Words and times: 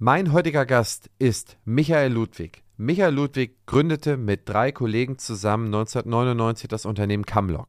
Mein 0.00 0.32
heutiger 0.32 0.66
Gast 0.66 1.08
ist 1.20 1.56
Michael 1.64 2.12
Ludwig. 2.12 2.64
Michael 2.76 3.14
Ludwig 3.14 3.64
gründete 3.64 4.16
mit 4.16 4.48
drei 4.48 4.72
Kollegen 4.72 5.18
zusammen 5.18 5.66
1999 5.66 6.66
das 6.66 6.84
Unternehmen 6.84 7.24
Camlock. 7.24 7.68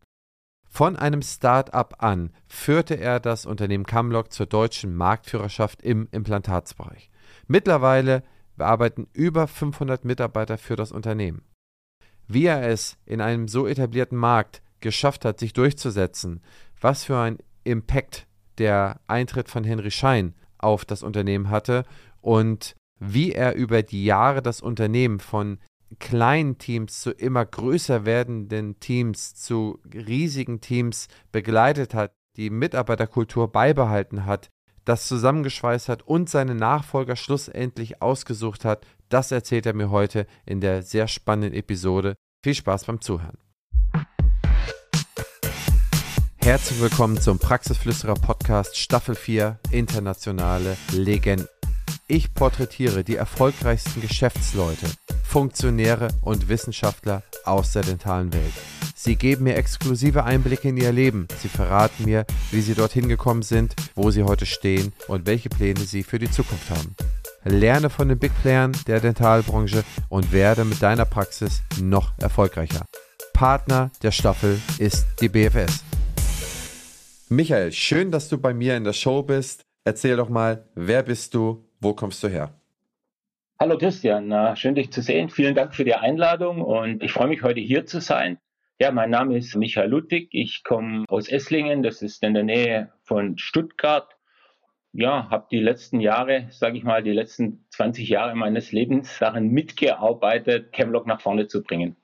Von 0.67 0.95
einem 0.95 1.21
Start-up 1.21 2.03
an 2.03 2.31
führte 2.47 2.95
er 2.95 3.19
das 3.19 3.45
Unternehmen 3.45 3.85
Camlock 3.85 4.33
zur 4.33 4.47
deutschen 4.47 4.95
Marktführerschaft 4.95 5.83
im 5.83 6.07
Implantatsbereich. 6.11 7.11
Mittlerweile 7.45 8.23
arbeiten 8.57 9.07
über 9.13 9.47
500 9.47 10.03
Mitarbeiter 10.03 10.57
für 10.57 10.75
das 10.75 10.91
Unternehmen. 10.91 11.43
Wie 12.27 12.47
er 12.47 12.67
es 12.67 12.97
in 13.05 13.21
einem 13.21 13.47
so 13.47 13.67
etablierten 13.67 14.17
Markt 14.17 14.63
geschafft 14.79 15.25
hat, 15.25 15.39
sich 15.39 15.53
durchzusetzen, 15.53 16.41
was 16.81 17.03
für 17.03 17.19
ein 17.19 17.37
Impact 17.63 18.25
der 18.57 18.99
Eintritt 19.05 19.47
von 19.47 19.63
Henry 19.63 19.91
Schein 19.91 20.33
auf 20.57 20.85
das 20.85 21.03
Unternehmen 21.03 21.49
hatte 21.49 21.85
und 22.25 22.75
wie 22.99 23.33
er 23.33 23.53
über 23.53 23.83
die 23.83 24.03
Jahre 24.03 24.41
das 24.41 24.59
Unternehmen 24.59 25.19
von 25.19 25.59
kleinen 25.99 26.57
Teams 26.57 27.01
zu 27.01 27.11
immer 27.11 27.45
größer 27.45 28.03
werdenden 28.05 28.79
Teams, 28.79 29.35
zu 29.35 29.79
riesigen 29.93 30.59
Teams 30.59 31.07
begleitet 31.31 31.93
hat, 31.93 32.13
die 32.35 32.49
Mitarbeiterkultur 32.49 33.51
beibehalten 33.51 34.25
hat, 34.25 34.49
das 34.85 35.07
zusammengeschweißt 35.07 35.87
hat 35.87 36.01
und 36.01 36.27
seine 36.27 36.55
Nachfolger 36.55 37.15
schlussendlich 37.15 38.01
ausgesucht 38.01 38.65
hat, 38.65 38.87
das 39.09 39.31
erzählt 39.31 39.67
er 39.67 39.75
mir 39.75 39.91
heute 39.91 40.25
in 40.47 40.61
der 40.61 40.81
sehr 40.81 41.07
spannenden 41.07 41.53
Episode. 41.53 42.15
Viel 42.43 42.55
Spaß 42.55 42.85
beim 42.85 43.01
Zuhören. 43.01 43.37
Herzlich 46.37 46.81
willkommen 46.81 47.21
zum 47.21 47.37
Praxisflüsterer 47.37 48.15
Podcast 48.15 48.77
Staffel 48.77 49.13
4 49.13 49.59
Internationale 49.71 50.75
Legenden. 50.91 51.54
Ich 52.07 52.35
porträtiere 52.35 53.03
die 53.03 53.15
erfolgreichsten 53.15 53.99
Geschäftsleute, 53.99 54.85
Funktionäre 55.23 56.09
und 56.21 56.49
Wissenschaftler 56.49 57.23
aus 57.45 57.73
der 57.73 57.81
dentalen 57.81 58.31
Welt. 58.31 58.53
Sie 58.95 59.15
geben 59.15 59.45
mir 59.45 59.55
exklusive 59.55 60.23
Einblicke 60.23 60.69
in 60.69 60.77
ihr 60.77 60.91
Leben. 60.91 61.27
Sie 61.41 61.49
verraten 61.49 62.05
mir, 62.05 62.27
wie 62.51 62.61
sie 62.61 62.75
dorthin 62.75 63.09
gekommen 63.09 63.41
sind, 63.41 63.75
wo 63.95 64.11
sie 64.11 64.21
heute 64.21 64.45
stehen 64.45 64.93
und 65.07 65.25
welche 65.25 65.49
Pläne 65.49 65.79
sie 65.79 66.03
für 66.03 66.19
die 66.19 66.29
Zukunft 66.29 66.69
haben. 66.69 66.95
Lerne 67.43 67.89
von 67.89 68.07
den 68.07 68.19
Big 68.19 68.39
Playern 68.39 68.73
der 68.85 68.99
Dentalbranche 68.99 69.83
und 70.07 70.31
werde 70.31 70.63
mit 70.63 70.83
deiner 70.83 71.05
Praxis 71.05 71.63
noch 71.81 72.13
erfolgreicher. 72.19 72.85
Partner 73.33 73.89
der 74.03 74.11
Staffel 74.11 74.61
ist 74.77 75.07
die 75.21 75.29
BFS. 75.29 75.83
Michael, 77.29 77.71
schön, 77.71 78.11
dass 78.11 78.29
du 78.29 78.37
bei 78.37 78.53
mir 78.53 78.77
in 78.77 78.83
der 78.83 78.93
Show 78.93 79.23
bist. 79.23 79.63
Erzähl 79.85 80.17
doch 80.17 80.29
mal, 80.29 80.67
wer 80.75 81.01
bist 81.01 81.33
du, 81.33 81.65
wo 81.79 81.93
kommst 81.93 82.23
du 82.23 82.27
her? 82.27 82.53
Hallo 83.59 83.77
Christian, 83.77 84.55
schön 84.57 84.75
dich 84.75 84.91
zu 84.91 85.01
sehen. 85.01 85.29
Vielen 85.29 85.55
Dank 85.55 85.73
für 85.73 85.85
die 85.85 85.95
Einladung 85.95 86.61
und 86.61 87.01
ich 87.01 87.11
freue 87.11 87.27
mich 87.27 87.41
heute 87.41 87.61
hier 87.61 87.85
zu 87.85 88.01
sein. 88.01 88.37
Ja, 88.79 88.91
mein 88.91 89.09
Name 89.09 89.37
ist 89.37 89.55
Michael 89.55 89.89
Ludwig. 89.89 90.29
Ich 90.31 90.63
komme 90.63 91.05
aus 91.07 91.29
Esslingen, 91.29 91.81
das 91.81 92.01
ist 92.01 92.21
in 92.23 92.33
der 92.33 92.43
Nähe 92.43 92.91
von 93.03 93.37
Stuttgart. 93.37 94.17
Ja, 94.91 95.29
habe 95.29 95.47
die 95.49 95.59
letzten 95.59 96.01
Jahre, 96.01 96.47
sage 96.51 96.77
ich 96.77 96.83
mal, 96.83 97.01
die 97.03 97.13
letzten 97.13 97.65
20 97.69 98.09
Jahre 98.09 98.35
meines 98.35 98.71
Lebens 98.71 99.17
daran 99.19 99.47
mitgearbeitet, 99.47 100.73
Chemlock 100.73 101.07
nach 101.07 101.21
vorne 101.21 101.47
zu 101.47 101.63
bringen 101.63 101.95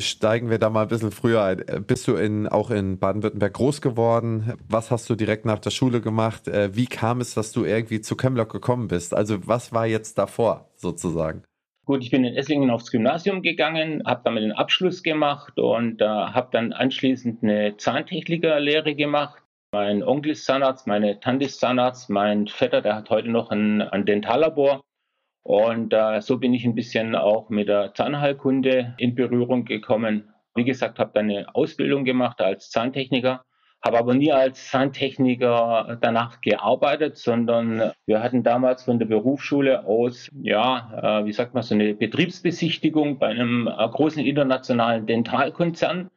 steigen 0.00 0.50
wir 0.50 0.58
da 0.58 0.70
mal 0.70 0.82
ein 0.82 0.88
bisschen 0.88 1.10
früher 1.10 1.42
ein. 1.42 1.60
Äh, 1.66 1.80
bist 1.80 2.08
du 2.08 2.14
in, 2.14 2.46
auch 2.48 2.70
in 2.70 2.98
Baden-Württemberg 2.98 3.52
groß 3.54 3.80
geworden? 3.80 4.54
Was 4.68 4.90
hast 4.90 5.08
du 5.10 5.14
direkt 5.14 5.44
nach 5.44 5.58
der 5.58 5.70
Schule 5.70 6.00
gemacht? 6.00 6.48
Äh, 6.48 6.74
wie 6.74 6.86
kam 6.86 7.20
es, 7.20 7.34
dass 7.34 7.52
du 7.52 7.64
irgendwie 7.64 8.00
zu 8.00 8.16
Chemlock 8.16 8.50
gekommen 8.50 8.88
bist? 8.88 9.14
Also 9.14 9.46
was 9.46 9.72
war 9.72 9.86
jetzt 9.86 10.18
davor 10.18 10.70
sozusagen? 10.76 11.42
Gut, 11.84 12.02
ich 12.02 12.10
bin 12.10 12.24
in 12.24 12.36
Esslingen 12.36 12.70
aufs 12.70 12.90
Gymnasium 12.90 13.40
gegangen, 13.40 14.02
habe 14.04 14.20
damit 14.24 14.42
den 14.42 14.52
Abschluss 14.52 15.02
gemacht 15.02 15.58
und 15.58 16.02
äh, 16.02 16.04
habe 16.04 16.48
dann 16.52 16.74
anschließend 16.74 17.42
eine 17.42 17.78
Zahntechnikerlehre 17.78 18.94
gemacht. 18.94 19.42
Mein 19.72 20.02
Onkel 20.02 20.32
ist 20.32 20.44
Zahnarzt, 20.44 20.86
meine 20.86 21.20
Tante 21.20 21.46
ist 21.46 21.60
Zahnarzt, 21.60 22.10
mein 22.10 22.46
Vetter, 22.46 22.82
der 22.82 22.94
hat 22.94 23.10
heute 23.10 23.30
noch 23.30 23.50
ein, 23.50 23.80
ein 23.80 24.04
Dentallabor. 24.04 24.82
Und 25.48 25.94
äh, 25.94 26.20
so 26.20 26.36
bin 26.36 26.52
ich 26.52 26.66
ein 26.66 26.74
bisschen 26.74 27.14
auch 27.14 27.48
mit 27.48 27.68
der 27.68 27.94
Zahnheilkunde 27.94 28.94
in 28.98 29.14
Berührung 29.14 29.64
gekommen. 29.64 30.28
Wie 30.54 30.64
gesagt, 30.64 30.98
habe 30.98 31.12
dann 31.14 31.30
eine 31.30 31.54
Ausbildung 31.54 32.04
gemacht 32.04 32.42
als 32.42 32.68
Zahntechniker, 32.68 33.46
habe 33.82 33.98
aber 33.98 34.12
nie 34.12 34.30
als 34.30 34.68
Zahntechniker 34.68 35.96
danach 36.02 36.42
gearbeitet, 36.42 37.16
sondern 37.16 37.92
wir 38.04 38.22
hatten 38.22 38.42
damals 38.42 38.82
von 38.82 38.98
der 38.98 39.06
Berufsschule 39.06 39.86
aus, 39.86 40.28
ja, 40.42 41.22
äh, 41.22 41.24
wie 41.24 41.32
sagt 41.32 41.54
man, 41.54 41.62
so 41.62 41.74
eine 41.74 41.94
Betriebsbesichtigung 41.94 43.18
bei 43.18 43.28
einem 43.28 43.68
äh, 43.68 43.88
großen 43.88 44.22
internationalen 44.22 45.06
Dentalkonzern. 45.06 46.10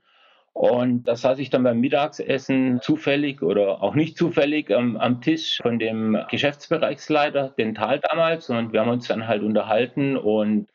Und 0.54 1.08
da 1.08 1.16
saß 1.16 1.40
ich 1.40 1.50
dann 1.50 1.64
beim 1.64 1.80
Mittagsessen 1.80 2.82
zufällig 2.82 3.42
oder 3.42 3.82
auch 3.82 3.96
nicht 3.96 4.18
zufällig 4.18 4.70
ähm, 4.70 4.98
am 4.98 5.22
Tisch 5.22 5.60
von 5.62 5.80
dem 5.80 6.18
Geschäftsbereichsleiter 6.30 7.54
Dental 7.58 8.00
damals 8.00 8.50
und 8.50 8.74
wir 8.74 8.82
haben 8.82 8.90
uns 8.90 9.08
dann 9.08 9.28
halt 9.28 9.44
unterhalten 9.44 10.18
und 10.18 10.68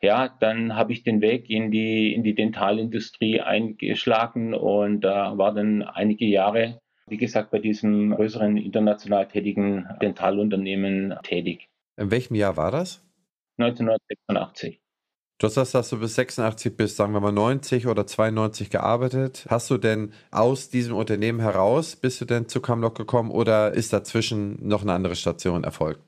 ja, 0.00 0.28
dann 0.40 0.76
habe 0.76 0.92
ich 0.92 1.02
den 1.02 1.20
Weg 1.20 1.50
in 1.50 1.70
die, 1.70 2.14
in 2.14 2.22
die 2.22 2.34
Dentalindustrie 2.34 3.40
eingeschlagen 3.40 4.54
und 4.54 5.00
da 5.00 5.32
äh, 5.32 5.38
war 5.38 5.52
dann 5.52 5.82
einige 5.82 6.24
Jahre, 6.24 6.80
wie 7.08 7.16
gesagt, 7.16 7.50
bei 7.50 7.58
diesem 7.58 8.14
größeren 8.14 8.56
international 8.56 9.26
tätigen 9.26 9.88
Dentalunternehmen 10.00 11.16
tätig. 11.22 11.68
In 11.96 12.10
welchem 12.10 12.36
Jahr 12.36 12.56
war 12.56 12.70
das? 12.70 13.04
1986. 13.58 14.80
Du 15.40 15.46
hast, 15.46 15.72
dass 15.72 15.90
du 15.90 16.00
bis 16.00 16.16
86 16.16 16.76
bis, 16.76 16.96
sagen 16.96 17.12
wir 17.12 17.20
mal 17.20 17.30
90 17.30 17.86
oder 17.86 18.08
92 18.08 18.70
gearbeitet. 18.70 19.46
Hast 19.48 19.70
du 19.70 19.78
denn 19.78 20.12
aus 20.32 20.68
diesem 20.68 20.96
Unternehmen 20.96 21.38
heraus, 21.38 21.94
bist 21.94 22.20
du 22.20 22.24
denn 22.24 22.48
zu 22.48 22.60
Camlock 22.60 22.96
gekommen 22.96 23.30
oder 23.30 23.72
ist 23.72 23.92
dazwischen 23.92 24.58
noch 24.66 24.82
eine 24.82 24.94
andere 24.94 25.14
Station 25.14 25.62
erfolgt? 25.62 26.00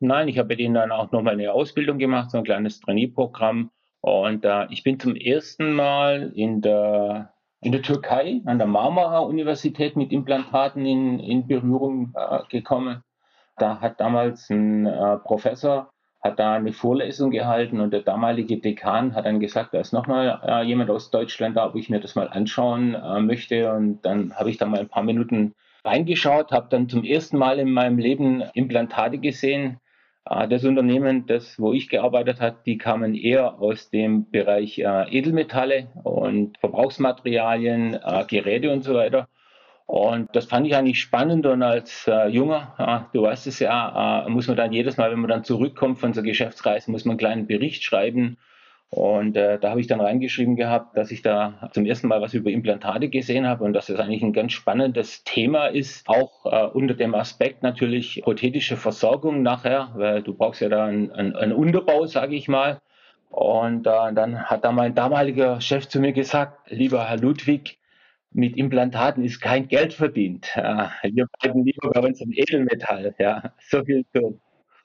Nein, 0.00 0.28
ich 0.28 0.38
habe 0.38 0.54
denen 0.54 0.74
dann 0.74 0.92
auch 0.92 1.10
nochmal 1.12 1.32
eine 1.32 1.50
Ausbildung 1.50 1.96
gemacht, 1.96 2.30
so 2.30 2.36
ein 2.36 2.44
kleines 2.44 2.78
Trainee-Programm. 2.80 3.70
Und 4.02 4.44
äh, 4.44 4.66
ich 4.68 4.82
bin 4.82 5.00
zum 5.00 5.16
ersten 5.16 5.72
Mal 5.72 6.32
in 6.34 6.60
der, 6.60 7.32
in 7.62 7.72
der 7.72 7.80
Türkei 7.80 8.42
an 8.44 8.58
der 8.58 8.66
Marmara-Universität 8.66 9.96
mit 9.96 10.12
Implantaten 10.12 10.84
in, 10.84 11.20
in 11.20 11.46
Berührung 11.46 12.12
äh, 12.14 12.40
gekommen. 12.50 13.02
Da 13.56 13.80
hat 13.80 13.98
damals 13.98 14.50
ein 14.50 14.84
äh, 14.84 15.16
Professor 15.24 15.93
hat 16.24 16.38
da 16.38 16.54
eine 16.54 16.72
Vorlesung 16.72 17.30
gehalten 17.30 17.80
und 17.80 17.92
der 17.92 18.00
damalige 18.00 18.56
Dekan 18.56 19.14
hat 19.14 19.26
dann 19.26 19.40
gesagt, 19.40 19.74
da 19.74 19.80
ist 19.80 19.92
nochmal 19.92 20.40
äh, 20.42 20.62
jemand 20.64 20.88
aus 20.88 21.10
Deutschland 21.10 21.58
da, 21.58 21.66
ob 21.66 21.76
ich 21.76 21.90
mir 21.90 22.00
das 22.00 22.14
mal 22.14 22.28
anschauen 22.28 22.94
äh, 22.94 23.20
möchte. 23.20 23.70
Und 23.70 24.00
dann 24.06 24.34
habe 24.34 24.48
ich 24.48 24.56
da 24.56 24.64
mal 24.64 24.80
ein 24.80 24.88
paar 24.88 25.02
Minuten 25.02 25.54
reingeschaut, 25.84 26.50
habe 26.50 26.68
dann 26.70 26.88
zum 26.88 27.04
ersten 27.04 27.36
Mal 27.36 27.58
in 27.58 27.70
meinem 27.70 27.98
Leben 27.98 28.42
Implantate 28.54 29.18
gesehen. 29.18 29.80
Äh, 30.24 30.48
das 30.48 30.64
Unternehmen, 30.64 31.26
das, 31.26 31.58
wo 31.60 31.74
ich 31.74 31.90
gearbeitet 31.90 32.40
habe, 32.40 32.56
die 32.64 32.78
kamen 32.78 33.14
eher 33.14 33.60
aus 33.60 33.90
dem 33.90 34.30
Bereich 34.30 34.78
äh, 34.78 35.04
Edelmetalle 35.10 35.88
und 36.04 36.56
Verbrauchsmaterialien, 36.56 37.98
äh, 38.02 38.24
Geräte 38.26 38.72
und 38.72 38.82
so 38.82 38.94
weiter. 38.94 39.28
Und 39.86 40.34
das 40.34 40.46
fand 40.46 40.66
ich 40.66 40.74
eigentlich 40.74 41.00
spannend 41.00 41.44
und 41.46 41.62
als 41.62 42.06
äh, 42.06 42.28
Junger, 42.28 42.74
äh, 42.78 43.16
du 43.16 43.22
weißt 43.22 43.46
es 43.46 43.58
ja, 43.58 44.24
äh, 44.26 44.30
muss 44.30 44.48
man 44.48 44.56
dann 44.56 44.72
jedes 44.72 44.96
Mal, 44.96 45.10
wenn 45.10 45.20
man 45.20 45.28
dann 45.28 45.44
zurückkommt 45.44 45.98
von 45.98 46.14
so 46.14 46.22
Geschäftsreisen, 46.22 46.90
muss 46.90 47.04
man 47.04 47.12
einen 47.12 47.18
kleinen 47.18 47.46
Bericht 47.46 47.84
schreiben. 47.84 48.38
Und 48.88 49.36
äh, 49.36 49.58
da 49.58 49.70
habe 49.70 49.80
ich 49.80 49.88
dann 49.88 50.00
reingeschrieben 50.00 50.56
gehabt, 50.56 50.96
dass 50.96 51.10
ich 51.10 51.20
da 51.20 51.68
zum 51.72 51.84
ersten 51.84 52.06
Mal 52.06 52.22
was 52.22 52.32
über 52.32 52.50
Implantate 52.50 53.08
gesehen 53.08 53.46
habe 53.46 53.64
und 53.64 53.72
dass 53.72 53.86
das 53.86 53.98
eigentlich 53.98 54.22
ein 54.22 54.32
ganz 54.32 54.52
spannendes 54.52 55.24
Thema 55.24 55.66
ist, 55.66 56.08
auch 56.08 56.46
äh, 56.46 56.66
unter 56.68 56.94
dem 56.94 57.14
Aspekt 57.14 57.62
natürlich 57.62 58.22
prothetische 58.22 58.76
Versorgung 58.76 59.42
nachher, 59.42 59.90
weil 59.94 60.22
du 60.22 60.32
brauchst 60.32 60.60
ja 60.60 60.68
da 60.68 60.86
einen, 60.86 61.10
einen, 61.10 61.34
einen 61.34 61.52
Unterbau, 61.52 62.06
sage 62.06 62.36
ich 62.36 62.46
mal. 62.48 62.80
Und 63.30 63.86
äh, 63.86 64.12
dann 64.14 64.44
hat 64.44 64.64
da 64.64 64.70
mein 64.70 64.94
damaliger 64.94 65.60
Chef 65.60 65.88
zu 65.88 65.98
mir 65.98 66.12
gesagt, 66.12 66.70
lieber 66.70 67.04
Herr 67.08 67.18
Ludwig, 67.18 67.78
mit 68.34 68.56
Implantaten 68.56 69.24
ist 69.24 69.40
kein 69.40 69.68
Geld 69.68 69.94
verdient. 69.94 70.46
wir 70.54 71.26
bleiben 71.40 71.64
lieber 71.64 71.90
bei 71.90 72.00
uns 72.00 72.20
im 72.20 72.32
Edelmetall. 72.32 73.14
Ja. 73.18 73.52
So 73.70 73.84
viel 73.84 74.04
zur 74.12 74.38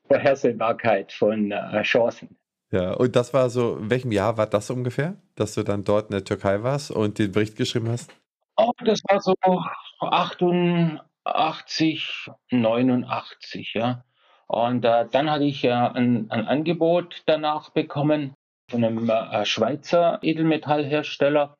Vorhersehbarkeit 0.07 1.12
von 1.12 1.51
äh, 1.51 1.81
Chancen. 1.84 2.40
Ja, 2.72 2.94
und 2.94 3.16
das 3.16 3.34
war 3.34 3.50
so, 3.50 3.78
in 3.78 3.90
welchem 3.90 4.12
Jahr 4.12 4.38
war 4.38 4.46
das 4.46 4.69
ungefähr, 4.69 5.16
dass 5.36 5.56
du 5.56 5.63
dann 5.63 5.84
dort 5.84 6.10
in 6.10 6.12
der 6.12 6.24
Türkei 6.24 6.62
warst 6.62 6.92
und 6.92 7.18
den 7.18 7.31
Bericht 7.31 7.56
geschrieben 7.56 7.90
hast? 7.90 8.13
Oh, 8.57 8.69
das 8.84 9.01
war 9.10 9.19
so 9.22 9.34
88, 10.01 12.30
89, 12.51 13.74
ja. 13.74 14.04
Und 14.48 14.86
äh, 14.86 15.07
dann 15.12 15.31
hatte 15.31 15.46
ich 15.46 15.63
äh, 15.63 15.72
ein, 15.72 16.30
ein, 16.30 16.48
Angebot 16.48 17.24
danach 17.28 17.69
bekommen 17.69 18.34
von 18.69 18.84
einem 18.84 19.10
äh, 19.10 19.46
Schweizer 19.46 20.19
Edelmetallhersteller, 20.22 21.56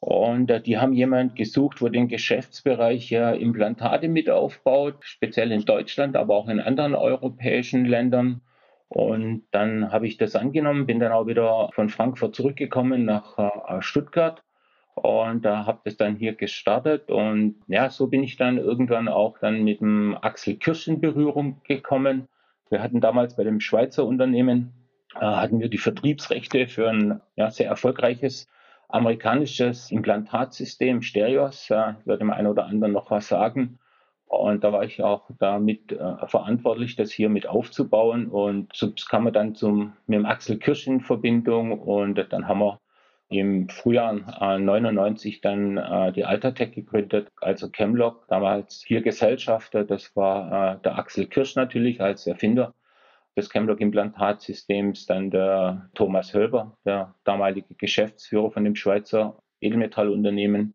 und 0.00 0.50
äh, 0.50 0.60
die 0.60 0.78
haben 0.78 0.92
jemanden 0.92 1.34
gesucht, 1.34 1.80
wo 1.80 1.88
den 1.88 2.08
Geschäftsbereich 2.08 3.10
ja 3.10 3.32
Implantate 3.32 4.08
mit 4.08 4.30
aufbaut, 4.30 4.96
speziell 5.00 5.52
in 5.52 5.64
Deutschland, 5.64 6.16
aber 6.16 6.36
auch 6.36 6.48
in 6.48 6.60
anderen 6.60 6.94
europäischen 6.94 7.84
Ländern. 7.84 8.42
Und 8.88 9.44
dann 9.50 9.90
habe 9.90 10.06
ich 10.06 10.16
das 10.16 10.36
angenommen, 10.36 10.86
bin 10.86 11.00
dann 11.00 11.12
auch 11.12 11.26
wieder 11.26 11.70
von 11.72 11.88
Frankfurt 11.88 12.36
zurückgekommen 12.36 13.04
nach 13.04 13.36
äh, 13.38 13.82
Stuttgart 13.82 14.42
und 14.96 15.44
da 15.44 15.66
habe 15.66 15.80
das 15.84 15.98
dann 15.98 16.16
hier 16.16 16.34
gestartet 16.34 17.10
und 17.10 17.56
ja, 17.66 17.90
so 17.90 18.06
bin 18.06 18.22
ich 18.22 18.36
dann 18.36 18.56
irgendwann 18.56 19.08
auch 19.08 19.38
dann 19.38 19.62
mit 19.62 19.80
dem 19.80 20.16
Axel 20.22 20.56
Kirsch 20.56 20.88
in 20.88 21.00
Berührung 21.00 21.60
gekommen. 21.64 22.28
Wir 22.70 22.82
hatten 22.82 23.02
damals 23.02 23.36
bei 23.36 23.44
dem 23.44 23.60
Schweizer 23.60 24.06
Unternehmen 24.06 24.72
äh, 25.14 25.20
hatten 25.20 25.60
wir 25.60 25.68
die 25.68 25.78
Vertriebsrechte 25.78 26.66
für 26.66 26.88
ein 26.88 27.20
ja, 27.36 27.50
sehr 27.50 27.68
erfolgreiches 27.68 28.48
amerikanisches 28.88 29.90
Implantatsystem 29.90 31.02
Stereos. 31.02 31.64
Ich 31.64 31.70
würde 32.06 32.18
dem 32.18 32.30
einen 32.30 32.46
oder 32.46 32.66
anderen 32.66 32.92
noch 32.92 33.10
was 33.10 33.28
sagen. 33.28 33.78
Und 34.26 34.64
da 34.64 34.72
war 34.72 34.84
ich 34.84 35.02
auch 35.02 35.30
damit 35.38 35.92
äh, 35.92 36.26
verantwortlich, 36.26 36.96
das 36.96 37.12
hier 37.12 37.28
mit 37.28 37.46
aufzubauen. 37.46 38.26
Und 38.26 38.74
so 38.74 38.92
kam 39.08 39.24
man 39.24 39.32
dann 39.32 39.54
zum, 39.54 39.92
mit 40.06 40.18
dem 40.18 40.26
Axel 40.26 40.58
Kirsch 40.58 40.86
in 40.86 41.00
Verbindung. 41.00 41.80
Und 41.80 42.26
dann 42.30 42.48
haben 42.48 42.58
wir 42.58 42.80
im 43.28 43.68
Frühjahr 43.68 44.14
äh, 44.40 44.58
99 44.58 45.40
dann 45.40 45.76
äh, 45.76 46.12
die 46.12 46.24
Altertech 46.24 46.72
gegründet, 46.72 47.28
also 47.40 47.68
Chemlock, 47.70 48.26
damals 48.28 48.82
vier 48.82 49.02
Gesellschafter. 49.02 49.84
Das 49.84 50.14
war 50.14 50.74
äh, 50.76 50.78
der 50.82 50.98
Axel 50.98 51.26
Kirsch 51.26 51.56
natürlich 51.56 52.00
als 52.00 52.26
Erfinder 52.26 52.74
des 53.36 53.50
Chemlock-Implantatsystems, 53.50 55.06
dann 55.06 55.30
der 55.30 55.90
Thomas 55.94 56.32
Hölber, 56.32 56.76
der 56.84 57.14
damalige 57.24 57.74
Geschäftsführer 57.74 58.50
von 58.50 58.64
dem 58.64 58.74
Schweizer 58.74 59.38
Edelmetallunternehmen, 59.60 60.74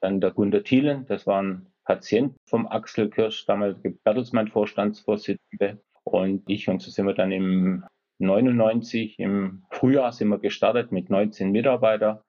dann 0.00 0.20
der 0.20 0.30
Gunter 0.30 0.62
Thielen, 0.62 1.06
das 1.06 1.26
war 1.26 1.42
ein 1.42 1.66
Patient 1.84 2.36
vom 2.46 2.66
Axel 2.66 3.10
Kirsch, 3.10 3.46
damalige 3.46 3.90
Bertelsmann-Vorstandsvorsitzende 4.04 5.80
und 6.04 6.42
ich. 6.48 6.68
Und 6.68 6.82
so 6.82 6.90
sind 6.90 7.06
wir 7.06 7.14
dann 7.14 7.32
im 7.32 7.84
99, 8.18 9.18
im 9.18 9.64
Frühjahr 9.70 10.12
sind 10.12 10.28
wir 10.28 10.38
gestartet 10.38 10.92
mit 10.92 11.08
19 11.10 11.50
Mitarbeitern, 11.50 12.20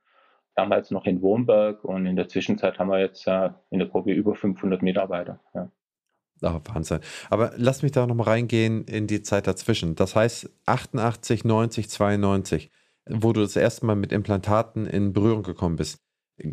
damals 0.55 0.91
noch 0.91 1.05
in 1.05 1.21
Wohnberg 1.21 1.83
und 1.83 2.05
in 2.05 2.15
der 2.15 2.27
Zwischenzeit 2.27 2.79
haben 2.79 2.89
wir 2.89 2.99
jetzt 2.99 3.27
äh, 3.27 3.49
in 3.69 3.79
der 3.79 3.87
Gruppe 3.87 4.11
über 4.11 4.35
500 4.35 4.81
Mitarbeiter. 4.81 5.39
Ja. 5.53 5.71
Oh, 6.41 6.59
Wahnsinn. 6.65 6.99
Aber 7.29 7.53
lass 7.57 7.81
mich 7.81 7.91
da 7.91 8.07
nochmal 8.07 8.27
reingehen 8.27 8.85
in 8.85 9.07
die 9.07 9.21
Zeit 9.21 9.47
dazwischen. 9.47 9.95
Das 9.95 10.15
heißt 10.15 10.49
88, 10.65 11.43
90, 11.43 11.89
92, 11.89 12.71
wo 13.09 13.33
du 13.33 13.41
das 13.41 13.55
erste 13.55 13.85
Mal 13.85 13.95
mit 13.95 14.11
Implantaten 14.11 14.85
in 14.85 15.13
Berührung 15.13 15.43
gekommen 15.43 15.75
bist. 15.75 15.99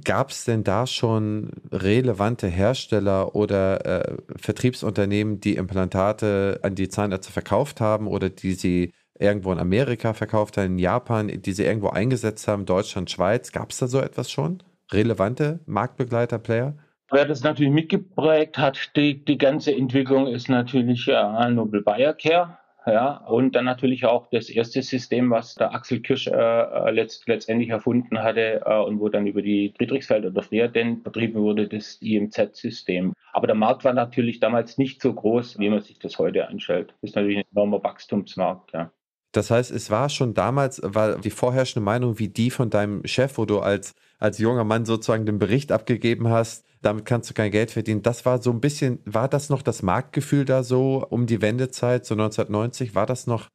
Gab 0.05 0.31
es 0.31 0.45
denn 0.45 0.65
da 0.65 0.87
schon 0.87 1.53
relevante 1.71 2.49
Hersteller 2.49 3.37
oder 3.37 3.87
äh, 3.87 4.17
Vertriebsunternehmen, 4.37 5.39
die 5.39 5.55
Implantate 5.55 6.59
an 6.63 6.75
die 6.75 6.89
Zahnärzte 6.89 7.31
verkauft 7.31 7.81
haben 7.81 8.09
oder 8.09 8.29
die 8.29 8.55
sie 8.55 8.93
irgendwo 9.19 9.53
in 9.53 9.61
Amerika 9.61 10.13
verkauft 10.13 10.57
haben, 10.57 10.73
in 10.73 10.79
Japan, 10.79 11.29
die 11.29 11.53
sie 11.53 11.65
irgendwo 11.65 11.89
eingesetzt 11.91 12.49
haben, 12.49 12.67
Deutschland, 12.67 13.11
Schweiz? 13.11 13.53
Gab 13.53 13.71
es 13.71 13.79
da 13.79 13.87
so 13.87 14.01
etwas 14.01 14.31
schon? 14.31 14.63
Relevante 14.91 15.61
Marktbegleiter, 15.67 16.41
Player? 16.41 16.77
Wer 17.11 17.25
das 17.25 17.43
natürlich 17.43 17.73
mitgeprägt 17.73 18.59
hat, 18.59 18.91
die, 18.97 19.25
die 19.25 19.39
ganze 19.39 19.75
Entwicklung 19.75 20.27
ist 20.27 20.49
natürlich 20.49 21.07
äh, 21.07 21.51
Nobel 21.51 21.83
Biocare. 21.83 22.59
Ja, 22.89 23.17
und 23.27 23.57
dann 23.57 23.65
natürlich 23.65 24.05
auch 24.05 24.29
das 24.31 24.49
erste 24.49 24.81
System, 24.81 25.31
was 25.31 25.57
der 25.57 25.75
Axel 25.75 26.01
Kirsch 26.01 26.29
äh, 26.29 26.33
äh 26.33 26.91
letzt, 26.93 27.27
letztendlich 27.27 27.71
erfunden 27.71 28.23
hatte 28.23 28.63
äh, 28.65 28.79
und 28.79 29.01
wo 29.01 29.09
dann 29.09 29.27
über 29.27 29.43
die 29.43 29.75
Friedrichsfelder 29.77 30.29
oder 30.29 30.43
Frieden 30.45 31.03
betrieben 31.03 31.41
wurde, 31.41 31.67
das 31.67 31.97
IMZ-System. 32.01 33.13
Aber 33.33 33.49
der 33.49 33.57
Markt 33.57 33.85
war 33.85 33.93
natürlich 33.93 34.39
damals 34.39 34.79
nicht 34.79 35.03
so 35.03 35.13
groß, 35.13 35.59
wie 35.59 35.69
man 35.69 35.81
sich 35.81 35.99
das 35.99 36.21
heute 36.21 36.47
anstellt. 36.47 36.95
Das 37.01 37.11
ist 37.11 37.17
natürlich 37.17 37.39
ein 37.39 37.45
enormer 37.51 37.83
Wachstumsmarkt. 37.83 38.73
Ja. 38.73 38.93
Das 39.33 39.51
heißt, 39.51 39.73
es 39.73 39.91
war 39.91 40.09
schon 40.09 40.35
damals, 40.35 40.81
war 40.85 41.19
die 41.19 41.31
vorherrschende 41.31 41.85
Meinung 41.85 42.21
wie 42.21 42.29
die 42.29 42.51
von 42.51 42.71
deinem 42.71 43.05
Chef, 43.05 43.37
wo 43.37 43.47
du 43.47 43.59
als, 43.59 43.97
als 44.21 44.39
junger 44.39 44.65
Mann 44.65 44.85
sozusagen 44.85 45.27
den 45.27 45.41
Bericht 45.41 45.73
abgegeben 45.73 46.29
hast, 46.29 46.66
damit 46.83 47.05
kannst 47.05 47.31
du 47.31 47.35
kein 47.35 47.51
Geld 47.51 47.71
verdienen. 47.71 48.03
Das 48.03 48.25
war 48.27 48.41
so 48.41 48.51
ein 48.51 48.61
bisschen, 48.61 49.01
war 49.05 49.29
das 49.29 49.51
noch 49.51 49.63
das 49.63 49.83
Marktgefühl 49.83 50.45
da 50.45 50.63
so 50.63 51.07
um 51.09 51.27
die 51.27 51.43
Wendezeit, 51.43 52.07
so 52.07 52.15
1990? 52.15 52.95
War 52.95 53.07
das 53.07 53.27
noch 53.27 53.49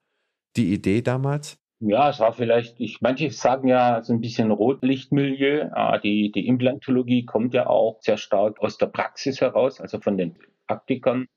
die 0.56 0.74
Idee 0.74 1.02
damals? 1.02 1.58
Ja, 1.84 2.10
es 2.10 2.20
war 2.20 2.34
vielleicht, 2.34 2.80
ich, 2.80 3.02
manche 3.02 3.32
sagen 3.32 3.68
ja 3.68 4.04
so 4.04 4.14
ein 4.14 4.22
bisschen 4.22 4.52
Rotlichtmilieu. 4.52 5.70
Ah, 5.72 5.98
die, 5.98 6.32
die 6.32 6.46
Implantologie 6.48 7.26
kommt 7.26 7.56
ja 7.56 7.66
auch 7.66 7.98
sehr 8.02 8.18
stark 8.18 8.60
aus 8.62 8.78
der 8.78 8.86
Praxis 8.86 9.42
heraus, 9.42 9.82
also 9.82 10.00
von 10.00 10.16
den 10.16 10.36
Praktikern. 10.68 11.28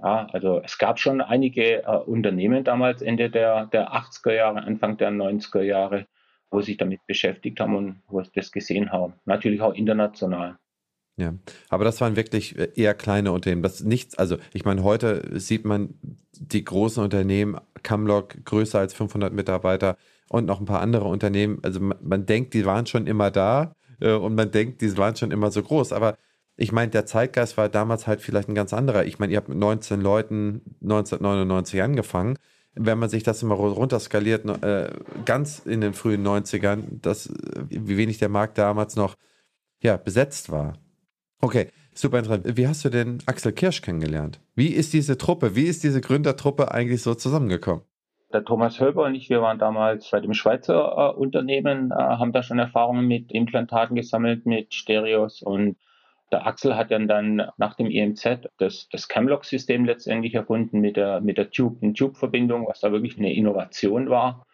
Ja, 0.00 0.26
also 0.32 0.60
es 0.62 0.78
gab 0.78 1.00
schon 1.00 1.20
einige 1.20 1.82
äh, 1.82 1.96
Unternehmen 2.06 2.62
damals 2.64 3.02
Ende 3.02 3.28
der, 3.28 3.66
der 3.66 3.92
80er 3.92 4.32
Jahre, 4.32 4.62
Anfang 4.62 4.96
der 4.98 5.10
90er 5.10 5.62
Jahre, 5.62 6.06
wo 6.50 6.60
sich 6.60 6.76
damit 6.76 7.04
beschäftigt 7.06 7.58
haben 7.58 7.74
und 7.76 8.02
wo 8.08 8.22
das 8.22 8.52
gesehen 8.52 8.92
haben. 8.92 9.14
Natürlich 9.24 9.60
auch 9.62 9.74
international. 9.74 10.58
Ja, 11.16 11.34
aber 11.68 11.84
das 11.84 12.00
waren 12.00 12.16
wirklich 12.16 12.58
äh, 12.58 12.70
eher 12.74 12.94
kleine 12.94 13.32
Unternehmen. 13.32 13.62
Das 13.62 13.82
nichts, 13.82 14.16
also 14.16 14.38
ich 14.54 14.64
meine, 14.64 14.82
heute 14.82 15.38
sieht 15.38 15.64
man 15.64 15.94
die 16.32 16.64
großen 16.64 17.02
Unternehmen, 17.02 17.58
Camlock 17.82 18.44
größer 18.44 18.78
als 18.78 18.94
500 18.94 19.32
Mitarbeiter 19.32 19.96
und 20.28 20.46
noch 20.46 20.60
ein 20.60 20.66
paar 20.66 20.80
andere 20.80 21.04
Unternehmen. 21.04 21.58
Also 21.62 21.80
man, 21.80 21.98
man 22.02 22.26
denkt, 22.26 22.54
die 22.54 22.64
waren 22.64 22.86
schon 22.86 23.06
immer 23.06 23.30
da 23.30 23.74
äh, 24.00 24.12
und 24.14 24.34
man 24.34 24.50
denkt, 24.50 24.80
die 24.80 24.96
waren 24.96 25.14
schon 25.14 25.30
immer 25.30 25.50
so 25.50 25.62
groß. 25.62 25.92
Aber 25.92 26.16
ich 26.56 26.72
meine, 26.72 26.90
der 26.90 27.06
Zeitgeist 27.06 27.56
war 27.58 27.68
damals 27.68 28.06
halt 28.06 28.22
vielleicht 28.22 28.48
ein 28.48 28.54
ganz 28.54 28.72
anderer. 28.72 29.04
Ich 29.04 29.18
meine, 29.18 29.32
ihr 29.32 29.36
habt 29.36 29.48
mit 29.48 29.58
19 29.58 30.00
Leuten 30.00 30.62
1999 30.82 31.82
angefangen. 31.82 32.38
Wenn 32.74 32.98
man 32.98 33.10
sich 33.10 33.22
das 33.22 33.42
immer 33.42 33.54
runterskaliert, 33.54 34.46
äh, 34.62 34.90
ganz 35.26 35.58
in 35.58 35.82
den 35.82 35.92
frühen 35.92 36.26
90ern, 36.26 37.00
das, 37.02 37.30
wie 37.68 37.98
wenig 37.98 38.16
der 38.16 38.30
Markt 38.30 38.56
damals 38.56 38.96
noch 38.96 39.16
ja, 39.82 39.98
besetzt 39.98 40.50
war. 40.50 40.78
Okay, 41.44 41.70
super 41.92 42.18
interessant. 42.18 42.56
Wie 42.56 42.68
hast 42.68 42.84
du 42.84 42.88
denn 42.88 43.18
Axel 43.26 43.52
Kirsch 43.52 43.82
kennengelernt? 43.82 44.40
Wie 44.54 44.68
ist 44.68 44.92
diese 44.92 45.18
Truppe, 45.18 45.56
wie 45.56 45.64
ist 45.64 45.82
diese 45.82 46.00
Gründertruppe 46.00 46.70
eigentlich 46.72 47.02
so 47.02 47.16
zusammengekommen? 47.16 47.82
Der 48.32 48.44
Thomas 48.44 48.80
Hölber 48.80 49.04
und 49.04 49.16
ich, 49.16 49.28
wir 49.28 49.42
waren 49.42 49.58
damals 49.58 50.10
bei 50.12 50.20
dem 50.20 50.34
Schweizer 50.34 50.94
äh, 50.96 51.18
Unternehmen, 51.18 51.90
äh, 51.90 51.94
haben 51.94 52.32
da 52.32 52.44
schon 52.44 52.60
Erfahrungen 52.60 53.08
mit 53.08 53.32
Implantaten 53.32 53.96
gesammelt, 53.96 54.46
mit 54.46 54.72
Stereos 54.72 55.42
und 55.42 55.76
der 56.30 56.46
Axel 56.46 56.76
hat 56.76 56.92
dann, 56.92 57.08
dann 57.08 57.50
nach 57.58 57.74
dem 57.74 57.90
EMZ 57.90 58.48
das, 58.56 58.88
das 58.90 59.08
Camlock-System 59.08 59.84
letztendlich 59.84 60.34
erfunden 60.34 60.80
mit 60.80 60.96
der, 60.96 61.20
mit 61.20 61.38
der 61.38 61.50
Tube-Tube-Verbindung, 61.50 62.66
was 62.68 62.80
da 62.80 62.90
wirklich 62.92 63.18
eine 63.18 63.34
Innovation 63.34 64.08
war. 64.08 64.46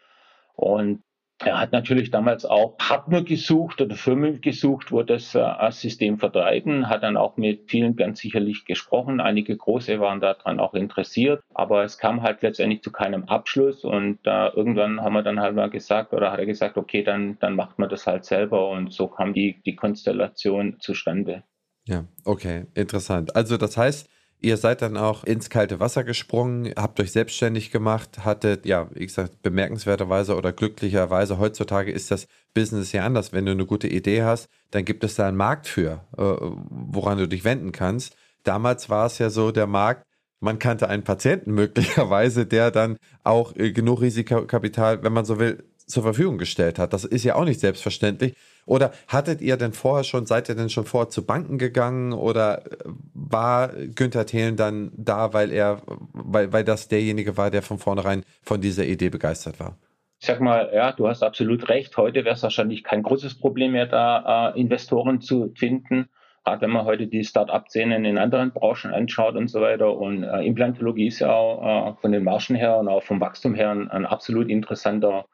Und 0.56 1.04
er 1.44 1.60
hat 1.60 1.72
natürlich 1.72 2.10
damals 2.10 2.44
auch 2.44 2.76
Partner 2.78 3.22
gesucht 3.22 3.80
oder 3.80 3.94
Firmen 3.94 4.40
gesucht, 4.40 4.90
wo 4.90 5.02
das 5.02 5.34
äh, 5.34 5.70
System 5.70 6.18
vertreiben, 6.18 6.88
hat 6.88 7.04
dann 7.04 7.16
auch 7.16 7.36
mit 7.36 7.70
vielen 7.70 7.94
ganz 7.94 8.18
sicherlich 8.18 8.64
gesprochen. 8.64 9.20
Einige 9.20 9.56
große 9.56 10.00
waren 10.00 10.20
daran 10.20 10.58
auch 10.58 10.74
interessiert, 10.74 11.40
aber 11.54 11.84
es 11.84 11.98
kam 11.98 12.22
halt 12.22 12.42
letztendlich 12.42 12.82
zu 12.82 12.90
keinem 12.90 13.24
Abschluss 13.24 13.84
und 13.84 14.18
äh, 14.24 14.48
irgendwann 14.48 15.00
haben 15.00 15.12
wir 15.12 15.22
dann 15.22 15.40
halt 15.40 15.54
mal 15.54 15.70
gesagt 15.70 16.12
oder 16.12 16.32
hat 16.32 16.40
er 16.40 16.46
gesagt, 16.46 16.76
okay, 16.76 17.04
dann, 17.04 17.38
dann 17.38 17.54
macht 17.54 17.78
man 17.78 17.88
das 17.88 18.06
halt 18.06 18.24
selber 18.24 18.70
und 18.70 18.92
so 18.92 19.06
kam 19.06 19.32
die, 19.32 19.60
die 19.64 19.76
Konstellation 19.76 20.80
zustande. 20.80 21.44
Ja, 21.86 22.04
okay, 22.24 22.66
interessant. 22.74 23.34
Also 23.36 23.56
das 23.56 23.76
heißt, 23.76 24.10
Ihr 24.40 24.56
seid 24.56 24.82
dann 24.82 24.96
auch 24.96 25.24
ins 25.24 25.50
kalte 25.50 25.80
Wasser 25.80 26.04
gesprungen, 26.04 26.72
habt 26.76 27.00
euch 27.00 27.10
selbstständig 27.10 27.72
gemacht, 27.72 28.24
hattet, 28.24 28.66
ja, 28.66 28.88
wie 28.94 29.04
gesagt, 29.04 29.42
bemerkenswerterweise 29.42 30.36
oder 30.36 30.52
glücklicherweise, 30.52 31.38
heutzutage 31.38 31.90
ist 31.90 32.12
das 32.12 32.28
Business 32.54 32.92
ja 32.92 33.04
anders. 33.04 33.32
Wenn 33.32 33.46
du 33.46 33.52
eine 33.52 33.66
gute 33.66 33.88
Idee 33.88 34.22
hast, 34.22 34.48
dann 34.70 34.84
gibt 34.84 35.02
es 35.02 35.16
da 35.16 35.26
einen 35.26 35.36
Markt 35.36 35.66
für, 35.66 36.04
äh, 36.16 36.22
woran 36.70 37.18
du 37.18 37.26
dich 37.26 37.42
wenden 37.44 37.72
kannst. 37.72 38.14
Damals 38.44 38.88
war 38.88 39.06
es 39.06 39.18
ja 39.18 39.28
so, 39.28 39.50
der 39.50 39.66
Markt, 39.66 40.04
man 40.40 40.60
kannte 40.60 40.88
einen 40.88 41.02
Patienten 41.02 41.52
möglicherweise, 41.52 42.46
der 42.46 42.70
dann 42.70 42.96
auch 43.24 43.56
äh, 43.56 43.72
genug 43.72 44.02
Risikokapital, 44.02 45.02
wenn 45.02 45.12
man 45.12 45.24
so 45.24 45.40
will, 45.40 45.64
zur 45.88 46.02
Verfügung 46.02 46.38
gestellt 46.38 46.78
hat. 46.78 46.92
Das 46.92 47.04
ist 47.04 47.24
ja 47.24 47.34
auch 47.34 47.44
nicht 47.44 47.60
selbstverständlich. 47.60 48.34
Oder 48.66 48.92
hattet 49.08 49.40
ihr 49.40 49.56
denn 49.56 49.72
vorher 49.72 50.04
schon, 50.04 50.26
seid 50.26 50.48
ihr 50.48 50.54
denn 50.54 50.68
schon 50.68 50.84
vorher 50.84 51.08
zu 51.08 51.24
Banken 51.24 51.56
gegangen 51.56 52.12
oder 52.12 52.66
äh, 52.66 52.84
war 53.14 53.68
Günther 53.68 54.26
Thelen 54.26 54.56
dann 54.56 54.92
da, 54.94 55.32
weil 55.32 55.50
er, 55.50 55.82
weil, 56.12 56.52
weil 56.52 56.64
das 56.64 56.88
derjenige 56.88 57.36
war, 57.36 57.50
der 57.50 57.62
von 57.62 57.78
vornherein 57.78 58.24
von 58.42 58.60
dieser 58.60 58.84
Idee 58.84 59.08
begeistert 59.08 59.58
war? 59.58 59.76
Ich 60.20 60.26
sag 60.26 60.40
mal, 60.40 60.70
ja, 60.74 60.92
du 60.92 61.08
hast 61.08 61.22
absolut 61.22 61.68
recht. 61.68 61.96
Heute 61.96 62.24
wäre 62.24 62.34
es 62.34 62.42
wahrscheinlich 62.42 62.84
kein 62.84 63.02
großes 63.02 63.38
Problem 63.38 63.72
mehr, 63.72 63.86
da 63.86 64.52
äh, 64.54 64.60
Investoren 64.60 65.20
zu 65.20 65.52
finden. 65.56 66.08
Gerade 66.44 66.62
wenn 66.62 66.70
man 66.70 66.84
heute 66.84 67.06
die 67.06 67.24
Start-up-Szenen 67.24 68.04
in 68.04 68.18
anderen 68.18 68.52
Branchen 68.52 68.92
anschaut 68.92 69.36
und 69.36 69.48
so 69.48 69.60
weiter. 69.60 69.96
Und 69.96 70.24
äh, 70.24 70.42
Implantologie 70.42 71.06
ist 71.06 71.20
ja 71.20 71.32
auch 71.32 71.92
äh, 71.92 72.00
von 72.00 72.12
den 72.12 72.24
Margen 72.24 72.54
her 72.54 72.76
und 72.78 72.88
auch 72.88 73.02
vom 73.02 73.20
Wachstum 73.20 73.54
her 73.54 73.70
ein, 73.70 73.90
ein 73.90 74.04
absolut 74.04 74.48
interessanter 74.48 75.26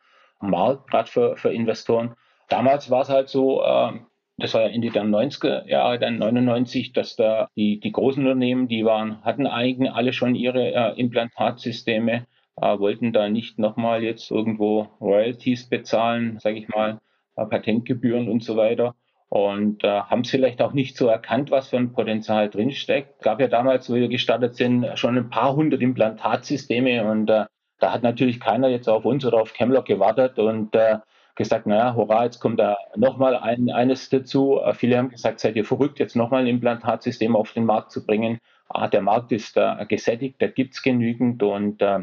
Markt, 0.50 0.90
gerade 0.90 1.10
für, 1.10 1.36
für 1.36 1.52
Investoren. 1.52 2.14
Damals 2.48 2.90
war 2.90 3.02
es 3.02 3.08
halt 3.08 3.28
so, 3.28 3.62
äh, 3.62 3.92
das 4.36 4.54
war 4.54 4.62
ja 4.62 4.68
Ende 4.68 4.90
der 4.90 5.04
90er 5.04 5.66
Jahre, 5.68 5.98
dann 5.98 6.18
99, 6.18 6.92
dass 6.92 7.16
da 7.16 7.48
die, 7.56 7.80
die 7.80 7.92
großen 7.92 8.22
Unternehmen, 8.22 8.68
die 8.68 8.84
waren, 8.84 9.22
hatten 9.24 9.46
eigentlich 9.46 9.92
alle 9.92 10.12
schon 10.12 10.34
ihre 10.34 10.72
äh, 10.72 11.00
Implantatsysteme. 11.00 12.26
äh, 12.60 12.78
wollten 12.78 13.12
da 13.12 13.28
nicht 13.28 13.58
nochmal 13.58 14.02
jetzt 14.02 14.30
irgendwo 14.30 14.88
Royalties 15.00 15.68
bezahlen, 15.68 16.38
sage 16.40 16.58
ich 16.58 16.68
mal, 16.68 17.00
äh, 17.36 17.46
Patentgebühren 17.46 18.28
und 18.28 18.44
so 18.44 18.56
weiter. 18.56 18.94
Und 19.28 19.82
äh, 19.82 19.88
haben 19.88 20.20
es 20.20 20.30
vielleicht 20.30 20.62
auch 20.62 20.72
nicht 20.72 20.96
so 20.96 21.08
erkannt, 21.08 21.50
was 21.50 21.68
für 21.68 21.76
ein 21.78 21.92
Potenzial 21.92 22.48
drinsteckt. 22.50 23.14
Es 23.18 23.24
gab 23.24 23.40
ja 23.40 23.48
damals, 23.48 23.90
wo 23.90 23.94
wir 23.94 24.08
gestartet 24.08 24.54
sind, 24.54 24.86
schon 24.96 25.16
ein 25.16 25.30
paar 25.30 25.56
hundert 25.56 25.82
Implantatsysteme 25.82 27.04
und 27.10 27.30
äh, 27.30 27.46
da 27.78 27.92
hat 27.92 28.02
natürlich 28.02 28.40
keiner 28.40 28.68
jetzt 28.68 28.88
auf 28.88 29.04
uns 29.04 29.24
oder 29.24 29.40
auf 29.40 29.52
Chemlock 29.52 29.86
gewartet 29.86 30.38
und 30.38 30.74
äh, 30.74 30.98
gesagt, 31.34 31.66
naja, 31.66 31.94
hurra, 31.94 32.24
jetzt 32.24 32.40
kommt 32.40 32.60
da 32.60 32.76
nochmal 32.96 33.36
ein, 33.36 33.70
eines 33.70 34.08
dazu. 34.08 34.60
Äh, 34.60 34.74
viele 34.74 34.98
haben 34.98 35.10
gesagt, 35.10 35.40
seid 35.40 35.56
ihr 35.56 35.64
verrückt, 35.64 35.98
jetzt 35.98 36.16
nochmal 36.16 36.42
ein 36.42 36.46
Implantatsystem 36.46 37.34
auf 37.36 37.52
den 37.52 37.64
Markt 37.64 37.90
zu 37.90 38.06
bringen. 38.06 38.38
Ah, 38.68 38.88
der 38.88 39.02
Markt 39.02 39.32
ist 39.32 39.56
äh, 39.56 39.84
gesättigt, 39.86 40.40
da 40.40 40.46
gibt's 40.46 40.82
genügend 40.82 41.42
und 41.42 41.82
äh, 41.82 42.00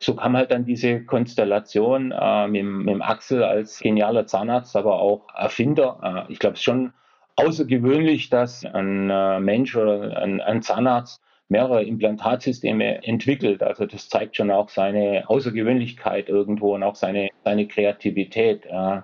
so 0.00 0.14
kam 0.14 0.36
halt 0.36 0.50
dann 0.50 0.64
diese 0.64 1.04
Konstellation 1.04 2.12
äh, 2.12 2.48
mit, 2.48 2.64
mit 2.64 3.02
Axel 3.02 3.42
als 3.42 3.78
genialer 3.78 4.26
Zahnarzt, 4.26 4.76
aber 4.76 5.00
auch 5.00 5.26
Erfinder. 5.34 6.26
Äh, 6.28 6.32
ich 6.32 6.38
glaube, 6.38 6.54
es 6.54 6.60
ist 6.60 6.64
schon 6.64 6.92
außergewöhnlich, 7.36 8.28
dass 8.28 8.64
ein 8.64 9.10
äh, 9.10 9.40
Mensch 9.40 9.74
oder 9.76 10.18
ein, 10.18 10.40
ein 10.40 10.62
Zahnarzt 10.62 11.22
mehrere 11.48 11.84
Implantatsysteme 11.84 13.04
entwickelt. 13.04 13.62
Also 13.62 13.86
das 13.86 14.08
zeigt 14.08 14.36
schon 14.36 14.50
auch 14.50 14.68
seine 14.68 15.24
Außergewöhnlichkeit 15.28 16.28
irgendwo 16.28 16.74
und 16.74 16.82
auch 16.82 16.94
seine, 16.94 17.28
seine 17.44 17.68
Kreativität. 17.68 18.66
Äh, 18.66 19.02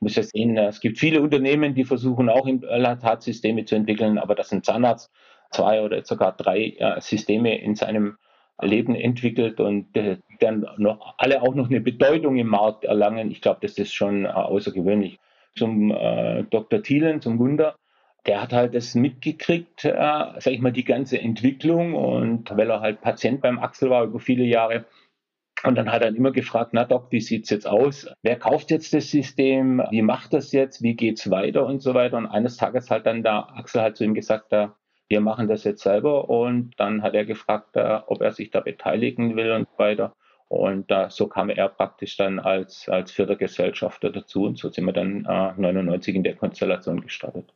muss 0.00 0.16
ja 0.16 0.22
sehen, 0.24 0.56
es 0.56 0.80
gibt 0.80 0.98
viele 0.98 1.22
Unternehmen, 1.22 1.74
die 1.74 1.84
versuchen 1.84 2.28
auch 2.28 2.46
Implantatsysteme 2.46 3.64
zu 3.64 3.76
entwickeln, 3.76 4.18
aber 4.18 4.34
dass 4.34 4.52
ein 4.52 4.64
Zahnarzt 4.64 5.12
zwei 5.50 5.82
oder 5.82 6.04
sogar 6.04 6.36
drei 6.36 6.74
äh, 6.78 7.00
Systeme 7.00 7.56
in 7.60 7.76
seinem 7.76 8.16
Leben 8.60 8.94
entwickelt 8.94 9.60
und 9.60 9.96
äh, 9.96 10.18
dann 10.40 10.66
noch 10.76 11.14
alle 11.18 11.42
auch 11.42 11.54
noch 11.54 11.68
eine 11.68 11.80
Bedeutung 11.80 12.36
im 12.36 12.48
Markt 12.48 12.84
erlangen. 12.84 13.30
Ich 13.30 13.40
glaube, 13.40 13.60
das 13.62 13.78
ist 13.78 13.94
schon 13.94 14.24
äh, 14.24 14.28
außergewöhnlich. 14.28 15.18
Zum 15.56 15.90
äh, 15.90 16.44
Dr. 16.44 16.82
Thielen, 16.82 17.20
zum 17.20 17.38
Wunder, 17.38 17.76
der 18.26 18.40
hat 18.42 18.52
halt 18.52 18.74
das 18.74 18.94
mitgekriegt, 18.94 19.84
äh, 19.84 19.92
sag 19.92 20.46
ich 20.46 20.60
mal, 20.60 20.72
die 20.72 20.84
ganze 20.84 21.20
Entwicklung 21.20 21.94
und 21.94 22.56
weil 22.56 22.70
er 22.70 22.80
halt 22.80 23.00
Patient 23.00 23.40
beim 23.40 23.58
Axel 23.58 23.90
war 23.90 24.04
über 24.04 24.20
viele 24.20 24.44
Jahre. 24.44 24.84
Und 25.64 25.76
dann 25.76 25.92
hat 25.92 26.02
er 26.02 26.08
immer 26.08 26.32
gefragt, 26.32 26.70
na 26.72 26.84
Doc, 26.84 27.06
wie 27.10 27.20
sieht's 27.20 27.50
jetzt 27.50 27.66
aus? 27.66 28.08
Wer 28.22 28.36
kauft 28.36 28.70
jetzt 28.70 28.94
das 28.94 29.10
System? 29.10 29.82
Wie 29.90 30.02
macht 30.02 30.32
das 30.32 30.50
jetzt? 30.52 30.82
Wie 30.82 30.94
geht's 30.94 31.30
weiter 31.30 31.66
und 31.66 31.80
so 31.82 31.94
weiter? 31.94 32.16
Und 32.16 32.26
eines 32.26 32.56
Tages 32.56 32.90
hat 32.90 33.06
dann 33.06 33.22
der 33.22 33.56
Axel 33.56 33.80
halt 33.82 33.96
zu 33.96 34.04
ihm 34.04 34.14
gesagt, 34.14 34.52
da, 34.52 34.76
wir 35.08 35.20
machen 35.20 35.46
das 35.48 35.62
jetzt 35.64 35.82
selber. 35.82 36.28
Und 36.28 36.72
dann 36.78 37.02
hat 37.02 37.14
er 37.14 37.24
gefragt, 37.24 37.76
äh, 37.76 38.00
ob 38.06 38.22
er 38.22 38.32
sich 38.32 38.50
da 38.50 38.60
beteiligen 38.60 39.36
will 39.36 39.52
und 39.52 39.68
so 39.68 39.78
weiter. 39.78 40.14
Und 40.48 40.90
äh, 40.90 41.08
so 41.10 41.28
kam 41.28 41.48
er 41.48 41.68
praktisch 41.68 42.16
dann 42.16 42.40
als, 42.40 42.88
als 42.88 43.12
vierter 43.12 43.36
Gesellschafter 43.36 44.10
dazu. 44.10 44.44
Und 44.44 44.58
so 44.58 44.68
sind 44.68 44.84
wir 44.84 44.92
dann 44.92 45.24
äh, 45.26 45.52
99 45.60 46.16
in 46.16 46.24
der 46.24 46.34
Konstellation 46.34 47.00
gestartet. 47.00 47.54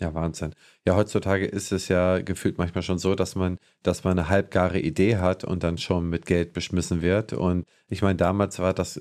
Ja, 0.00 0.12
Wahnsinn. 0.12 0.54
Ja, 0.84 0.96
heutzutage 0.96 1.46
ist 1.46 1.70
es 1.70 1.86
ja 1.86 2.18
gefühlt 2.20 2.58
manchmal 2.58 2.82
schon 2.82 2.98
so, 2.98 3.14
dass 3.14 3.36
man, 3.36 3.58
dass 3.84 4.02
man 4.02 4.18
eine 4.18 4.28
halbgare 4.28 4.80
Idee 4.80 5.18
hat 5.18 5.44
und 5.44 5.62
dann 5.62 5.78
schon 5.78 6.08
mit 6.10 6.26
Geld 6.26 6.52
beschmissen 6.52 7.00
wird. 7.00 7.32
Und 7.32 7.64
ich 7.88 8.02
meine, 8.02 8.16
damals 8.16 8.58
war 8.58 8.74
das, 8.74 9.00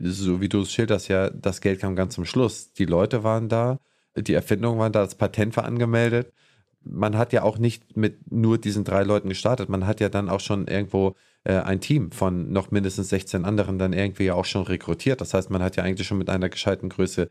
so 0.00 0.40
wie 0.40 0.48
du 0.48 0.62
es 0.62 0.72
schilderst, 0.72 1.08
ja, 1.08 1.30
das 1.30 1.60
Geld 1.60 1.80
kam 1.80 1.94
ganz 1.94 2.14
zum 2.16 2.24
Schluss. 2.24 2.72
Die 2.72 2.86
Leute 2.86 3.22
waren 3.22 3.48
da, 3.48 3.78
die 4.16 4.34
Erfindungen 4.34 4.80
waren 4.80 4.92
da, 4.92 5.04
das 5.04 5.14
Patent 5.14 5.56
war 5.56 5.64
angemeldet. 5.64 6.32
Man 6.82 7.16
hat 7.16 7.32
ja 7.32 7.42
auch 7.42 7.58
nicht 7.58 7.96
mit 7.96 8.30
nur 8.32 8.58
diesen 8.58 8.84
drei 8.84 9.04
Leuten 9.04 9.28
gestartet. 9.28 9.68
Man 9.68 9.86
hat 9.86 10.00
ja 10.00 10.08
dann 10.08 10.28
auch 10.28 10.40
schon 10.40 10.66
irgendwo 10.66 11.14
äh, 11.44 11.54
ein 11.54 11.80
Team 11.80 12.10
von 12.10 12.52
noch 12.52 12.72
mindestens 12.72 13.10
16 13.10 13.44
anderen 13.44 13.78
dann 13.78 13.92
irgendwie 13.92 14.24
ja 14.24 14.34
auch 14.34 14.44
schon 14.44 14.62
rekrutiert. 14.62 15.20
Das 15.20 15.34
heißt, 15.34 15.50
man 15.50 15.62
hat 15.62 15.76
ja 15.76 15.84
eigentlich 15.84 16.06
schon 16.08 16.18
mit 16.18 16.30
einer 16.30 16.48
gescheiten 16.48 16.88
Größe 16.88 17.30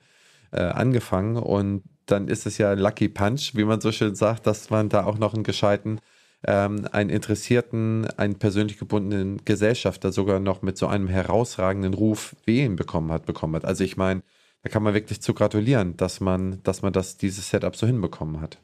äh, 0.52 0.62
angefangen 0.62 1.38
und 1.38 1.84
dann 2.06 2.28
ist 2.28 2.46
es 2.46 2.58
ja 2.58 2.72
ein 2.72 2.80
Lucky 2.80 3.10
Punch, 3.10 3.52
wie 3.54 3.64
man 3.64 3.82
so 3.82 3.92
schön 3.92 4.16
sagt, 4.16 4.48
dass 4.48 4.70
man 4.70 4.90
da 4.90 5.06
auch 5.06 5.18
noch 5.18 5.34
einen 5.34 5.44
gescheiten, 5.44 6.00
ähm, 6.46 6.88
einen 6.92 7.10
interessierten, 7.10 8.08
einen 8.18 8.38
persönlich 8.38 8.78
gebundenen 8.78 9.44
Gesellschafter 9.46 10.12
sogar 10.12 10.40
noch 10.40 10.62
mit 10.62 10.78
so 10.78 10.88
einem 10.88 11.08
herausragenden 11.08 11.94
Ruf 11.94 12.36
ihn 12.46 12.76
bekommen 12.76 13.12
hat, 13.12 13.26
bekommen 13.26 13.56
hat. 13.56 13.66
Also 13.66 13.84
ich 13.84 13.98
meine, 13.98 14.22
da 14.64 14.70
kann 14.70 14.84
man 14.84 14.94
wirklich 14.94 15.22
zu 15.22 15.34
gratulieren, 15.34 15.98
dass 15.98 16.20
man, 16.20 16.62
dass 16.64 16.82
man 16.82 16.94
das, 16.94 17.18
dieses 17.18 17.50
Setup 17.50 17.76
so 17.76 17.88
hinbekommen 17.88 18.42
hat. 18.42 18.60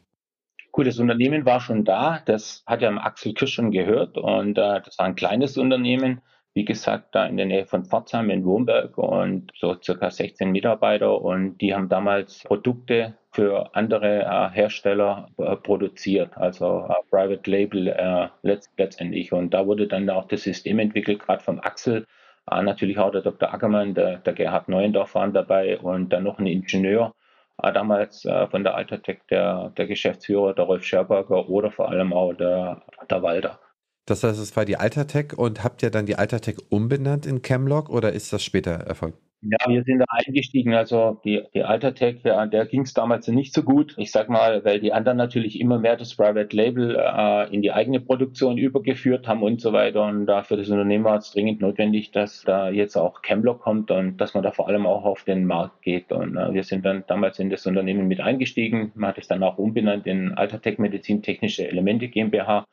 Gut, 0.72 0.88
das 0.88 1.00
Unternehmen 1.00 1.46
war 1.46 1.60
schon 1.60 1.84
da, 1.84 2.22
das 2.26 2.64
hat 2.66 2.82
ja 2.82 2.96
Axel 2.96 3.34
Kirsch 3.34 3.54
schon 3.54 3.72
gehört 3.72 4.18
und 4.18 4.58
äh, 4.58 4.82
das 4.82 4.98
war 4.98 5.06
ein 5.06 5.16
kleines 5.16 5.58
Unternehmen 5.58 6.22
wie 6.54 6.66
gesagt, 6.66 7.16
da 7.16 7.26
in 7.26 7.38
der 7.38 7.46
Nähe 7.46 7.66
von 7.66 7.86
Pforzheim 7.86 8.30
in 8.30 8.44
Wurmberg 8.44 8.98
und 8.98 9.52
so 9.58 9.76
circa 9.82 10.12
16 10.12 10.52
Mitarbeiter 10.52 11.22
und 11.22 11.60
die 11.60 11.74
haben 11.74 11.88
damals 11.88 12.44
Produkte 12.44 13.16
für 13.42 13.74
andere 13.74 14.20
äh, 14.22 14.50
Hersteller 14.52 15.28
äh, 15.38 15.56
produziert, 15.56 16.30
also 16.38 16.86
äh, 16.88 16.94
Private 17.10 17.50
Label 17.50 18.32
letzt, 18.44 18.70
letztendlich. 18.78 19.34
Und 19.34 19.52
da 19.52 19.66
wurde 19.66 19.88
dann 19.88 20.08
auch 20.12 20.28
das 20.28 20.44
System 20.44 20.78
entwickelt, 20.78 21.20
gerade 21.22 21.44
vom 21.44 21.60
Axel. 21.60 22.06
Natürlich 22.50 22.98
auch 22.98 23.12
der 23.12 23.22
Dr. 23.22 23.54
Ackermann, 23.54 23.94
der, 23.94 24.18
der 24.18 24.34
Gerhard 24.34 24.68
Neuendorf 24.68 25.16
waren 25.16 25.32
dabei 25.34 25.80
und 25.80 26.10
dann 26.10 26.24
noch 26.24 26.38
ein 26.40 26.48
Ingenieur, 26.48 27.14
damals 27.58 28.28
von 28.50 28.64
der 28.64 28.76
Altertech, 28.76 29.20
der, 29.30 29.72
der 29.78 29.86
Geschäftsführer, 29.86 30.54
der 30.54 30.66
Rolf 30.66 30.84
Scherberger 30.84 31.48
oder 31.50 31.72
vor 31.72 31.90
allem 31.90 32.12
auch 32.14 32.34
der, 32.34 32.82
der 33.10 33.22
Walter. 33.22 33.60
Das 34.06 34.24
heißt, 34.24 34.40
es 34.40 34.56
war 34.58 34.66
die 34.66 34.76
Altertech 34.76 35.38
und 35.38 35.64
habt 35.64 35.84
ihr 35.84 35.92
dann 35.92 36.08
die 36.08 36.16
Altertech 36.16 36.58
umbenannt 36.70 37.26
in 37.26 37.42
Chemlock 37.42 37.90
oder 37.90 38.12
ist 38.12 38.34
das 38.34 38.44
später 38.44 38.72
erfolgt? 38.72 39.20
Ja, 39.44 39.58
wir 39.68 39.84
sind 39.84 39.98
da 39.98 40.06
eingestiegen. 40.10 40.76
Also 40.76 41.20
die, 41.24 41.42
die 41.56 41.64
Altertech, 41.64 42.24
ja, 42.24 42.46
der 42.46 42.68
ging 42.68 42.82
es 42.82 42.94
damals 42.94 43.28
nicht 43.28 43.56
so 43.56 43.64
gut. 43.64 43.96
Ich 43.98 44.12
sag 44.12 44.30
mal, 44.30 44.64
weil 44.64 44.80
die 44.80 44.94
anderen 44.94 45.18
natürlich 45.18 45.60
immer 45.60 45.80
mehr 45.80 45.98
das 45.98 46.16
Private 46.16 46.56
Label 46.56 46.96
äh, 46.96 47.52
in 47.52 47.64
die 47.64 47.72
eigene 47.72 48.00
Produktion 48.02 48.60
übergeführt 48.60 49.28
haben 49.28 49.42
und 49.42 49.60
so 49.60 49.74
weiter. 49.74 50.06
Und 50.06 50.28
da 50.28 50.44
für 50.44 50.58
das 50.58 50.70
Unternehmen 50.70 51.06
war 51.06 51.18
es 51.18 51.32
dringend 51.32 51.60
notwendig, 51.60 52.12
dass 52.12 52.44
da 52.44 52.70
jetzt 52.70 52.96
auch 52.96 53.24
Chemlock 53.24 53.62
kommt 53.62 53.90
und 53.90 54.18
dass 54.18 54.36
man 54.36 54.44
da 54.44 54.52
vor 54.52 54.68
allem 54.68 54.86
auch 54.86 55.06
auf 55.06 55.24
den 55.24 55.46
Markt 55.46 55.82
geht. 55.82 56.12
Und 56.12 56.38
äh, 56.38 56.54
wir 56.54 56.64
sind 56.64 56.86
dann 56.86 57.04
damals 57.08 57.40
in 57.40 57.50
das 57.50 57.66
Unternehmen 57.66 58.08
mit 58.08 58.22
eingestiegen. 58.22 58.92
Man 58.94 59.10
hat 59.10 59.18
es 59.18 59.28
dann 59.28 59.42
auch 59.42 59.58
umbenannt 59.58 60.06
in 60.06 60.34
Altertech 60.34 60.78
Medizintechnische 60.78 61.68
Elemente 61.68 62.10
GmbH 62.10 62.68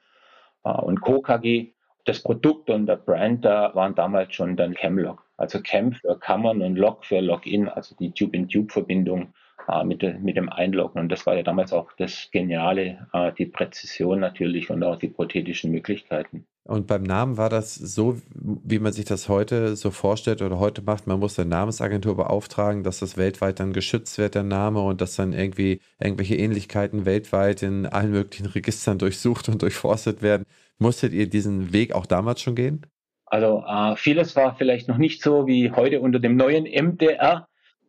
äh, 0.64 0.70
und 0.70 1.00
Co. 1.00 1.22
KG. 1.22 1.68
Das 2.04 2.22
Produkt 2.22 2.68
und 2.68 2.87
der 2.87 2.96
Brand 2.96 3.44
da 3.44 3.75
waren 3.75 3.94
damals 3.94 4.34
schon 4.34 4.56
dann 4.56 4.75
Chemlock. 4.75 5.27
Also 5.38 5.61
Chem 5.61 5.92
für 5.92 6.18
Kammern 6.18 6.62
und 6.62 6.76
Log 6.76 7.04
für 7.04 7.21
Login, 7.21 7.68
also 7.68 7.95
die 7.95 8.12
Tube-in-Tube-Verbindung 8.12 9.33
äh, 9.68 9.85
mit, 9.85 10.02
mit 10.21 10.37
dem 10.37 10.49
Einloggen. 10.49 11.00
Und 11.00 11.09
das 11.11 11.26
war 11.26 11.37
ja 11.37 11.42
damals 11.42 11.73
auch 11.73 11.92
das 11.97 12.28
Geniale, 12.33 13.07
äh, 13.12 13.33
die 13.33 13.47
Präzision 13.47 14.21
natürlich 14.21 14.68
und 14.68 14.83
auch 14.83 14.97
die 14.97 15.09
prothetischen 15.09 15.71
Möglichkeiten. 15.71 16.47
Und 16.64 16.87
beim 16.87 17.02
Namen 17.02 17.38
war 17.38 17.49
das 17.49 17.76
so, 17.76 18.21
wie 18.35 18.78
man 18.78 18.92
sich 18.92 19.07
das 19.07 19.28
heute 19.28 19.75
so 19.75 19.90
vorstellt 19.90 20.42
oder 20.42 20.59
heute 20.59 20.83
macht. 20.83 21.07
Man 21.07 21.18
muss 21.18 21.38
eine 21.38 21.49
Namensagentur 21.49 22.16
beauftragen, 22.16 22.83
dass 22.83 22.99
das 22.99 23.16
weltweit 23.16 23.59
dann 23.59 23.73
geschützt 23.73 24.18
wird, 24.18 24.35
der 24.35 24.42
Name, 24.42 24.83
und 24.83 25.00
dass 25.00 25.16
dann 25.16 25.33
irgendwie 25.33 25.80
irgendwelche 25.99 26.37
Ähnlichkeiten 26.37 27.07
weltweit 27.07 27.62
in 27.62 27.87
allen 27.87 28.11
möglichen 28.11 28.47
Registern 28.47 28.99
durchsucht 28.99 29.49
und 29.49 29.62
durchforstet 29.62 30.21
werden. 30.21 30.45
Musstet 30.78 31.12
ihr 31.12 31.28
diesen 31.28 31.73
Weg 31.73 31.95
auch 31.95 32.07
damals 32.07 32.42
schon 32.42 32.54
gehen? 32.54 32.83
Also 33.30 33.64
äh, 33.66 33.97
vieles 33.97 34.37
war 34.37 34.56
vielleicht 34.56 34.88
noch 34.88 34.99
nicht 34.99 35.23
so 35.23 35.47
wie 35.47 35.70
heute 35.70 36.00
unter 36.00 36.18
dem 36.18 36.37
neuen 36.37 36.64
MDR. 36.64 37.47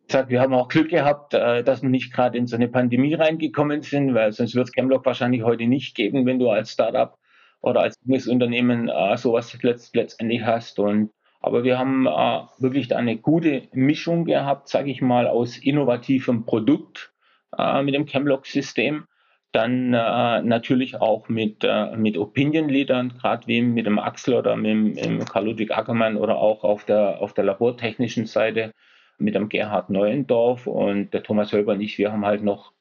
Sag, 0.08 0.28
wir 0.28 0.40
haben 0.40 0.54
auch 0.54 0.68
Glück 0.68 0.90
gehabt, 0.90 1.34
äh, 1.34 1.62
dass 1.62 1.82
wir 1.82 1.88
nicht 1.88 2.12
gerade 2.12 2.36
in 2.36 2.46
so 2.46 2.56
eine 2.56 2.68
Pandemie 2.68 3.14
reingekommen 3.14 3.82
sind, 3.82 4.14
weil 4.14 4.32
sonst 4.32 4.54
wird 4.54 4.68
es 4.68 4.72
Camlock 4.72 5.06
wahrscheinlich 5.06 5.42
heute 5.42 5.66
nicht 5.66 5.94
geben, 5.94 6.26
wenn 6.26 6.38
du 6.38 6.50
als 6.50 6.72
Startup 6.72 7.16
oder 7.62 7.80
als 7.80 7.94
junges 8.04 8.26
Unternehmen 8.26 8.88
äh, 8.88 9.16
sowas 9.16 9.56
letzt, 9.62 9.94
letztendlich 9.94 10.42
hast. 10.42 10.78
Und 10.78 11.10
aber 11.40 11.64
wir 11.64 11.78
haben 11.78 12.06
äh, 12.06 12.42
wirklich 12.58 12.94
eine 12.94 13.16
gute 13.16 13.68
Mischung 13.72 14.26
gehabt, 14.26 14.68
sage 14.68 14.90
ich 14.90 15.00
mal, 15.00 15.26
aus 15.26 15.56
innovativem 15.56 16.44
Produkt 16.44 17.12
äh, 17.56 17.82
mit 17.82 17.94
dem 17.94 18.04
Camlock-System 18.04 19.06
dann 19.52 19.94
äh, 19.94 20.42
natürlich 20.42 21.00
auch 21.00 21.28
mit, 21.28 21.64
äh, 21.64 21.96
mit 21.96 22.16
Opinion-Leadern, 22.16 23.14
gerade 23.18 23.46
wie 23.46 23.62
mit 23.62 23.86
dem 23.86 23.98
Axel 23.98 24.34
oder 24.34 24.56
mit, 24.56 25.04
dem 25.04 25.24
Karl-Ludwig 25.24 25.72
Ackermann 25.72 26.16
oder 26.16 26.36
auch 26.36 26.62
auf 26.62 26.84
der, 26.84 27.20
auf 27.20 27.34
der 27.34 27.44
labortechnischen 27.44 28.26
Seite 28.26 28.72
mit 29.18 29.34
dem 29.34 29.48
Gerhard 29.48 29.90
Neuendorf 29.90 30.66
und 30.66 31.12
der 31.12 31.22
Thomas 31.22 31.52
Hölber 31.52 31.76
ich. 31.78 31.98
Wir 31.98 32.12
haben 32.12 32.24
halt 32.24 32.42
noch 32.42 32.72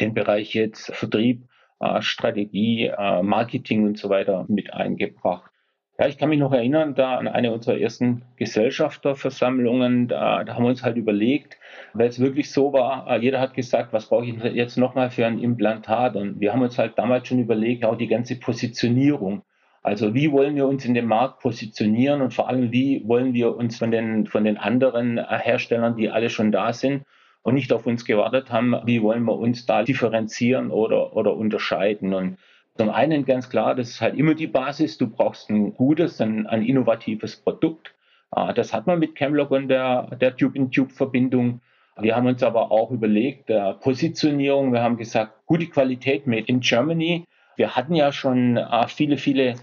den 0.00 0.14
Bereich 0.14 0.54
jetzt 0.54 0.94
Vertrieb, 0.94 1.48
äh, 1.80 2.02
Strategie, 2.02 2.86
äh, 2.86 3.22
Marketing 3.22 3.84
und 3.84 3.98
so 3.98 4.10
weiter 4.10 4.44
mit 4.48 4.72
eingebracht. 4.72 5.51
Ja, 5.98 6.08
ich 6.08 6.16
kann 6.16 6.30
mich 6.30 6.38
noch 6.38 6.52
erinnern, 6.52 6.94
da 6.94 7.16
an 7.18 7.28
eine 7.28 7.52
unserer 7.52 7.78
ersten 7.78 8.22
Gesellschafterversammlungen, 8.36 10.08
da, 10.08 10.42
da 10.42 10.54
haben 10.54 10.64
wir 10.64 10.70
uns 10.70 10.82
halt 10.82 10.96
überlegt, 10.96 11.58
weil 11.92 12.08
es 12.08 12.18
wirklich 12.18 12.50
so 12.50 12.72
war, 12.72 13.06
äh, 13.10 13.18
jeder 13.20 13.40
hat 13.40 13.52
gesagt, 13.54 13.92
was 13.92 14.06
brauche 14.06 14.24
ich 14.24 14.42
jetzt 14.54 14.78
nochmal 14.78 15.10
für 15.10 15.26
ein 15.26 15.38
Implantat? 15.38 16.16
Und 16.16 16.40
wir 16.40 16.52
haben 16.52 16.62
uns 16.62 16.78
halt 16.78 16.96
damals 16.96 17.28
schon 17.28 17.40
überlegt, 17.40 17.84
auch 17.84 17.96
die 17.98 18.08
ganze 18.08 18.36
Positionierung. 18.36 19.42
Also 19.82 20.14
wie 20.14 20.32
wollen 20.32 20.56
wir 20.56 20.66
uns 20.66 20.84
in 20.86 20.94
dem 20.94 21.06
Markt 21.06 21.40
positionieren 21.40 22.22
und 22.22 22.32
vor 22.32 22.48
allem 22.48 22.72
wie 22.72 23.06
wollen 23.06 23.34
wir 23.34 23.54
uns 23.56 23.78
von 23.78 23.90
den, 23.90 24.26
von 24.26 24.44
den 24.44 24.56
anderen 24.56 25.18
äh, 25.18 25.24
Herstellern, 25.28 25.96
die 25.96 26.08
alle 26.08 26.30
schon 26.30 26.52
da 26.52 26.72
sind 26.72 27.04
und 27.42 27.54
nicht 27.54 27.72
auf 27.72 27.86
uns 27.86 28.06
gewartet 28.06 28.50
haben, 28.50 28.74
wie 28.86 29.02
wollen 29.02 29.24
wir 29.24 29.36
uns 29.36 29.66
da 29.66 29.82
differenzieren 29.82 30.70
oder, 30.70 31.14
oder 31.14 31.36
unterscheiden. 31.36 32.14
Und 32.14 32.38
zum 32.76 32.90
einen 32.90 33.24
ganz 33.24 33.50
klar, 33.50 33.74
das 33.74 33.90
ist 33.90 34.00
halt 34.00 34.16
immer 34.16 34.34
die 34.34 34.46
Basis, 34.46 34.96
du 34.96 35.06
brauchst 35.08 35.50
ein 35.50 35.74
gutes, 35.74 36.20
ein, 36.20 36.46
ein 36.46 36.62
innovatives 36.62 37.36
Produkt. 37.36 37.94
Äh, 38.34 38.54
das 38.54 38.72
hat 38.72 38.86
man 38.86 38.98
mit 38.98 39.14
Camlock 39.14 39.50
und 39.50 39.68
der, 39.68 40.16
der 40.16 40.36
Tube-in-Tube-Verbindung. 40.36 41.60
Wir 41.98 42.16
haben 42.16 42.26
uns 42.26 42.42
aber 42.42 42.72
auch 42.72 42.90
überlegt, 42.90 43.50
äh, 43.50 43.74
Positionierung, 43.74 44.72
wir 44.72 44.82
haben 44.82 44.96
gesagt, 44.96 45.46
gute 45.46 45.66
Qualität 45.66 46.26
made 46.26 46.46
in 46.46 46.60
Germany. 46.60 47.26
Wir 47.56 47.76
hatten 47.76 47.94
ja 47.94 48.10
schon 48.12 48.56
äh, 48.56 48.88
viele, 48.88 49.18
viele 49.18 49.56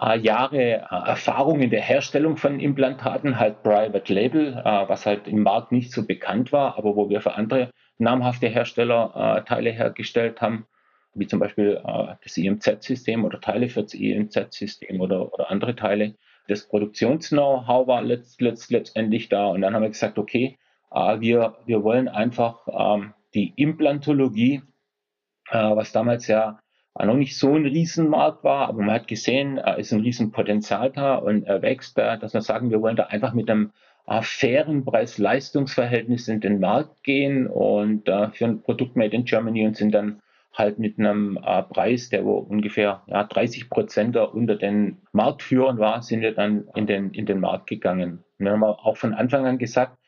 äh, 0.00 0.18
Jahre 0.18 0.86
Erfahrung 0.90 1.60
in 1.60 1.68
der 1.68 1.82
Herstellung 1.82 2.38
von 2.38 2.58
Implantaten, 2.60 3.38
halt 3.38 3.62
Private 3.62 4.12
Label, 4.12 4.54
was 4.64 5.06
halt 5.06 5.28
im 5.28 5.42
Markt 5.42 5.70
nicht 5.70 5.92
so 5.92 6.06
bekannt 6.06 6.50
war, 6.50 6.78
aber 6.78 6.96
wo 6.96 7.10
wir 7.10 7.20
für 7.20 7.34
andere 7.34 7.70
namhafte 7.98 8.48
Hersteller 8.48 9.44
Teile 9.46 9.70
hergestellt 9.70 10.40
haben, 10.40 10.66
wie 11.14 11.26
zum 11.26 11.40
Beispiel 11.40 11.80
äh, 11.84 12.14
das 12.22 12.36
IMZ-System 12.36 13.24
oder 13.24 13.40
Teile 13.40 13.68
für 13.68 13.82
das 13.82 13.94
IMZ-System 13.94 15.00
oder, 15.00 15.32
oder 15.32 15.50
andere 15.50 15.76
Teile. 15.76 16.14
Das 16.48 16.68
Produktions-Know-how 16.68 17.86
war 17.86 18.02
letzt, 18.02 18.40
letzt, 18.40 18.70
letztendlich 18.70 19.28
da 19.28 19.46
und 19.46 19.62
dann 19.62 19.74
haben 19.74 19.82
wir 19.82 19.88
gesagt, 19.88 20.18
okay, 20.18 20.58
äh, 20.92 21.20
wir, 21.20 21.56
wir 21.66 21.82
wollen 21.82 22.08
einfach 22.08 22.66
ähm, 22.68 23.14
die 23.34 23.52
Implantologie, 23.56 24.62
was 25.50 25.92
damals 25.92 26.26
ja 26.26 26.58
noch 27.02 27.16
nicht 27.16 27.36
so 27.36 27.54
ein 27.54 27.66
Riesenmarkt 27.66 28.44
war, 28.44 28.68
aber 28.68 28.82
man 28.82 28.94
hat 28.94 29.08
gesehen, 29.08 29.58
äh, 29.58 29.80
ist 29.80 29.92
ein 29.92 30.00
Riesenpotenzial 30.00 30.92
da 30.92 31.16
und 31.16 31.44
er 31.44 31.60
wächst, 31.62 31.98
da, 31.98 32.16
dass 32.16 32.34
wir 32.34 32.40
sagen, 32.40 32.70
wir 32.70 32.80
wollen 32.82 32.96
da 32.96 33.04
einfach 33.04 33.34
mit 33.34 33.50
einem 33.50 33.72
äh, 34.06 34.22
fairen 34.22 34.84
Preis-Leistungs-Verhältnis 34.84 36.28
in 36.28 36.40
den 36.40 36.60
Markt 36.60 37.02
gehen 37.02 37.48
und 37.48 38.08
äh, 38.08 38.30
für 38.30 38.44
ein 38.44 38.62
Produkt 38.62 38.94
made 38.94 39.14
in 39.16 39.24
Germany 39.24 39.66
und 39.66 39.76
sind 39.76 39.92
dann 39.92 40.20
halt 40.54 40.78
mit 40.78 40.98
einem 40.98 41.38
äh, 41.44 41.62
Preis, 41.62 42.08
der 42.08 42.24
wo 42.24 42.36
ungefähr 42.36 43.02
ja, 43.06 43.24
30 43.24 43.68
Prozent 43.68 44.16
unter 44.16 44.56
den 44.56 44.98
Marktführern 45.12 45.78
war, 45.78 46.02
sind 46.02 46.20
wir 46.20 46.32
dann 46.32 46.68
in 46.74 46.86
den, 46.86 47.10
in 47.10 47.26
den 47.26 47.40
Markt 47.40 47.66
gegangen. 47.66 48.24
Und 48.38 48.46
wir 48.46 48.52
haben 48.52 48.64
auch 48.64 48.96
von 48.96 49.14
Anfang 49.14 49.46
an 49.46 49.58
gesagt, 49.58 49.98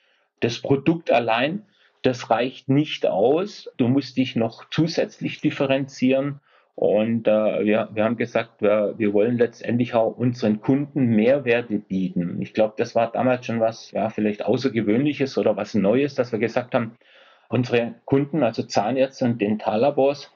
das 0.41 0.61
Produkt 0.61 1.11
allein, 1.11 1.63
das 2.03 2.31
reicht 2.31 2.69
nicht 2.69 3.07
aus. 3.07 3.69
Du 3.77 3.89
musst 3.89 4.17
dich 4.17 4.37
noch 4.37 4.69
zusätzlich 4.71 5.41
differenzieren 5.41 6.41
und 6.77 7.27
äh, 7.27 7.65
wir, 7.65 7.89
wir 7.95 8.05
haben 8.05 8.19
gesagt, 8.19 8.61
wir, 8.61 8.95
wir 8.99 9.15
wollen 9.15 9.39
letztendlich 9.39 9.95
auch 9.95 10.15
unseren 10.17 10.61
Kunden 10.61 11.07
Mehrwerte 11.07 11.79
bieten. 11.79 12.41
Ich 12.43 12.53
glaube, 12.53 12.75
das 12.77 12.95
war 12.95 13.11
damals 13.11 13.47
schon 13.47 13.61
was, 13.61 13.93
ja, 13.93 14.11
vielleicht 14.11 14.45
Außergewöhnliches 14.45 15.39
oder 15.39 15.57
was 15.57 15.75
Neues, 15.75 16.15
dass 16.15 16.33
wir 16.33 16.39
gesagt 16.39 16.75
haben, 16.75 16.99
unsere 17.49 17.95
Kunden, 18.05 18.43
also 18.43 18.63
Zahnärzte 18.63 19.25
und 19.25 19.41
Dentallabors, 19.41 20.31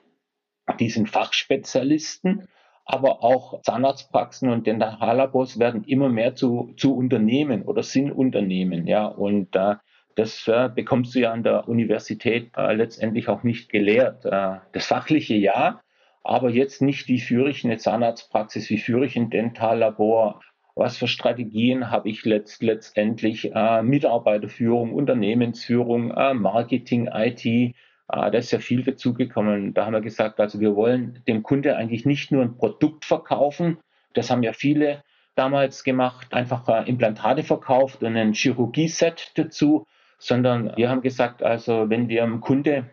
die 0.78 0.90
sind 0.90 1.08
Fachspezialisten, 1.10 2.48
aber 2.84 3.22
auch 3.22 3.62
Zahnarztpraxen 3.62 4.48
und 4.48 4.66
Dentallabors 4.66 5.58
werden 5.58 5.84
immer 5.84 6.08
mehr 6.08 6.34
zu, 6.34 6.72
zu 6.76 6.96
Unternehmen 6.96 7.62
oder 7.62 7.82
sind 7.82 8.10
Unternehmen, 8.10 8.86
ja, 8.86 9.06
und 9.06 9.54
äh, 9.54 9.76
das 10.16 10.48
äh, 10.48 10.68
bekommst 10.74 11.14
du 11.14 11.20
ja 11.20 11.32
an 11.32 11.42
der 11.42 11.68
Universität 11.68 12.50
äh, 12.56 12.74
letztendlich 12.74 13.28
auch 13.28 13.42
nicht 13.42 13.70
gelehrt. 13.70 14.24
Äh, 14.24 14.56
das 14.72 14.86
fachliche 14.86 15.34
ja, 15.34 15.80
aber 16.22 16.50
jetzt 16.50 16.82
nicht, 16.82 17.08
wie 17.08 17.20
führe 17.20 17.50
ich 17.50 17.64
eine 17.64 17.78
Zahnarztpraxis, 17.78 18.68
wie 18.70 18.78
führe 18.78 19.06
ich 19.06 19.16
ein 19.16 19.30
Dentallabor, 19.30 20.40
was 20.74 20.96
für 20.96 21.08
Strategien 21.08 21.90
habe 21.90 22.08
ich 22.08 22.24
letzt, 22.24 22.62
letztendlich, 22.62 23.52
äh, 23.54 23.82
Mitarbeiterführung, 23.82 24.92
Unternehmensführung, 24.92 26.10
äh, 26.10 26.34
Marketing, 26.34 27.08
IT, 27.12 27.74
da 28.10 28.38
ist 28.38 28.50
ja 28.50 28.58
viel 28.58 28.82
dazugekommen. 28.82 29.74
Da 29.74 29.86
haben 29.86 29.92
wir 29.92 30.00
gesagt, 30.00 30.40
also 30.40 30.60
wir 30.60 30.74
wollen 30.74 31.22
dem 31.28 31.42
Kunde 31.42 31.76
eigentlich 31.76 32.06
nicht 32.06 32.32
nur 32.32 32.42
ein 32.42 32.56
Produkt 32.56 33.04
verkaufen, 33.04 33.78
das 34.14 34.30
haben 34.30 34.42
ja 34.42 34.52
viele 34.52 35.02
damals 35.36 35.84
gemacht, 35.84 36.34
einfach 36.34 36.68
äh, 36.68 36.88
Implantate 36.88 37.44
verkauft 37.44 38.02
und 38.02 38.16
ein 38.16 38.34
Chirurgie-Set 38.34 39.32
dazu, 39.36 39.86
sondern 40.18 40.76
wir 40.76 40.90
haben 40.90 41.02
gesagt, 41.02 41.42
also 41.42 41.88
wenn 41.88 42.08
wir 42.08 42.22
einem 42.24 42.40
Kunde 42.40 42.90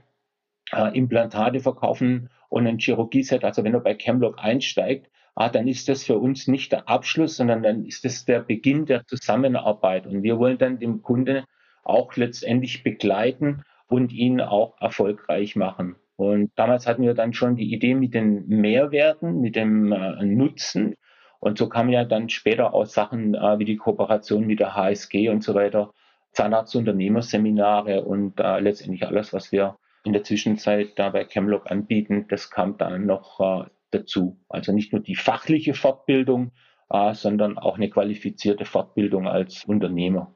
äh, 0.71 0.97
Implantate 0.97 1.59
verkaufen 1.59 2.29
und 2.49 2.67
ein 2.67 2.77
Chirurgie-Set, 2.77 3.43
also 3.43 3.63
wenn 3.63 3.73
er 3.73 3.79
bei 3.81 3.95
Camlock 3.95 4.37
einsteigt, 4.39 5.09
ah, 5.35 5.49
dann 5.49 5.67
ist 5.67 5.89
das 5.89 6.03
für 6.03 6.17
uns 6.17 6.47
nicht 6.47 6.71
der 6.71 6.87
Abschluss, 6.87 7.37
sondern 7.37 7.63
dann 7.63 7.85
ist 7.85 8.05
das 8.05 8.25
der 8.25 8.39
Beginn 8.39 8.85
der 8.85 9.05
Zusammenarbeit. 9.05 10.07
Und 10.07 10.23
wir 10.23 10.39
wollen 10.39 10.57
dann 10.57 10.79
den 10.79 11.01
Kunden 11.01 11.43
auch 11.83 12.15
letztendlich 12.15 12.83
begleiten 12.83 13.63
und 13.87 14.11
ihn 14.11 14.41
auch 14.41 14.79
erfolgreich 14.79 15.55
machen. 15.55 15.95
Und 16.15 16.51
damals 16.55 16.87
hatten 16.87 17.03
wir 17.03 17.13
dann 17.13 17.33
schon 17.33 17.55
die 17.55 17.71
Idee 17.71 17.93
mit 17.93 18.13
den 18.13 18.47
Mehrwerten, 18.47 19.39
mit 19.39 19.55
dem 19.55 19.91
äh, 19.91 20.25
Nutzen. 20.25 20.95
Und 21.39 21.57
so 21.59 21.69
kamen 21.69 21.91
ja 21.91 22.05
dann 22.05 22.29
später 22.29 22.73
auch 22.73 22.85
Sachen 22.85 23.35
äh, 23.35 23.59
wie 23.59 23.65
die 23.65 23.77
Kooperation 23.77 24.47
mit 24.47 24.59
der 24.59 24.75
HSG 24.75 25.29
und 25.29 25.43
so 25.43 25.53
weiter, 25.53 25.93
Zahnarztunternehmerseminare 26.31 28.03
und 28.03 28.39
äh, 28.39 28.59
letztendlich 28.59 29.05
alles, 29.05 29.31
was 29.31 29.51
wir 29.51 29.77
in 30.03 30.13
der 30.13 30.23
Zwischenzeit 30.23 30.97
da 30.97 31.09
bei 31.09 31.25
Chemlock 31.25 31.69
anbieten, 31.69 32.25
das 32.29 32.49
kam 32.49 32.77
dann 32.77 33.05
noch 33.05 33.39
äh, 33.39 33.69
dazu. 33.91 34.39
Also 34.49 34.71
nicht 34.71 34.93
nur 34.93 35.01
die 35.01 35.15
fachliche 35.15 35.73
Fortbildung, 35.73 36.51
äh, 36.89 37.13
sondern 37.13 37.57
auch 37.57 37.75
eine 37.75 37.89
qualifizierte 37.89 38.65
Fortbildung 38.65 39.27
als 39.27 39.65
Unternehmer. 39.65 40.33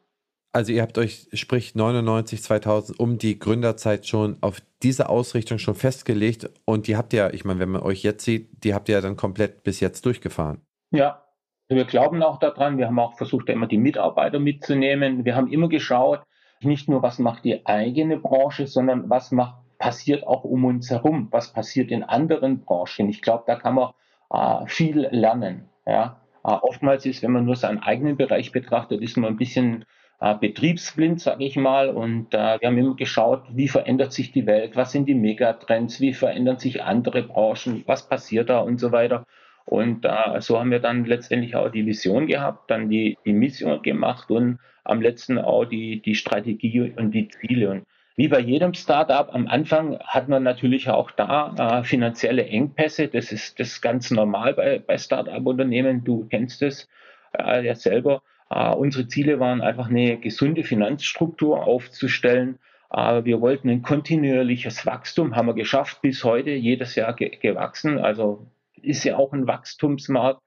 Also 0.54 0.74
ihr 0.74 0.82
habt 0.82 0.98
euch, 0.98 1.28
sprich 1.34 1.76
99, 1.76 2.44
2000, 2.44 3.00
um 3.00 3.18
die 3.18 3.40
Gründerzeit 3.40 4.06
schon 4.06 4.38
auf 4.42 4.62
diese 4.84 5.08
Ausrichtung 5.08 5.60
schon 5.60 5.76
festgelegt 5.76 6.50
und 6.66 6.88
die 6.88 6.98
habt 6.98 7.14
ihr, 7.14 7.34
ich 7.34 7.46
meine, 7.46 7.60
wenn 7.60 7.70
man 7.70 7.82
euch 7.82 8.04
jetzt 8.04 8.26
sieht, 8.26 8.64
die 8.64 8.74
habt 8.74 8.90
ihr 8.90 8.96
ja 8.96 9.02
dann 9.02 9.16
komplett 9.16 9.64
bis 9.64 9.80
jetzt 9.80 10.06
durchgefahren. 10.06 10.62
Ja, 10.92 11.24
wir 11.70 11.86
glauben 11.86 12.22
auch 12.22 12.38
daran. 12.38 12.78
Wir 12.78 12.88
haben 12.88 13.00
auch 13.00 13.16
versucht, 13.16 13.48
immer 13.48 13.68
die 13.68 13.78
Mitarbeiter 13.78 14.40
mitzunehmen. 14.40 15.24
Wir 15.24 15.38
haben 15.38 15.50
immer 15.50 15.70
geschaut, 15.70 16.22
nicht 16.62 16.90
nur, 16.90 17.02
was 17.02 17.18
macht 17.18 17.46
die 17.46 17.66
eigene 17.66 18.18
Branche, 18.18 18.68
sondern 18.68 19.10
was 19.10 19.32
macht 19.32 19.56
passiert 19.78 20.28
auch 20.28 20.44
um 20.44 20.66
uns 20.66 20.92
herum, 20.92 21.30
was 21.32 21.54
passiert 21.54 21.90
in 21.90 22.04
anderen 22.04 22.62
Branchen. 22.62 23.10
Ich 23.10 23.22
glaube, 23.22 23.46
da 23.48 23.56
kann 23.56 23.76
man 23.76 23.94
äh, 24.30 24.68
viel 24.68 25.08
lernen. 25.12 25.70
Ja? 25.88 26.22
Äh, 26.44 26.52
oftmals 26.52 27.06
ist, 27.06 27.24
wenn 27.24 27.32
man 27.32 27.46
nur 27.46 27.56
seinen 27.56 27.80
eigenen 27.80 28.16
Bereich 28.16 28.52
betrachtet, 28.52 29.02
ist 29.02 29.18
man 29.18 29.32
ein 29.32 29.38
bisschen 29.38 29.86
äh, 30.21 30.36
betriebsblind, 30.36 31.19
sage 31.19 31.43
ich 31.43 31.55
mal. 31.57 31.89
Und 31.89 32.34
äh, 32.34 32.60
wir 32.60 32.67
haben 32.67 32.77
immer 32.77 32.95
geschaut, 32.95 33.43
wie 33.51 33.67
verändert 33.67 34.13
sich 34.13 34.31
die 34.31 34.45
Welt, 34.45 34.75
was 34.75 34.91
sind 34.91 35.07
die 35.07 35.15
Megatrends, 35.15 35.99
wie 35.99 36.13
verändern 36.13 36.60
sich 36.60 36.84
andere 36.84 37.23
Branchen, 37.23 37.84
was 37.88 38.07
passiert 38.07 38.49
da 38.49 38.60
und 38.60 38.79
so 38.79 38.91
weiter. 38.91 39.25
Und 39.65 40.05
äh, 40.05 40.39
so 40.39 40.60
haben 40.60 40.71
wir 40.71 40.79
dann 40.79 41.05
letztendlich 41.05 41.55
auch 41.55 41.69
die 41.69 41.86
Vision 41.86 42.27
gehabt, 42.27 42.69
dann 42.69 42.89
die, 42.89 43.17
die 43.25 43.34
Mission 43.34 43.81
gemacht 43.81 44.29
und 44.31 44.60
am 44.84 45.01
letzten 45.01 45.38
auch 45.38 45.65
die, 45.65 46.01
die 46.01 46.15
Strategie 46.15 46.93
und 46.95 47.12
die 47.12 47.27
Ziele. 47.27 47.69
Und 47.71 47.86
wie 48.15 48.27
bei 48.27 48.39
jedem 48.39 48.73
Startup 48.73 49.34
am 49.34 49.47
Anfang 49.47 49.97
hat 49.99 50.27
man 50.27 50.43
natürlich 50.43 50.89
auch 50.89 51.12
da 51.12 51.79
äh, 51.79 51.84
finanzielle 51.84 52.45
Engpässe. 52.45 53.07
Das 53.07 53.31
ist 53.31 53.60
das 53.60 53.69
ist 53.69 53.81
ganz 53.81 54.12
normal 54.12 54.53
bei, 54.53 54.79
bei 54.79 54.97
Startup-Unternehmen. 54.97 56.03
Du 56.03 56.27
kennst 56.29 56.62
es 56.62 56.89
äh, 57.38 57.65
ja 57.65 57.75
selber. 57.75 58.21
Äh, 58.52 58.74
unsere 58.74 59.08
Ziele 59.08 59.40
waren 59.40 59.62
einfach 59.62 59.90
eine 59.90 60.18
gesunde 60.18 60.64
Finanzstruktur 60.64 61.64
aufzustellen. 61.66 62.60
Äh, 62.92 63.24
wir 63.24 63.40
wollten 63.40 63.70
ein 63.70 63.82
kontinuierliches 63.82 64.86
Wachstum, 64.86 65.36
haben 65.36 65.48
wir 65.48 65.54
geschafft 65.54 66.02
bis 66.02 66.24
heute, 66.26 66.52
jedes 66.52 66.96
Jahr 66.96 67.14
ge 67.14 67.30
gewachsen. 67.30 67.98
Also 67.98 68.48
ist 68.82 69.06
ja 69.06 69.16
auch 69.18 69.32
ein 69.32 69.48
Wachstumsmarkt. 69.48 70.42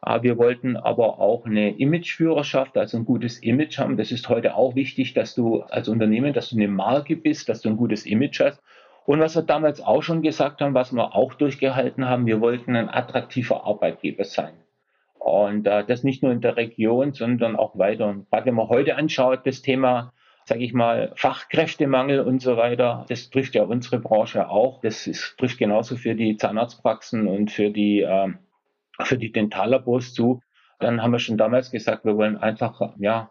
Ah, 0.00 0.22
wir 0.22 0.36
wollten 0.36 0.76
aber 0.76 1.18
auch 1.18 1.44
eine 1.44 1.76
Imageführerschaft, 1.76 2.76
also 2.76 2.98
ein 2.98 3.04
gutes 3.04 3.38
Image 3.38 3.78
haben. 3.78 3.96
Das 3.96 4.12
ist 4.12 4.28
heute 4.28 4.54
auch 4.54 4.76
wichtig, 4.76 5.14
dass 5.14 5.34
du 5.34 5.62
als 5.62 5.88
Unternehmen, 5.88 6.32
dass 6.34 6.50
du 6.50 6.56
eine 6.56 6.68
Marke 6.68 7.16
bist, 7.16 7.48
dass 7.48 7.62
du 7.62 7.70
ein 7.70 7.76
gutes 7.76 8.06
Image 8.06 8.40
hast. 8.40 8.62
Und 9.06 9.20
was 9.20 9.34
wir 9.34 9.42
damals 9.42 9.80
auch 9.80 10.02
schon 10.02 10.22
gesagt 10.22 10.60
haben, 10.60 10.74
was 10.74 10.92
wir 10.92 11.16
auch 11.16 11.34
durchgehalten 11.34 12.04
haben, 12.04 12.26
wir 12.26 12.40
wollten 12.40 12.76
ein 12.76 12.90
attraktiver 12.90 13.64
Arbeitgeber 13.64 14.24
sein. 14.24 14.52
Und 15.18 15.66
äh, 15.66 15.84
das 15.84 16.04
nicht 16.04 16.22
nur 16.22 16.32
in 16.32 16.40
der 16.40 16.56
Region, 16.56 17.12
sondern 17.12 17.56
auch 17.56 17.78
weiter. 17.78 18.06
Und 18.06 18.30
gerade 18.30 18.46
wenn 18.46 18.54
man 18.54 18.68
heute 18.68 18.96
anschaut, 18.96 19.46
das 19.46 19.62
Thema, 19.62 20.12
sage 20.44 20.64
ich 20.64 20.72
mal, 20.72 21.12
Fachkräftemangel 21.16 22.20
und 22.20 22.40
so 22.40 22.56
weiter, 22.56 23.04
das 23.08 23.30
trifft 23.30 23.54
ja 23.54 23.64
unsere 23.64 23.98
Branche 23.98 24.48
auch. 24.48 24.80
Das 24.80 25.06
ist, 25.06 25.36
trifft 25.38 25.58
genauso 25.58 25.96
für 25.96 26.14
die 26.14 26.36
Zahnarztpraxen 26.36 27.26
und 27.26 27.50
für 27.50 27.70
die 27.70 28.00
äh, 28.02 28.28
für 29.04 29.18
die 29.18 29.32
Dentallabors 29.32 30.12
zu. 30.12 30.40
Dann 30.78 31.02
haben 31.02 31.12
wir 31.12 31.18
schon 31.18 31.38
damals 31.38 31.70
gesagt, 31.70 32.04
wir 32.04 32.16
wollen 32.16 32.36
einfach, 32.36 32.94
ja, 32.98 33.30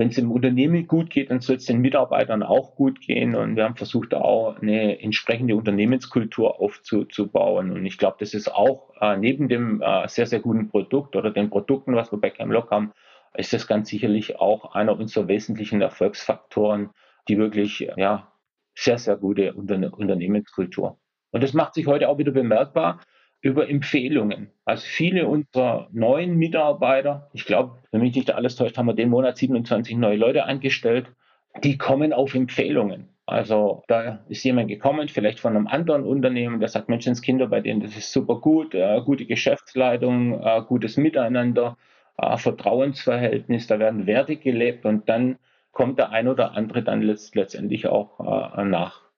wenn 0.00 0.08
es 0.08 0.14
dem 0.14 0.32
Unternehmen 0.32 0.86
gut 0.86 1.10
geht, 1.10 1.30
dann 1.30 1.40
soll 1.40 1.56
es 1.56 1.66
den 1.66 1.82
Mitarbeitern 1.82 2.42
auch 2.42 2.74
gut 2.74 3.02
gehen. 3.02 3.34
Und 3.34 3.56
wir 3.56 3.64
haben 3.64 3.76
versucht, 3.76 4.14
auch 4.14 4.56
eine 4.56 4.98
entsprechende 5.02 5.54
Unternehmenskultur 5.54 6.58
aufzubauen. 6.58 7.70
Und 7.70 7.84
ich 7.84 7.98
glaube, 7.98 8.16
das 8.18 8.32
ist 8.32 8.50
auch 8.50 8.94
äh, 8.98 9.18
neben 9.18 9.50
dem 9.50 9.82
äh, 9.82 10.08
sehr, 10.08 10.24
sehr 10.24 10.40
guten 10.40 10.70
Produkt 10.70 11.16
oder 11.16 11.30
den 11.30 11.50
Produkten, 11.50 11.96
was 11.96 12.10
wir 12.12 12.18
bei 12.18 12.30
Camlock 12.30 12.70
haben, 12.70 12.92
ist 13.34 13.52
das 13.52 13.66
ganz 13.66 13.90
sicherlich 13.90 14.40
auch 14.40 14.74
einer 14.74 14.98
unserer 14.98 15.28
wesentlichen 15.28 15.82
Erfolgsfaktoren, 15.82 16.88
die 17.28 17.36
wirklich 17.36 17.86
ja, 17.98 18.32
sehr, 18.74 18.96
sehr 18.96 19.18
gute 19.18 19.52
Unterne 19.52 19.90
Unternehmenskultur. 19.90 20.98
Und 21.30 21.42
das 21.42 21.52
macht 21.52 21.74
sich 21.74 21.86
heute 21.86 22.08
auch 22.08 22.16
wieder 22.16 22.32
bemerkbar 22.32 23.02
über 23.42 23.68
Empfehlungen. 23.68 24.50
Also 24.64 24.84
viele 24.86 25.26
unserer 25.26 25.88
neuen 25.92 26.36
Mitarbeiter, 26.36 27.30
ich 27.32 27.46
glaube, 27.46 27.78
wenn 27.90 28.02
mich 28.02 28.14
nicht 28.14 28.30
alles 28.32 28.56
täuscht, 28.56 28.76
haben 28.76 28.86
wir 28.86 28.94
den 28.94 29.08
Monat 29.08 29.38
27 29.38 29.96
neue 29.96 30.16
Leute 30.16 30.44
eingestellt, 30.44 31.06
die 31.64 31.78
kommen 31.78 32.12
auf 32.12 32.34
Empfehlungen. 32.34 33.08
Also 33.26 33.84
da 33.86 34.24
ist 34.28 34.44
jemand 34.44 34.68
gekommen, 34.68 35.08
vielleicht 35.08 35.40
von 35.40 35.56
einem 35.56 35.68
anderen 35.68 36.04
Unternehmen, 36.04 36.58
der 36.58 36.68
sagt, 36.68 36.88
Menschenskinder, 36.88 37.46
bei 37.46 37.60
denen 37.60 37.80
das 37.80 37.96
ist 37.96 38.12
super 38.12 38.40
gut, 38.40 38.74
äh, 38.74 39.00
gute 39.04 39.24
Geschäftsleitung, 39.24 40.42
äh, 40.42 40.62
gutes 40.66 40.96
Miteinander, 40.96 41.76
äh, 42.18 42.36
Vertrauensverhältnis, 42.36 43.68
da 43.68 43.78
werden 43.78 44.06
Werte 44.06 44.36
gelebt 44.36 44.84
und 44.84 45.08
dann 45.08 45.38
kommt 45.70 45.98
der 45.98 46.10
ein 46.10 46.26
oder 46.28 46.56
andere 46.56 46.82
dann 46.82 47.02
letzt, 47.02 47.36
letztendlich 47.36 47.86
auch 47.86 48.18
äh, 48.58 48.64
nach. 48.64 49.09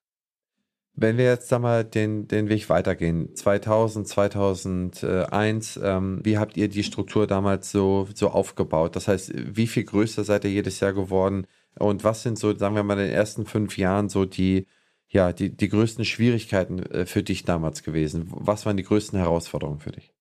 Wenn 0.95 1.17
wir 1.17 1.25
jetzt 1.25 1.51
da 1.51 1.59
mal 1.59 1.85
den, 1.85 2.29
den 2.29 2.51
Weg 2.51 2.69
weitergehen, 2.69 3.35
2000, 3.35 4.07
2001, 4.07 5.81
ähm, 5.83 6.21
wie 6.23 6.37
habt 6.37 6.59
ihr 6.59 6.69
die 6.69 6.85
Struktur 6.85 7.27
damals 7.27 7.71
so, 7.71 8.07
so 8.15 8.29
aufgebaut? 8.29 8.95
Das 8.95 9.09
heißt, 9.09 9.33
wie 9.35 9.67
viel 9.67 9.85
größer 9.85 10.23
seid 10.23 10.45
ihr 10.45 10.51
jedes 10.51 10.81
Jahr 10.81 10.93
geworden? 10.93 11.47
Und 11.79 12.05
was 12.05 12.23
sind 12.23 12.39
so, 12.39 12.55
sagen 12.55 12.75
wir 12.75 12.83
mal, 12.83 12.99
in 12.99 13.07
den 13.07 13.15
ersten 13.15 13.47
fünf 13.47 13.79
Jahren 13.79 14.11
so 14.11 14.27
die, 14.27 14.67
ja, 15.09 15.33
die, 15.33 15.57
die 15.57 15.71
größten 15.71 16.05
Schwierigkeiten 16.05 16.81
äh, 16.81 17.07
für 17.07 17.23
dich 17.23 17.45
damals 17.45 17.83
gewesen? 17.83 18.27
Was 18.29 18.67
waren 18.67 18.77
die 18.77 18.83
größten 18.83 19.19
Herausforderungen 19.19 19.81
für 19.81 19.93
dich? 19.93 20.13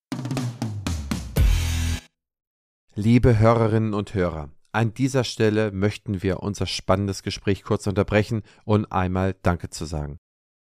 Liebe 2.95 3.39
Hörerinnen 3.39 3.93
und 3.93 4.13
Hörer, 4.13 4.49
an 4.71 4.93
dieser 4.93 5.25
Stelle 5.25 5.73
möchten 5.73 6.23
wir 6.23 6.41
unser 6.41 6.65
spannendes 6.65 7.23
Gespräch 7.23 7.63
kurz 7.63 7.87
unterbrechen 7.87 8.41
und 8.63 8.89
einmal 8.93 9.35
Danke 9.43 9.69
zu 9.69 9.83
sagen. 9.83 10.17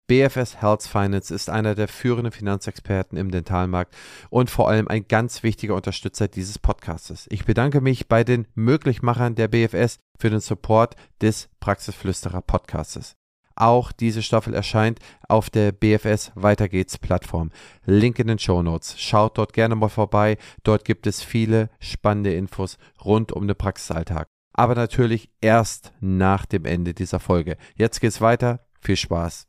BFS 0.09 0.59
Health 0.59 0.87
Finance 0.87 1.31
ist 1.31 1.51
einer 1.51 1.75
der 1.75 1.87
führenden 1.87 2.31
Finanzexperten 2.31 3.15
im 3.15 3.29
Dentalmarkt 3.29 3.95
und 4.31 4.49
vor 4.49 4.67
allem 4.67 4.87
ein 4.87 5.07
ganz 5.07 5.43
wichtiger 5.43 5.75
Unterstützer 5.75 6.27
dieses 6.27 6.57
Podcastes. 6.57 7.27
Ich 7.29 7.45
bedanke 7.45 7.79
mich 7.79 8.07
bei 8.07 8.23
den 8.23 8.47
Möglichmachern 8.55 9.35
der 9.35 9.47
BFS 9.49 9.99
für 10.17 10.31
den 10.31 10.39
Support 10.39 10.95
des 11.21 11.47
Praxisflüsterer 11.59 12.41
Podcastes. 12.41 13.17
Auch 13.55 13.91
diese 13.91 14.23
Staffel 14.23 14.55
erscheint 14.55 14.97
auf 15.27 15.51
der 15.51 15.73
BFS 15.73 16.31
Weiter 16.33 16.69
geht's 16.69 16.97
Plattform. 16.97 17.51
Link 17.85 18.17
in 18.17 18.25
den 18.25 18.39
Show 18.39 18.63
Notes. 18.63 18.99
Schaut 18.99 19.37
dort 19.37 19.53
gerne 19.53 19.75
mal 19.75 19.89
vorbei. 19.89 20.39
Dort 20.63 20.85
gibt 20.85 21.05
es 21.05 21.21
viele 21.21 21.69
spannende 21.79 22.33
Infos 22.33 22.79
rund 23.05 23.31
um 23.31 23.47
den 23.47 23.55
Praxisalltag. 23.55 24.27
Aber 24.53 24.73
natürlich 24.73 25.29
erst 25.39 25.93
nach 25.99 26.47
dem 26.47 26.65
Ende 26.65 26.95
dieser 26.95 27.19
Folge. 27.19 27.57
Jetzt 27.75 28.01
geht's 28.01 28.21
weiter. 28.21 28.65
Viel 28.79 28.95
Spaß. 28.95 29.48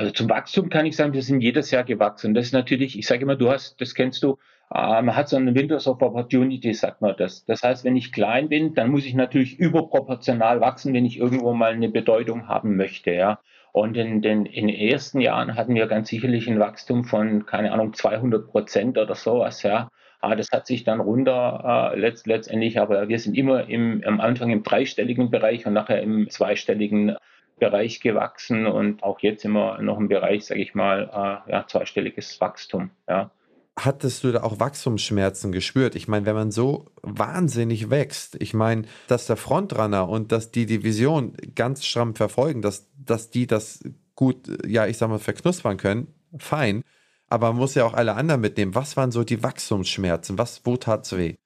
Also 0.00 0.12
zum 0.12 0.30
Wachstum 0.30 0.70
kann 0.70 0.86
ich 0.86 0.96
sagen, 0.96 1.12
wir 1.12 1.22
sind 1.22 1.42
jedes 1.42 1.70
Jahr 1.70 1.84
gewachsen. 1.84 2.32
Das 2.32 2.46
ist 2.46 2.52
natürlich, 2.52 2.98
ich 2.98 3.06
sage 3.06 3.22
immer, 3.22 3.36
du 3.36 3.50
hast, 3.50 3.78
das 3.82 3.94
kennst 3.94 4.22
du, 4.22 4.38
äh, 4.72 5.02
man 5.02 5.14
hat 5.14 5.28
so 5.28 5.36
einen 5.36 5.54
Windows 5.54 5.86
of 5.86 6.00
Opportunity, 6.00 6.72
sagt 6.72 7.02
man 7.02 7.14
das. 7.18 7.44
Das 7.44 7.62
heißt, 7.62 7.84
wenn 7.84 7.96
ich 7.96 8.10
klein 8.10 8.48
bin, 8.48 8.74
dann 8.74 8.90
muss 8.90 9.04
ich 9.04 9.12
natürlich 9.12 9.58
überproportional 9.58 10.62
wachsen, 10.62 10.94
wenn 10.94 11.04
ich 11.04 11.18
irgendwo 11.18 11.52
mal 11.52 11.72
eine 11.72 11.90
Bedeutung 11.90 12.48
haben 12.48 12.76
möchte, 12.76 13.12
ja. 13.12 13.40
Und 13.72 13.96
in 13.96 14.22
den, 14.22 14.46
in 14.46 14.68
den 14.68 14.76
ersten 14.76 15.20
Jahren 15.20 15.54
hatten 15.54 15.74
wir 15.74 15.86
ganz 15.86 16.08
sicherlich 16.08 16.48
ein 16.48 16.58
Wachstum 16.58 17.04
von, 17.04 17.44
keine 17.46 17.70
Ahnung, 17.72 17.92
200 17.92 18.48
Prozent 18.48 18.96
oder 18.96 19.14
sowas, 19.14 19.62
ja. 19.62 19.90
Aber 20.20 20.36
das 20.36 20.50
hat 20.52 20.66
sich 20.66 20.84
dann 20.84 21.00
runter 21.00 21.92
äh, 21.94 21.98
letzt, 21.98 22.26
letztendlich, 22.26 22.78
aber 22.78 23.08
wir 23.08 23.18
sind 23.18 23.36
immer 23.36 23.68
im, 23.68 24.02
am 24.04 24.20
Anfang 24.20 24.50
im 24.50 24.62
dreistelligen 24.62 25.30
Bereich 25.30 25.66
und 25.66 25.72
nachher 25.72 26.02
im 26.02 26.28
zweistelligen 26.28 27.16
Bereich 27.58 28.00
gewachsen 28.00 28.66
und 28.66 29.02
auch 29.02 29.20
jetzt 29.20 29.44
immer 29.44 29.80
noch 29.80 29.98
im 29.98 30.08
Bereich, 30.08 30.46
sage 30.46 30.60
ich 30.60 30.74
mal, 30.74 31.44
äh, 31.46 31.52
ja, 31.52 31.66
zweistelliges 31.66 32.40
Wachstum. 32.40 32.90
Ja. 33.08 33.30
Hattest 33.78 34.24
du 34.24 34.32
da 34.32 34.42
auch 34.42 34.60
Wachstumsschmerzen 34.60 35.52
gespürt? 35.52 35.94
Ich 35.94 36.08
meine, 36.08 36.26
wenn 36.26 36.34
man 36.34 36.50
so 36.50 36.86
wahnsinnig 37.02 37.88
wächst, 37.88 38.36
ich 38.40 38.52
meine, 38.52 38.82
dass 39.08 39.26
der 39.26 39.36
Frontrunner 39.36 40.08
und 40.08 40.32
dass 40.32 40.50
die 40.50 40.66
Division 40.66 41.34
ganz 41.54 41.84
stramm 41.84 42.14
verfolgen, 42.14 42.62
dass, 42.62 42.90
dass 42.98 43.30
die 43.30 43.46
das 43.46 43.82
gut, 44.16 44.48
ja, 44.66 44.86
ich 44.86 44.98
sag 44.98 45.08
mal, 45.08 45.18
verknuspern 45.18 45.78
können, 45.78 46.08
fein. 46.36 46.82
Aber 47.30 47.48
man 47.48 47.56
muss 47.56 47.74
ja 47.76 47.84
auch 47.84 47.94
alle 47.94 48.14
anderen 48.14 48.40
mitnehmen. 48.40 48.74
Was 48.74 48.96
waren 48.96 49.12
so 49.12 49.24
die 49.24 49.42
Wachstumsschmerzen? 49.42 50.36
Was, 50.36 50.66
wo 50.66 50.76
tat's 50.76 51.16
weh? 51.16 51.36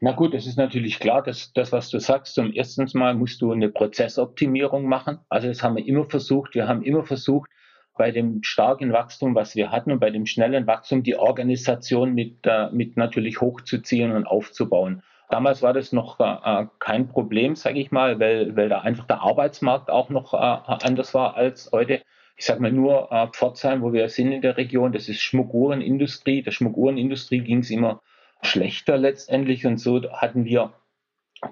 Na 0.00 0.12
gut, 0.12 0.34
es 0.34 0.46
ist 0.46 0.58
natürlich 0.58 1.00
klar, 1.00 1.22
dass 1.22 1.52
das, 1.54 1.72
was 1.72 1.88
du 1.88 1.98
sagst, 1.98 2.34
zum 2.34 2.52
ersten 2.52 2.86
Mal 2.92 3.14
musst 3.14 3.40
du 3.40 3.50
eine 3.50 3.70
Prozessoptimierung 3.70 4.86
machen. 4.86 5.18
Also 5.30 5.48
das 5.48 5.62
haben 5.62 5.76
wir 5.76 5.86
immer 5.86 6.04
versucht. 6.04 6.54
Wir 6.54 6.68
haben 6.68 6.82
immer 6.82 7.04
versucht, 7.04 7.50
bei 7.96 8.10
dem 8.10 8.42
starken 8.42 8.92
Wachstum, 8.92 9.34
was 9.34 9.54
wir 9.54 9.70
hatten 9.70 9.92
und 9.92 10.00
bei 10.00 10.10
dem 10.10 10.26
schnellen 10.26 10.66
Wachstum, 10.66 11.02
die 11.02 11.16
Organisation 11.16 12.12
mit, 12.12 12.40
äh, 12.44 12.68
mit 12.70 12.98
natürlich 12.98 13.40
hochzuziehen 13.40 14.12
und 14.12 14.26
aufzubauen. 14.26 15.02
Damals 15.30 15.62
war 15.62 15.72
das 15.72 15.92
noch 15.92 16.20
äh, 16.20 16.66
kein 16.80 17.08
Problem, 17.08 17.56
sage 17.56 17.80
ich 17.80 17.90
mal, 17.90 18.20
weil, 18.20 18.54
weil 18.56 18.68
da 18.68 18.80
einfach 18.80 19.06
der 19.06 19.22
Arbeitsmarkt 19.22 19.90
auch 19.90 20.10
noch 20.10 20.34
äh, 20.34 20.36
anders 20.36 21.14
war 21.14 21.34
als 21.34 21.70
heute. 21.72 22.02
Ich 22.36 22.46
sage 22.46 22.60
mal 22.60 22.72
nur 22.72 23.12
äh, 23.12 23.28
Pforzheim, 23.28 23.82
wo 23.82 23.92
wir 23.92 24.08
sind 24.08 24.32
in 24.32 24.42
der 24.42 24.56
Region, 24.56 24.92
das 24.92 25.08
ist 25.08 25.20
Schmuckuhrenindustrie. 25.20 26.42
Der 26.42 26.50
Schmuckuhrenindustrie 26.50 27.40
ging 27.40 27.58
es 27.58 27.70
immer 27.70 28.02
schlechter 28.42 28.96
letztendlich. 28.96 29.66
Und 29.66 29.78
so 29.78 30.02
hatten 30.12 30.44
wir 30.44 30.72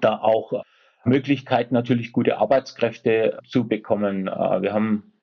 da 0.01 0.17
auch 0.17 0.63
Möglichkeiten, 1.05 1.73
natürlich 1.73 2.11
gute 2.11 2.37
Arbeitskräfte 2.37 3.39
zu 3.45 3.67
bekommen. 3.67 4.27
Äh, 4.27 4.61
wir 4.61 4.73
haben 4.73 5.13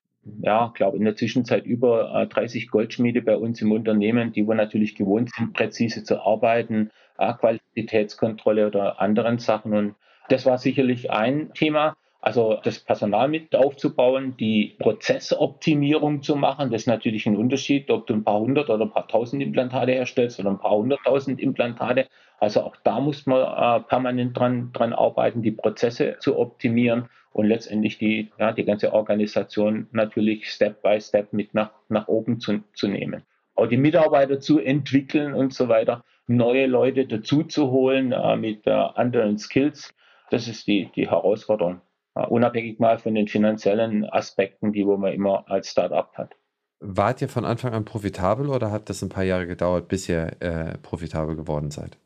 ja, 0.41 0.71
glaube 0.75 0.97
in 0.97 1.05
der 1.05 1.15
Zwischenzeit 1.15 1.65
über 1.65 2.27
30 2.29 2.63
äh, 2.63 2.67
Goldschmiede 2.67 3.21
bei 3.21 3.35
uns 3.35 3.61
im 3.61 3.71
Unternehmen, 3.71 4.31
die 4.31 4.47
wir 4.47 4.55
natürlich 4.55 4.95
gewohnt 4.95 5.31
sind, 5.35 5.53
präzise 5.53 6.03
zu 6.03 6.21
arbeiten, 6.21 6.91
äh, 7.17 7.33
Qualitätskontrolle 7.33 8.67
oder 8.67 9.01
anderen 9.01 9.39
Sachen. 9.39 9.73
Und 9.73 9.95
das 10.29 10.45
war 10.45 10.57
sicherlich 10.57 11.11
ein 11.11 11.53
Thema. 11.53 11.95
Also 12.23 12.59
das 12.63 12.77
Personal 12.77 13.29
mit 13.29 13.55
aufzubauen, 13.55 14.37
die 14.37 14.75
Prozessoptimierung 14.77 16.21
zu 16.21 16.35
machen, 16.35 16.69
das 16.69 16.83
ist 16.83 16.87
natürlich 16.87 17.25
ein 17.25 17.35
Unterschied, 17.35 17.89
ob 17.89 18.05
du 18.05 18.13
ein 18.13 18.23
paar 18.23 18.39
hundert 18.39 18.69
oder 18.69 18.85
ein 18.85 18.91
paar 18.91 19.07
tausend 19.07 19.41
Implantate 19.41 19.93
herstellst 19.93 20.39
oder 20.39 20.51
ein 20.51 20.59
paar 20.59 20.77
hunderttausend 20.77 21.39
Implantate. 21.39 22.07
Also 22.39 22.61
auch 22.61 22.75
da 22.83 22.99
muss 22.99 23.25
man 23.25 23.41
äh, 23.41 23.83
permanent 23.87 24.37
dran, 24.37 24.69
dran 24.71 24.93
arbeiten, 24.93 25.41
die 25.41 25.51
Prozesse 25.51 26.17
zu 26.19 26.37
optimieren 26.37 27.09
und 27.33 27.47
letztendlich 27.47 27.97
die, 27.97 28.31
ja, 28.37 28.51
die 28.51 28.65
ganze 28.65 28.93
Organisation 28.93 29.87
natürlich 29.91 30.47
Step 30.47 30.83
by 30.83 31.01
Step 31.01 31.33
mit 31.33 31.55
nach, 31.55 31.71
nach 31.89 32.07
oben 32.07 32.39
zu, 32.39 32.63
zu 32.73 32.87
nehmen. 32.87 33.23
Auch 33.55 33.67
die 33.67 33.77
Mitarbeiter 33.77 34.39
zu 34.39 34.59
entwickeln 34.59 35.33
und 35.33 35.55
so 35.55 35.69
weiter, 35.69 36.03
neue 36.27 36.67
Leute 36.67 37.07
dazu 37.07 37.43
zu 37.43 37.71
holen 37.71 38.11
äh, 38.11 38.35
mit 38.35 38.67
äh, 38.67 38.71
anderen 38.71 39.39
Skills, 39.39 39.91
das 40.29 40.47
ist 40.47 40.67
die, 40.67 40.89
die 40.95 41.09
Herausforderung. 41.09 41.81
Uh, 42.13 42.27
unabhängig 42.27 42.77
mal 42.79 42.97
von 42.97 43.15
den 43.15 43.29
finanziellen 43.29 44.03
Aspekten, 44.03 44.73
die 44.73 44.85
wo 44.85 44.97
man 44.97 45.13
immer 45.13 45.49
als 45.49 45.69
Startup 45.69 46.11
hat. 46.15 46.35
Wart 46.81 47.21
ihr 47.21 47.29
von 47.29 47.45
Anfang 47.45 47.73
an 47.73 47.85
profitabel 47.85 48.49
oder 48.49 48.69
hat 48.69 48.89
das 48.89 49.01
ein 49.01 49.09
paar 49.09 49.23
Jahre 49.23 49.47
gedauert, 49.47 49.87
bis 49.87 50.09
ihr 50.09 50.35
äh, 50.41 50.77
profitabel 50.79 51.37
geworden 51.37 51.71
seid? 51.71 51.97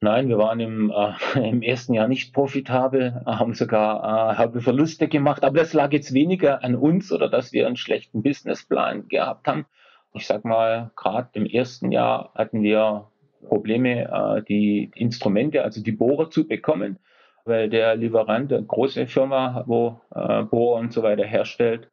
Nein, 0.00 0.28
wir 0.28 0.38
waren 0.38 0.58
im, 0.58 0.90
äh, 0.90 1.48
im 1.48 1.62
ersten 1.62 1.94
Jahr 1.94 2.08
nicht 2.08 2.34
profitabel, 2.34 3.22
haben 3.26 3.54
sogar 3.54 4.32
äh, 4.32 4.36
haben 4.36 4.60
Verluste 4.60 5.06
gemacht, 5.06 5.44
aber 5.44 5.58
das 5.58 5.74
lag 5.74 5.92
jetzt 5.92 6.12
weniger 6.12 6.64
an 6.64 6.74
uns 6.74 7.12
oder 7.12 7.28
dass 7.28 7.52
wir 7.52 7.66
einen 7.66 7.76
schlechten 7.76 8.22
Businessplan 8.22 9.06
gehabt 9.08 9.46
haben. 9.46 9.66
Ich 10.12 10.26
sag 10.26 10.44
mal, 10.44 10.90
gerade 10.96 11.28
im 11.34 11.46
ersten 11.46 11.92
Jahr 11.92 12.32
hatten 12.34 12.62
wir 12.62 13.08
Probleme, 13.46 14.10
äh, 14.10 14.42
die 14.42 14.90
Instrumente, 14.94 15.62
also 15.62 15.82
die 15.82 15.92
Bohrer 15.92 16.30
zu 16.30 16.48
bekommen 16.48 16.98
weil 17.44 17.68
der 17.68 17.96
Lieferant, 17.96 18.52
eine 18.52 18.64
große 18.64 19.06
Firma, 19.06 19.64
wo 19.66 20.00
äh, 20.14 20.42
Bohrer 20.42 20.80
und 20.80 20.92
so 20.92 21.02
weiter 21.02 21.24
herstellt, 21.24 21.90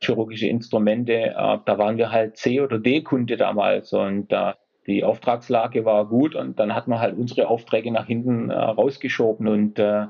chirurgische 0.00 0.48
Instrumente, 0.48 1.12
äh, 1.12 1.58
da 1.64 1.78
waren 1.78 1.96
wir 1.98 2.10
halt 2.10 2.36
C- 2.36 2.60
oder 2.60 2.78
D-Kunde 2.78 3.36
damals 3.36 3.92
und 3.92 4.32
äh, 4.32 4.52
die 4.86 5.04
Auftragslage 5.04 5.84
war 5.84 6.06
gut 6.06 6.34
und 6.34 6.58
dann 6.58 6.74
hat 6.74 6.88
man 6.88 7.00
halt 7.00 7.16
unsere 7.16 7.48
Aufträge 7.48 7.90
nach 7.90 8.06
hinten 8.06 8.50
äh, 8.50 8.54
rausgeschoben 8.54 9.48
und 9.48 9.78
äh, 9.78 10.06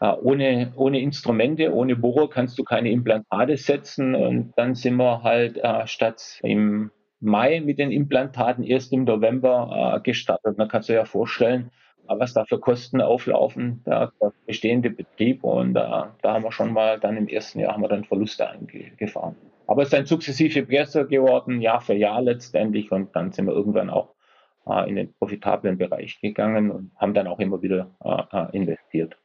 äh, 0.00 0.12
ohne, 0.22 0.72
ohne 0.76 1.00
Instrumente, 1.00 1.72
ohne 1.74 1.96
Bohrer 1.96 2.30
kannst 2.30 2.58
du 2.58 2.64
keine 2.64 2.90
Implantate 2.90 3.56
setzen 3.56 4.14
und 4.14 4.52
dann 4.56 4.74
sind 4.74 4.96
wir 4.96 5.22
halt 5.22 5.58
äh, 5.58 5.86
statt 5.86 6.38
im 6.42 6.90
Mai 7.20 7.60
mit 7.60 7.78
den 7.80 7.90
Implantaten 7.90 8.62
erst 8.62 8.92
im 8.92 9.02
November 9.02 10.00
gestartet. 10.04 10.56
Man 10.56 10.68
kann 10.68 10.82
sich 10.82 10.94
ja 10.94 11.04
vorstellen, 11.04 11.72
was 12.08 12.34
da 12.34 12.44
für 12.44 12.58
Kosten 12.58 13.00
auflaufen, 13.00 13.82
der, 13.86 14.12
der 14.20 14.32
bestehende 14.46 14.90
Betrieb. 14.90 15.44
Und 15.44 15.74
da, 15.74 16.14
da 16.22 16.34
haben 16.34 16.44
wir 16.44 16.52
schon 16.52 16.72
mal 16.72 16.98
dann 16.98 17.16
im 17.16 17.28
ersten 17.28 17.60
Jahr 17.60 17.74
haben 17.74 17.82
wir 17.82 17.88
dann 17.88 18.04
Verluste 18.04 18.48
eingefahren. 18.48 19.36
Aber 19.66 19.82
es 19.82 19.88
ist 19.88 19.92
dann 19.92 20.06
sukzessive 20.06 20.62
besser 20.62 21.04
geworden, 21.04 21.60
Jahr 21.60 21.80
für 21.80 21.94
Jahr 21.94 22.22
letztendlich. 22.22 22.90
Und 22.90 23.14
dann 23.14 23.32
sind 23.32 23.46
wir 23.46 23.52
irgendwann 23.52 23.90
auch 23.90 24.14
äh, 24.66 24.88
in 24.88 24.96
den 24.96 25.12
profitablen 25.14 25.76
Bereich 25.76 26.20
gegangen 26.20 26.70
und 26.70 26.90
haben 26.96 27.14
dann 27.14 27.26
auch 27.26 27.38
immer 27.38 27.60
wieder 27.62 27.90
äh, 28.02 28.36
äh 28.36 28.56
investiert. 28.56 29.16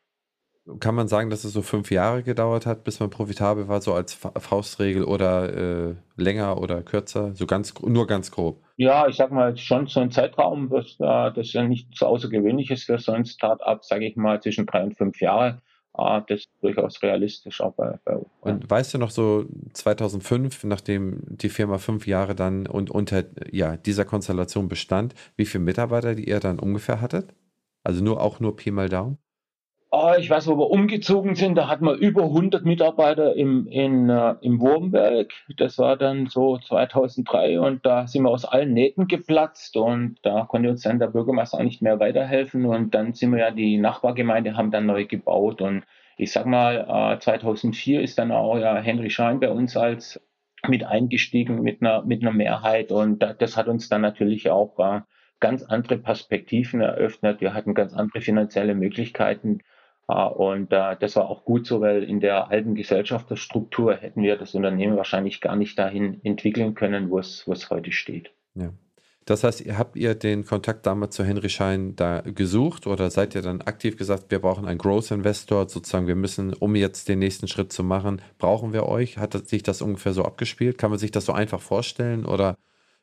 Kann 0.80 0.95
man 0.95 1.10
sagen, 1.10 1.30
dass 1.30 1.43
es 1.43 1.52
so 1.52 1.62
fünf 1.62 1.91
Jahre 1.91 2.23
gedauert 2.23 2.65
hat, 2.65 2.86
bis 2.86 3.02
man 3.02 3.10
profitabel 3.10 3.67
war, 3.67 3.82
so 3.82 3.93
als 3.93 4.13
Faustregel 4.13 5.04
oder 5.04 5.89
äh, 5.89 5.95
länger 6.15 6.58
oder 6.62 6.82
kürzer? 6.82 7.36
So 7.36 7.45
ganz, 7.45 7.73
nur 7.82 8.08
ganz 8.08 8.32
grob. 8.32 8.63
Ja, 8.78 9.08
ich 9.08 9.17
sag 9.17 9.32
mal, 9.32 9.58
schon 9.58 9.88
so 9.88 9.99
ein 9.99 10.12
Zeitraum, 10.12 10.69
das, 10.69 10.97
das 10.97 11.52
ja 11.52 11.63
nicht 11.63 11.89
so 11.97 12.06
außergewöhnlich 12.06 12.71
ist 12.71 12.86
für 12.86 12.97
so 12.97 13.12
ein 13.12 13.26
Start-up, 13.26 13.84
sage 13.84 14.06
ich 14.06 14.15
mal, 14.15 14.41
zwischen 14.41 14.65
drei 14.65 14.84
und 14.84 14.97
fünf 14.97 15.19
Jahre. 15.19 15.62
Äh, 15.97 16.21
das 16.28 16.39
ist 16.41 16.49
durchaus 16.62 17.02
realistisch 17.04 17.62
auch 17.62 17.73
bei, 17.73 17.99
bei 18.04 18.15
uns. 18.15 18.30
Und 18.41 18.69
weißt 18.69 18.93
du 18.93 18.97
noch 18.97 19.12
so 19.12 19.45
2005, 19.73 20.63
nachdem 20.63 21.21
die 21.28 21.49
Firma 21.49 21.78
fünf 21.78 22.08
Jahre 22.08 22.36
dann 22.36 22.67
und 22.67 22.89
unter 22.89 23.26
ja, 23.52 23.78
dieser 23.78 24.06
Konstellation 24.06 24.67
bestand, 24.67 25.13
wie 25.36 25.45
viele 25.45 25.63
Mitarbeiter 25.63 26.15
die 26.15 26.28
ihr 26.28 26.39
dann 26.39 26.60
ungefähr 26.60 27.02
hattet? 27.02 27.34
Also 27.84 28.04
nur 28.04 28.21
auch 28.21 28.39
nur 28.39 28.56
Pi 28.56 28.71
mal 28.71 28.89
Daumen? 28.89 29.17
Oh, 29.95 30.15
ich 30.17 30.27
weiß, 30.27 30.47
wo 30.47 30.58
wir 30.58 30.71
umgezogen 30.71 31.36
sind, 31.36 31.53
da 31.53 31.67
hatten 31.67 31.86
wir 31.86 31.93
über 31.93 32.23
100 32.23 32.65
Mitarbeiter 32.65 33.36
im, 33.36 33.67
in, 33.67 34.10
uh, 34.10 34.34
im 34.41 34.60
Wurmberg. 34.60 35.32
Das 35.58 35.77
war 35.77 35.97
dann 35.97 36.25
so 36.25 36.58
2003 36.58 37.60
und 37.60 37.86
da 37.86 38.08
sind 38.08 38.23
wir 38.23 38.32
aus 38.32 38.43
allen 38.43 38.73
Nähten 38.73 39.08
geplatzt 39.08 39.77
und 39.77 40.17
da 40.23 40.45
konnte 40.45 40.71
uns 40.71 40.82
dann 40.82 40.97
der 40.97 41.10
Bürgermeister 41.10 41.60
auch 41.60 41.63
nicht 41.63 41.84
mehr 41.84 41.99
weiterhelfen 41.99 42.65
und 42.65 42.95
dann 42.95 43.13
sind 43.13 43.34
wir 43.34 43.39
ja, 43.39 43.51
die 43.51 43.77
Nachbargemeinde 43.77 44.58
haben 44.58 44.71
dann 44.71 44.88
neu 44.88 45.06
gebaut 45.06 45.62
und 45.62 45.84
ich 46.17 46.32
sag 46.32 46.47
mal, 46.47 47.13
äh, 47.13 47.19
2004 47.19 48.01
ist 48.01 48.17
dann 48.17 48.32
auch 48.32 48.58
ja 48.58 48.75
Henry 48.77 49.12
Schein 49.12 49.39
bei 49.39 49.51
uns 49.51 49.77
als 49.77 50.19
mit 50.67 50.84
eingestiegen 50.84 51.62
mit 51.62 51.84
einer, 51.84 52.01
mit 52.03 52.23
einer 52.23 52.34
Mehrheit 52.34 52.91
und 52.91 53.19
das 53.19 53.58
hat 53.58 53.67
uns 53.67 53.89
dann 53.89 54.01
natürlich 54.01 54.49
auch 54.49 54.79
uh, 54.79 55.01
ganz 55.39 55.62
andere 55.62 55.99
Perspektiven 55.99 56.82
eröffnet. 56.82 57.41
Wir 57.41 57.53
hatten 57.53 57.75
ganz 57.75 57.93
andere 57.93 58.21
finanzielle 58.21 58.73
Möglichkeiten 58.73 59.60
und 60.08 60.72
äh, 60.74 60.98
das 61.00 61.16
war 61.16 61.30
auch 61.30 61.46
gut 61.46 61.66
so, 61.66 61.82
weil 61.82 62.04
in 62.04 62.20
der 62.20 62.50
alten 62.50 62.76
Gesellschafterstruktur 62.76 63.96
hätten 63.96 64.22
wir 64.22 64.38
das 64.38 64.54
Unternehmen 64.54 64.98
wahrscheinlich 64.98 65.39
gar 65.39 65.56
nicht 65.56 65.80
dahin 65.80 66.20
entwickeln 66.24 66.76
können, 66.76 67.10
wo 67.10 67.20
es, 67.20 67.48
wo 67.48 67.54
es 67.54 67.70
heute 67.70 67.92
steht. 67.92 68.32
Ja. 68.56 68.74
Das 69.26 69.46
heißt, 69.46 69.63
habt 69.78 69.96
ihr 69.96 70.16
den 70.16 70.46
Kontakt 70.46 70.86
damals 70.86 71.16
zu 71.16 71.24
Henry 71.24 71.48
Schein 71.48 71.96
da 71.96 72.22
gesucht 72.22 72.88
oder 72.88 73.10
seid 73.10 73.36
ihr 73.36 73.42
dann 73.42 73.62
aktiv 73.62 73.96
gesagt, 73.96 74.26
wir 74.30 74.39
brauchen 74.39 74.68
einen 74.68 74.78
Growth 74.78 75.12
Investor, 75.12 75.70
sozusagen, 75.70 76.08
wir 76.08 76.16
müssen, 76.16 76.54
um 76.54 76.76
jetzt 76.76 77.08
den 77.08 77.20
nächsten 77.20 77.48
Schritt 77.48 77.72
zu 77.72 77.84
machen, 77.84 78.22
brauchen 78.38 78.74
wir 78.74 78.86
euch? 78.86 79.18
Hat 79.18 79.34
sich 79.48 79.63
das 79.63 79.82
ungefähr 79.82 80.12
so 80.12 80.26
abgespielt? 80.26 80.78
Kann 80.78 80.89
man 80.89 81.00
sich 81.00 81.12
das 81.12 81.26
so 81.26 81.32
einfach 81.32 81.62
vorstellen 81.62 82.26
oder 82.26 82.58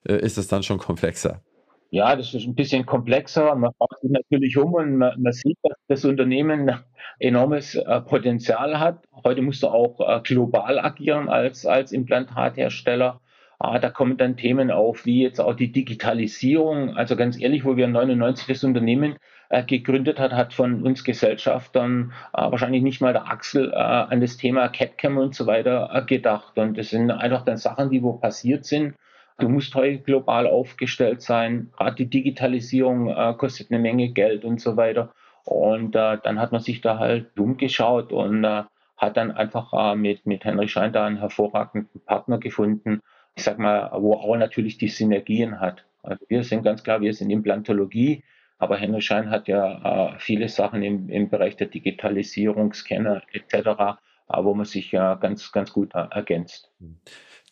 äh, 0.07 0.17
ist 0.17 0.37
es 0.37 0.49
dann 0.49 0.63
schon 0.63 0.79
komplexer? 0.79 1.43
Ja, 1.92 2.14
das 2.14 2.35
ist 2.35 2.46
ein 2.46 2.55
bisschen 2.55 2.87
komplexer. 2.87 3.53
Man 3.57 3.72
fragt 3.76 4.00
sich 4.00 4.11
natürlich 4.12 4.57
um 4.57 4.74
und 4.74 4.96
man, 4.96 5.20
man 5.20 5.33
sieht, 5.33 5.59
dass 5.62 5.76
das 5.88 6.05
Unternehmen 6.05 6.70
enormes 7.18 7.74
äh, 7.74 8.00
Potenzial 8.03 8.79
hat. 8.79 9.03
Heute 9.24 9.42
musst 9.42 9.64
du 9.64 9.68
auch 9.68 9.98
äh, 10.00 10.20
global 10.22 10.79
agieren 10.79 11.29
als, 11.29 11.66
als 11.66 11.90
Implantathersteller. 11.90 13.20
Ah, 13.59 13.79
da 13.81 13.90
kommen 13.90 14.16
dann 14.16 14.37
Themen 14.37 14.70
auf, 14.70 15.05
wie 15.05 15.22
jetzt 15.22 15.40
auch 15.40 15.55
die 15.55 15.72
Digitalisierung. 15.72 16.96
Also 16.96 17.16
ganz 17.16 17.38
ehrlich, 17.38 17.64
wo 17.64 17.76
wir 17.76 17.88
99 17.88 18.46
das 18.46 18.62
Unternehmen 18.62 19.16
äh, 19.48 19.64
gegründet 19.64 20.20
hat, 20.20 20.33
hat 20.33 20.55
von 20.55 20.85
uns 20.85 21.03
Gesellschaftern 21.03 22.12
äh, 22.33 22.42
wahrscheinlich 22.42 22.83
nicht 22.83 23.00
mal 23.00 23.12
der 23.12 23.29
Axel 23.29 23.74
an 23.74 24.20
das 24.20 24.37
Thema 24.37 24.68
CAD-Cam 24.68 25.18
und 25.18 25.35
so 25.35 25.46
weiter 25.46 26.05
gedacht. 26.07 26.57
Und 26.57 26.79
das 26.79 26.90
sind 26.90 27.11
einfach 27.11 27.44
dann 27.44 27.57
Sachen, 27.57 27.90
die 27.90 28.03
wo 28.03 28.12
passiert 28.12 28.64
sind 28.64 28.94
Du 29.40 29.48
musst 29.48 29.74
heute 29.74 29.98
global 30.00 30.46
aufgestellt 30.46 31.22
sein. 31.22 31.70
Gerade 31.76 31.96
die 31.96 32.11
Digitalisierung 32.11 33.09
äh, 33.09 33.35
kostet 33.37 33.70
eine 33.70 33.81
Menge 33.81 34.11
Geld 34.11 34.44
und 34.44 34.61
so 34.61 34.76
weiter. 34.76 35.12
Und 35.44 35.96
äh, 35.96 36.18
dann 36.22 36.38
hat 36.38 36.53
man 36.53 36.61
sich 36.61 36.83
da 36.83 36.98
halt 36.98 37.31
dumm 37.37 37.57
geschaut 37.57 38.12
und 38.12 38.44
äh, 38.44 38.64
hat 38.98 39.16
dann 39.16 39.31
einfach 39.31 39.72
äh, 39.72 39.96
mit, 39.96 40.26
mit 40.26 40.44
Henry 40.44 40.68
Schein 40.68 40.92
da 40.92 41.07
einen 41.07 41.18
hervorragenden 41.18 42.03
Partner 42.05 42.38
gefunden. 42.38 43.00
Ich 43.35 43.44
sag 43.44 43.59
mal, 43.59 43.90
wo 43.94 44.12
auch 44.14 44.37
natürlich 44.37 44.76
die 44.76 44.88
Synergien 44.88 45.59
hat. 45.59 45.87
Also 46.03 46.24
wir 46.29 46.44
sind 46.44 46.62
ganz 46.62 46.83
klar, 46.83 47.00
wir 47.00 47.14
sind 47.14 47.31
Implantologie, 47.31 48.22
aber 48.59 48.76
Henry 48.76 49.00
Schein 49.00 49.31
hat 49.31 49.48
ja 49.48 50.12
äh, 50.12 50.18
viele 50.18 50.48
Sachen 50.48 50.83
im, 50.83 51.09
im 51.09 51.31
Bereich 51.31 51.57
der 51.57 51.68
Digitalisierung, 51.68 52.74
Scanner 52.74 53.22
etc., 53.33 53.55
äh, 53.55 54.44
wo 54.44 54.53
man 54.53 54.66
sich 54.66 54.92
ja 54.92 55.14
ganz, 55.14 55.50
ganz 55.50 55.72
gut 55.72 55.94
ergänzt. 55.94 56.70
Hm. 56.79 56.96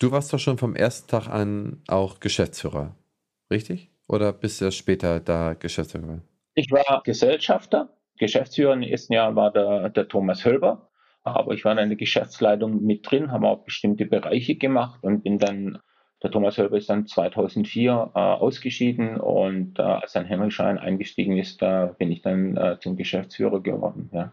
Du 0.00 0.12
warst 0.12 0.32
doch 0.32 0.38
schon 0.38 0.58
vom 0.58 0.76
ersten 0.76 1.10
Tag 1.10 1.28
an 1.28 1.82
auch 1.88 2.20
Geschäftsführer, 2.20 2.94
richtig? 3.50 3.90
Oder 4.06 4.32
bist 4.32 4.60
du 4.60 4.66
erst 4.66 4.76
später 4.76 5.18
da 5.18 5.54
Geschäftsführer? 5.54 6.20
Ich 6.54 6.70
war 6.70 7.02
Gesellschafter. 7.04 7.88
Geschäftsführer 8.16 8.74
im 8.74 8.82
ersten 8.82 9.12
Jahr 9.12 9.34
war 9.34 9.52
der, 9.52 9.90
der 9.90 10.06
Thomas 10.06 10.44
Hölber. 10.44 10.88
Aber 11.24 11.52
ich 11.52 11.64
war 11.64 11.76
in 11.78 11.88
der 11.88 11.96
Geschäftsleitung 11.96 12.84
mit 12.84 13.10
drin, 13.10 13.32
haben 13.32 13.44
auch 13.44 13.64
bestimmte 13.64 14.06
Bereiche 14.06 14.54
gemacht 14.54 15.02
und 15.02 15.24
bin 15.24 15.38
dann, 15.38 15.80
der 16.22 16.30
Thomas 16.30 16.56
Hölber 16.58 16.78
ist 16.78 16.88
dann 16.88 17.06
2004 17.06 18.12
äh, 18.14 18.18
ausgeschieden 18.18 19.18
und 19.18 19.78
äh, 19.78 19.82
als 19.82 20.14
ein 20.16 20.26
Henry-Schein 20.26 20.78
eingestiegen 20.78 21.36
ist, 21.36 21.60
da 21.60 21.86
bin 21.86 22.10
ich 22.12 22.22
dann 22.22 22.56
äh, 22.56 22.78
zum 22.80 22.96
Geschäftsführer 22.96 23.60
geworden. 23.60 24.10
Ja. 24.12 24.32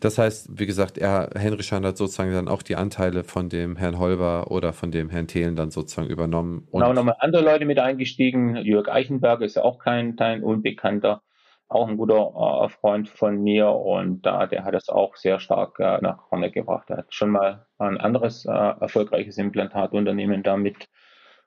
Das 0.00 0.16
heißt, 0.16 0.58
wie 0.58 0.66
gesagt, 0.66 0.96
er, 0.96 1.30
Henry 1.34 1.62
Schein 1.62 1.84
hat 1.84 1.96
sozusagen 1.96 2.32
dann 2.32 2.46
auch 2.46 2.62
die 2.62 2.76
Anteile 2.76 3.24
von 3.24 3.48
dem 3.48 3.74
Herrn 3.76 3.98
Holber 3.98 4.50
oder 4.50 4.72
von 4.72 4.92
dem 4.92 5.10
Herrn 5.10 5.26
Thelen 5.26 5.56
dann 5.56 5.72
sozusagen 5.72 6.08
übernommen. 6.08 6.68
Und 6.70 6.80
genau, 6.80 6.92
nochmal 6.92 7.16
andere 7.18 7.42
Leute 7.42 7.64
mit 7.64 7.80
eingestiegen. 7.80 8.56
Jörg 8.56 8.88
Eichenberger 8.88 9.44
ist 9.44 9.56
ja 9.56 9.62
auch 9.62 9.80
kein, 9.80 10.14
kein 10.14 10.44
Unbekannter, 10.44 11.22
auch 11.66 11.88
ein 11.88 11.96
guter 11.96 12.64
äh, 12.64 12.68
Freund 12.68 13.08
von 13.08 13.42
mir 13.42 13.70
und 13.70 14.24
äh, 14.24 14.46
der 14.46 14.64
hat 14.64 14.74
das 14.74 14.88
auch 14.88 15.16
sehr 15.16 15.40
stark 15.40 15.80
äh, 15.80 15.98
nach 16.00 16.28
vorne 16.28 16.52
gebracht. 16.52 16.90
Er 16.90 16.98
hat 16.98 17.12
schon 17.12 17.30
mal 17.30 17.66
ein 17.78 17.98
anderes 17.98 18.46
äh, 18.46 18.52
erfolgreiches 18.52 19.36
Implantatunternehmen 19.36 20.44
damit 20.44 20.88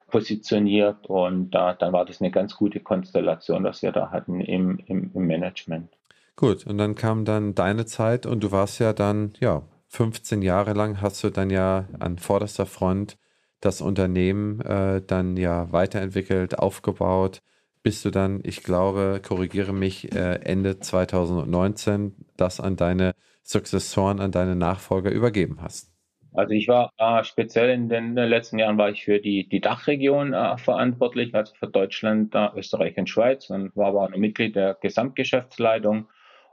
positioniert 0.08 1.08
und 1.08 1.56
äh, 1.56 1.74
dann 1.80 1.94
war 1.94 2.04
das 2.04 2.20
eine 2.20 2.32
ganz 2.32 2.58
gute 2.58 2.82
Konstellation, 2.82 3.64
was 3.64 3.82
wir 3.82 3.94
da 3.94 4.12
hatten 4.12 4.42
im, 4.42 4.78
im, 4.88 5.12
im 5.14 5.26
Management. 5.26 6.01
Gut, 6.36 6.66
und 6.66 6.78
dann 6.78 6.96
kam 6.96 7.26
dann 7.26 7.54
deine 7.56 7.86
Zeit 7.86 8.26
und 8.26 8.44
du 8.44 8.52
warst 8.52 8.80
ja 8.80 8.94
dann, 8.94 9.34
ja, 9.40 9.64
15 9.90 10.42
Jahre 10.42 10.74
lang 10.74 11.02
hast 11.02 11.24
du 11.24 11.30
dann 11.30 11.50
ja 11.50 11.88
an 12.00 12.18
vorderster 12.18 12.66
Front 12.66 13.18
das 13.60 13.82
Unternehmen 13.82 14.60
äh, 14.62 15.02
dann 15.06 15.38
ja 15.38 15.72
weiterentwickelt, 15.72 16.58
aufgebaut, 16.58 17.42
bis 17.84 18.02
du 18.02 18.10
dann, 18.10 18.40
ich 18.44 18.64
glaube, 18.64 19.22
korrigiere 19.26 19.74
mich, 19.74 20.14
äh, 20.14 20.40
Ende 20.44 20.80
2019 20.80 22.16
das 22.38 22.60
an 22.60 22.76
deine 22.76 23.14
Sukzessoren, 23.44 24.20
an 24.20 24.32
deine 24.32 24.56
Nachfolger 24.56 25.12
übergeben 25.12 25.62
hast. 25.62 25.92
Also 26.34 26.54
ich 26.54 26.68
war 26.70 26.92
äh, 26.98 27.24
speziell 27.24 27.70
in 27.70 27.90
den 27.90 28.16
letzten 28.16 28.58
Jahren 28.58 28.78
war 28.78 28.90
ich 28.90 29.04
für 29.04 29.20
die, 29.20 29.50
die 29.50 29.60
Dachregion 29.60 30.34
äh, 30.34 30.58
verantwortlich, 30.58 31.36
also 31.36 31.54
für 31.56 31.68
Deutschland, 31.68 32.34
äh, 32.34 32.48
Österreich 32.56 32.98
und 32.98 33.10
Schweiz 33.10 33.50
und 33.50 33.76
war 33.76 33.88
aber 33.88 34.04
auch 34.04 34.10
Mitglied 34.12 34.56
der 34.56 34.78
Gesamtgeschäftsleitung 34.82 36.08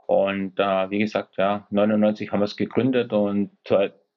und 0.09 0.59
äh, 0.59 0.89
wie 0.89 0.97
gesagt, 0.97 1.37
ja, 1.37 1.67
99 1.69 2.31
haben 2.31 2.39
wir 2.39 2.45
es 2.45 2.57
gegründet 2.57 3.13
und 3.13 3.51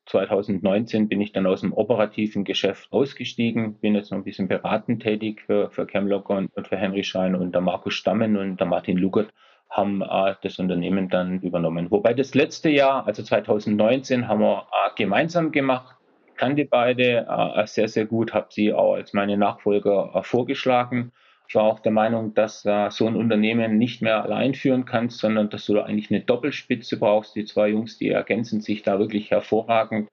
2019 0.07 1.07
bin 1.07 1.21
ich 1.21 1.33
dann 1.33 1.45
aus 1.45 1.61
dem 1.61 1.75
operativen 1.75 2.45
Geschäft 2.45 2.91
ausgestiegen, 2.91 3.75
bin 3.75 3.95
jetzt 3.95 4.11
noch 4.11 4.17
ein 4.17 4.25
bisschen 4.25 4.49
beratend 4.49 5.03
tätig 5.03 5.43
für, 5.43 5.71
für 5.71 5.87
Chemlock 5.87 6.31
und, 6.31 6.51
und 6.57 6.67
für 6.67 6.79
Henry 6.79 7.05
Schein 7.05 7.35
und 7.35 7.55
der 7.55 7.61
Markus 7.61 7.93
Stammen 7.93 8.39
und 8.39 8.59
der 8.59 8.67
Martin 8.67 8.97
Lugert 8.97 9.35
haben 9.69 10.01
äh, 10.01 10.35
das 10.43 10.59
Unternehmen 10.59 11.11
dann 11.11 11.41
übernommen. 11.41 11.91
Wobei 11.91 12.15
das 12.15 12.35
letzte 12.35 12.71
Jahr, 12.71 13.07
also 13.07 13.23
2019, 13.23 14.29
haben 14.29 14.41
wir 14.41 14.61
äh, 14.73 14.91
gemeinsam 14.97 15.53
gemacht, 15.53 15.95
kannte 16.37 16.65
beide 16.65 17.27
äh, 17.29 17.67
sehr, 17.67 17.89
sehr 17.89 18.07
gut, 18.07 18.33
habe 18.33 18.47
sie 18.49 18.73
auch 18.73 18.95
als 18.95 19.13
meine 19.13 19.37
Nachfolger 19.37 20.13
äh, 20.15 20.23
vorgeschlagen 20.23 21.13
ich 21.53 21.57
war 21.57 21.65
auch 21.65 21.81
der 21.81 21.93
Meinung, 21.93 22.33
dass 22.33 22.65
äh, 22.65 22.88
so 22.91 23.07
ein 23.07 23.15
Unternehmen 23.15 23.77
nicht 23.77 24.01
mehr 24.01 24.23
allein 24.23 24.55
führen 24.55 24.87
kannst, 24.87 25.19
sondern 25.19 25.51
dass 25.51 25.67
du 25.67 25.79
eigentlich 25.83 26.11
eine 26.11 26.23
Doppelspitze 26.23 26.99
brauchst. 26.99 27.37
Die 27.37 27.45
zwei 27.45 27.69
Jungs, 27.69 27.99
die 27.99 28.09
ergänzen 28.09 28.62
sich 28.62 28.83
da 28.83 28.99
wirklich 28.99 29.31
hervorragend, 29.31 30.09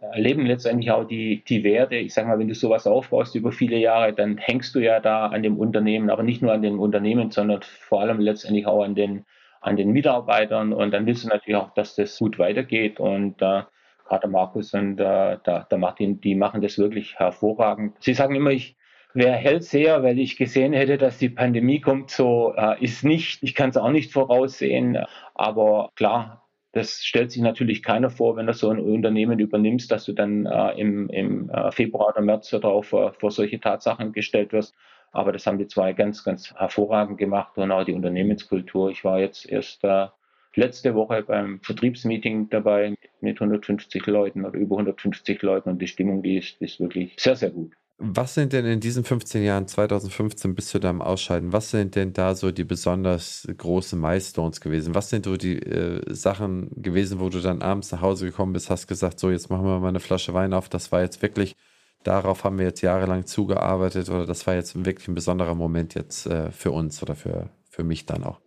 erleben 0.00 0.46
letztendlich 0.46 0.90
auch 0.90 1.04
die, 1.04 1.44
die 1.46 1.62
Werte. 1.62 1.96
Ich 1.96 2.14
sage 2.14 2.28
mal, 2.28 2.38
wenn 2.38 2.48
du 2.48 2.54
sowas 2.54 2.86
aufbaust 2.86 3.34
über 3.34 3.52
viele 3.52 3.76
Jahre, 3.76 4.14
dann 4.14 4.38
hängst 4.38 4.74
du 4.74 4.78
ja 4.78 4.98
da 4.98 5.26
an 5.26 5.42
dem 5.42 5.58
Unternehmen, 5.58 6.08
aber 6.08 6.22
nicht 6.22 6.40
nur 6.40 6.54
an 6.54 6.62
dem 6.62 6.80
Unternehmen, 6.80 7.30
sondern 7.32 7.60
vor 7.60 8.00
allem 8.00 8.18
letztendlich 8.18 8.64
auch 8.64 8.82
an 8.82 8.94
den, 8.94 9.26
an 9.60 9.76
den 9.76 9.90
Mitarbeitern. 9.90 10.72
Und 10.72 10.92
dann 10.92 11.04
willst 11.04 11.22
du 11.24 11.28
natürlich 11.28 11.56
auch, 11.56 11.74
dass 11.74 11.96
das 11.96 12.18
gut 12.18 12.38
weitergeht. 12.38 12.98
Und 12.98 13.42
äh, 13.42 13.64
gerade 14.06 14.26
Markus 14.26 14.72
und 14.72 14.98
äh, 14.98 15.36
der, 15.44 15.66
der 15.70 15.78
Martin, 15.78 16.22
die 16.22 16.34
machen 16.34 16.62
das 16.62 16.78
wirklich 16.78 17.18
hervorragend. 17.18 17.94
Sie 18.00 18.14
sagen 18.14 18.34
immer, 18.34 18.52
ich 18.52 18.77
wäre 19.18 19.36
Hellseher, 19.36 20.02
weil 20.02 20.18
ich 20.18 20.36
gesehen 20.36 20.72
hätte, 20.72 20.98
dass 20.98 21.18
die 21.18 21.28
Pandemie 21.28 21.80
kommt. 21.80 22.10
So 22.10 22.54
äh, 22.56 22.82
ist 22.82 23.04
nicht. 23.04 23.42
Ich 23.42 23.54
kann 23.54 23.70
es 23.70 23.76
auch 23.76 23.90
nicht 23.90 24.12
voraussehen. 24.12 24.98
Aber 25.34 25.90
klar, 25.96 26.48
das 26.72 27.04
stellt 27.04 27.32
sich 27.32 27.42
natürlich 27.42 27.82
keiner 27.82 28.10
vor, 28.10 28.36
wenn 28.36 28.46
du 28.46 28.52
so 28.52 28.70
ein 28.70 28.78
Unternehmen 28.78 29.38
übernimmst, 29.38 29.90
dass 29.90 30.04
du 30.04 30.12
dann 30.12 30.46
äh, 30.46 30.72
im, 30.80 31.08
im 31.10 31.50
äh, 31.50 31.72
Februar 31.72 32.08
oder 32.08 32.20
März 32.20 32.50
darauf 32.50 32.86
vor, 32.88 33.12
vor 33.14 33.30
solche 33.30 33.60
Tatsachen 33.60 34.12
gestellt 34.12 34.52
wirst. 34.52 34.74
Aber 35.12 35.32
das 35.32 35.46
haben 35.46 35.58
die 35.58 35.66
zwei 35.66 35.92
ganz, 35.92 36.22
ganz 36.24 36.54
hervorragend 36.54 37.18
gemacht 37.18 37.56
und 37.56 37.72
auch 37.72 37.84
die 37.84 37.94
Unternehmenskultur. 37.94 38.90
Ich 38.90 39.04
war 39.04 39.18
jetzt 39.18 39.48
erst 39.50 39.82
äh, 39.84 40.08
letzte 40.54 40.94
Woche 40.94 41.22
beim 41.22 41.60
Vertriebsmeeting 41.62 42.50
dabei 42.50 42.94
mit 43.20 43.40
150 43.40 44.06
Leuten 44.06 44.44
oder 44.44 44.58
über 44.58 44.76
150 44.76 45.40
Leuten 45.42 45.70
und 45.70 45.80
die 45.80 45.88
Stimmung, 45.88 46.22
die 46.22 46.38
ist, 46.38 46.60
ist 46.60 46.80
wirklich 46.80 47.14
sehr, 47.18 47.36
sehr 47.36 47.50
gut. 47.50 47.72
Was 48.00 48.34
sind 48.34 48.52
denn 48.52 48.64
in 48.64 48.78
diesen 48.78 49.02
15 49.02 49.42
Jahren, 49.42 49.66
2015 49.66 50.54
bis 50.54 50.68
zu 50.68 50.78
deinem 50.78 51.02
Ausscheiden, 51.02 51.52
was 51.52 51.72
sind 51.72 51.96
denn 51.96 52.12
da 52.12 52.36
so 52.36 52.52
die 52.52 52.62
besonders 52.62 53.48
großen 53.56 54.00
Milestones 54.00 54.60
gewesen? 54.60 54.94
Was 54.94 55.10
sind 55.10 55.24
so 55.24 55.36
die 55.36 55.58
äh, 55.58 56.00
Sachen 56.06 56.70
gewesen, 56.80 57.18
wo 57.18 57.28
du 57.28 57.40
dann 57.40 57.60
abends 57.60 57.90
nach 57.90 58.00
Hause 58.00 58.26
gekommen 58.26 58.52
bist, 58.52 58.70
hast 58.70 58.86
gesagt, 58.86 59.18
so 59.18 59.32
jetzt 59.32 59.50
machen 59.50 59.64
wir 59.64 59.80
mal 59.80 59.88
eine 59.88 59.98
Flasche 59.98 60.32
Wein 60.32 60.52
auf, 60.52 60.68
das 60.68 60.92
war 60.92 61.00
jetzt 61.00 61.22
wirklich, 61.22 61.56
darauf 62.04 62.44
haben 62.44 62.58
wir 62.58 62.66
jetzt 62.66 62.82
jahrelang 62.82 63.26
zugearbeitet 63.26 64.08
oder 64.08 64.26
das 64.26 64.46
war 64.46 64.54
jetzt 64.54 64.84
wirklich 64.84 65.08
ein 65.08 65.16
besonderer 65.16 65.56
Moment 65.56 65.94
jetzt 65.94 66.26
äh, 66.26 66.52
für 66.52 66.70
uns 66.70 67.02
oder 67.02 67.16
für, 67.16 67.50
für 67.68 67.82
mich 67.82 68.06
dann 68.06 68.22
auch? 68.22 68.38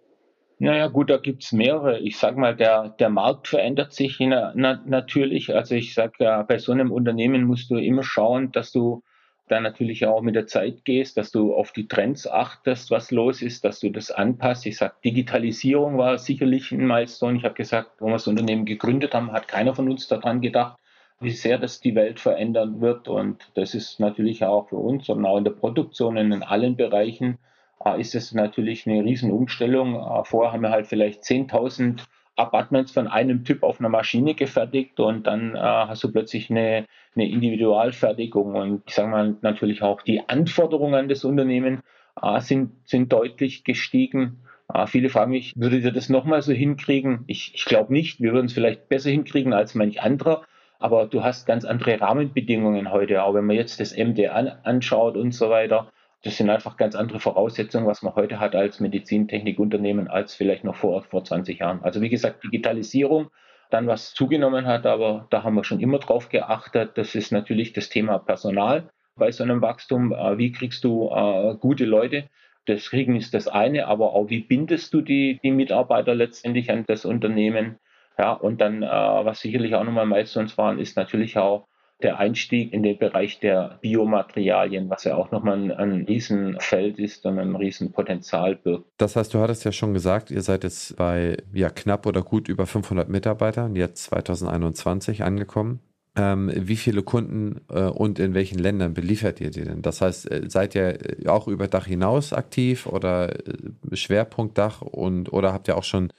Naja, 0.59 0.87
gut, 0.87 1.09
da 1.09 1.17
gibt's 1.17 1.51
mehrere. 1.51 1.99
Ich 1.99 2.17
sag 2.17 2.37
mal, 2.37 2.55
der, 2.55 2.89
der 2.99 3.09
Markt 3.09 3.49
verändert 3.49 3.91
sich 3.91 4.17
na, 4.21 4.53
na, 4.55 4.81
natürlich. 4.85 5.53
Also 5.53 5.75
ich 5.75 5.93
sag, 5.93 6.21
ja, 6.21 6.43
bei 6.43 6.57
so 6.57 6.71
einem 6.71 6.89
Unternehmen 6.89 7.43
musst 7.43 7.69
du 7.69 7.75
immer 7.75 8.03
schauen, 8.03 8.53
dass 8.53 8.71
du 8.71 9.03
dann 9.51 9.63
natürlich 9.63 10.05
auch 10.05 10.21
mit 10.21 10.35
der 10.35 10.47
Zeit 10.47 10.85
gehst, 10.85 11.17
dass 11.17 11.31
du 11.31 11.53
auf 11.53 11.71
die 11.71 11.87
Trends 11.87 12.27
achtest, 12.27 12.89
was 12.89 13.11
los 13.11 13.41
ist, 13.41 13.65
dass 13.65 13.79
du 13.79 13.89
das 13.89 14.09
anpasst. 14.09 14.65
Ich 14.65 14.77
sage, 14.77 14.93
Digitalisierung 15.03 15.97
war 15.97 16.17
sicherlich 16.17 16.71
ein 16.71 16.87
Milestone. 16.87 17.37
Ich 17.37 17.43
habe 17.43 17.55
gesagt, 17.55 17.91
wo 17.99 18.07
wir 18.07 18.13
das 18.13 18.27
Unternehmen 18.27 18.65
gegründet 18.65 19.13
haben, 19.13 19.31
hat 19.31 19.47
keiner 19.47 19.75
von 19.75 19.89
uns 19.89 20.07
daran 20.07 20.41
gedacht, 20.41 20.77
wie 21.19 21.31
sehr 21.31 21.57
das 21.57 21.81
die 21.81 21.95
Welt 21.95 22.19
verändern 22.19 22.81
wird. 22.81 23.07
Und 23.07 23.51
das 23.55 23.75
ist 23.75 23.99
natürlich 23.99 24.43
auch 24.45 24.69
für 24.69 24.77
uns 24.77 25.09
und 25.09 25.25
auch 25.25 25.37
in 25.37 25.43
der 25.43 25.51
Produktion 25.51 26.17
in 26.17 26.43
allen 26.43 26.75
Bereichen 26.77 27.37
äh, 27.85 27.99
ist 27.99 28.15
es 28.15 28.33
natürlich 28.33 28.87
eine 28.87 29.03
Riesenumstellung. 29.03 29.95
Äh, 29.95 30.23
vorher 30.23 30.53
haben 30.53 30.61
wir 30.61 30.71
halt 30.71 30.87
vielleicht 30.87 31.23
10.000 31.23 32.01
Apartments 32.41 32.91
von 32.91 33.07
einem 33.07 33.43
Typ 33.43 33.63
auf 33.63 33.79
einer 33.79 33.89
Maschine 33.89 34.33
gefertigt 34.33 34.99
und 34.99 35.27
dann 35.27 35.55
äh, 35.55 35.59
hast 35.59 36.03
du 36.03 36.11
plötzlich 36.11 36.49
eine, 36.49 36.85
eine 37.15 37.29
Individualfertigung 37.29 38.55
und 38.55 38.83
ich 38.87 38.95
sage 38.95 39.09
mal 39.09 39.35
natürlich 39.41 39.81
auch 39.81 40.01
die 40.01 40.27
Anforderungen 40.27 40.95
an 40.95 41.09
das 41.09 41.23
Unternehmen 41.23 41.81
äh, 42.21 42.39
sind, 42.41 42.71
sind 42.85 43.13
deutlich 43.13 43.63
gestiegen. 43.63 44.43
Äh, 44.73 44.87
viele 44.87 45.09
fragen 45.09 45.31
mich, 45.31 45.53
würdet 45.55 45.83
ihr 45.83 45.91
das 45.91 46.09
nochmal 46.09 46.41
so 46.41 46.53
hinkriegen? 46.53 47.23
Ich, 47.27 47.53
ich 47.55 47.65
glaube 47.65 47.93
nicht. 47.93 48.21
Wir 48.21 48.33
würden 48.33 48.47
es 48.47 48.53
vielleicht 48.53 48.89
besser 48.89 49.09
hinkriegen 49.09 49.53
als 49.53 49.75
manch 49.75 50.01
anderer. 50.01 50.43
Aber 50.79 51.05
du 51.05 51.23
hast 51.23 51.45
ganz 51.45 51.63
andere 51.63 52.01
Rahmenbedingungen 52.01 52.91
heute, 52.91 53.23
auch 53.23 53.35
wenn 53.35 53.45
man 53.45 53.55
jetzt 53.55 53.79
das 53.79 53.95
MD 53.95 54.29
an, 54.29 54.51
anschaut 54.63 55.15
und 55.15 55.31
so 55.31 55.49
weiter 55.51 55.91
das 56.23 56.37
sind 56.37 56.49
einfach 56.49 56.77
ganz 56.77 56.95
andere 56.95 57.19
Voraussetzungen, 57.19 57.87
was 57.87 58.03
man 58.03 58.15
heute 58.15 58.39
hat 58.39 58.55
als 58.55 58.79
Medizintechnikunternehmen, 58.79 60.07
als 60.07 60.35
vielleicht 60.35 60.63
noch 60.63 60.75
vor, 60.75 61.03
vor 61.03 61.23
20 61.23 61.59
Jahren. 61.59 61.81
Also 61.83 62.01
wie 62.01 62.09
gesagt, 62.09 62.43
Digitalisierung, 62.43 63.31
dann 63.71 63.87
was 63.87 64.13
zugenommen 64.13 64.67
hat, 64.67 64.85
aber 64.85 65.27
da 65.29 65.43
haben 65.43 65.55
wir 65.55 65.63
schon 65.63 65.79
immer 65.79 65.97
drauf 65.99 66.29
geachtet. 66.29 66.91
Das 66.95 67.15
ist 67.15 67.31
natürlich 67.31 67.73
das 67.73 67.89
Thema 67.89 68.19
Personal 68.19 68.89
bei 69.15 69.31
so 69.31 69.43
einem 69.43 69.61
Wachstum. 69.61 70.13
Äh, 70.13 70.37
wie 70.37 70.51
kriegst 70.51 70.83
du 70.83 71.09
äh, 71.09 71.55
gute 71.55 71.85
Leute? 71.85 72.29
Das 72.65 72.89
Kriegen 72.89 73.15
ist 73.15 73.33
das 73.33 73.47
eine, 73.47 73.87
aber 73.87 74.13
auch 74.13 74.29
wie 74.29 74.41
bindest 74.41 74.93
du 74.93 75.01
die, 75.01 75.39
die 75.41 75.51
Mitarbeiter 75.51 76.13
letztendlich 76.13 76.69
an 76.69 76.85
das 76.87 77.05
Unternehmen? 77.05 77.79
Ja, 78.19 78.33
und 78.33 78.61
dann, 78.61 78.83
äh, 78.83 78.87
was 78.87 79.39
sicherlich 79.39 79.73
auch 79.73 79.83
nochmal 79.83 80.05
Milestones 80.05 80.57
waren, 80.57 80.77
ist 80.77 80.97
natürlich 80.97 81.37
auch 81.37 81.67
der 82.03 82.19
Einstieg 82.19 82.73
in 82.73 82.83
den 82.83 82.97
Bereich 82.97 83.39
der 83.39 83.79
Biomaterialien, 83.81 84.89
was 84.89 85.03
ja 85.03 85.15
auch 85.15 85.31
nochmal 85.31 85.57
ein, 85.57 85.71
ein 85.71 86.05
Riesenfeld 86.05 86.99
ist 86.99 87.25
und 87.25 87.39
ein 87.39 87.55
Riesenpotenzial 87.55 88.55
birgt. 88.55 88.85
Das 88.97 89.15
heißt, 89.15 89.33
du 89.33 89.39
hattest 89.39 89.63
ja 89.63 89.71
schon 89.71 89.93
gesagt, 89.93 90.31
ihr 90.31 90.41
seid 90.41 90.63
jetzt 90.63 90.95
bei 90.97 91.37
ja, 91.53 91.69
knapp 91.69 92.05
oder 92.05 92.21
gut 92.21 92.49
über 92.49 92.65
500 92.65 93.09
Mitarbeitern, 93.09 93.75
jetzt 93.75 94.03
2021 94.05 95.23
angekommen. 95.23 95.79
Ähm, 96.13 96.51
wie 96.53 96.75
viele 96.75 97.03
Kunden 97.03 97.61
äh, 97.69 97.83
und 97.83 98.19
in 98.19 98.33
welchen 98.33 98.59
Ländern 98.59 98.93
beliefert 98.93 99.39
ihr 99.39 99.49
die 99.49 99.63
denn? 99.63 99.81
Das 99.81 100.01
heißt, 100.01 100.29
äh, 100.29 100.49
seid 100.49 100.75
ihr 100.75 100.97
auch 101.27 101.47
über 101.47 101.69
Dach 101.69 101.85
hinaus 101.85 102.33
aktiv 102.33 102.85
oder 102.85 103.33
äh, 103.47 103.95
Schwerpunktdach 103.95 104.81
und 104.81 105.31
oder 105.31 105.53
habt 105.53 105.69
ihr 105.69 105.77
auch 105.77 105.85
schon 105.85 106.11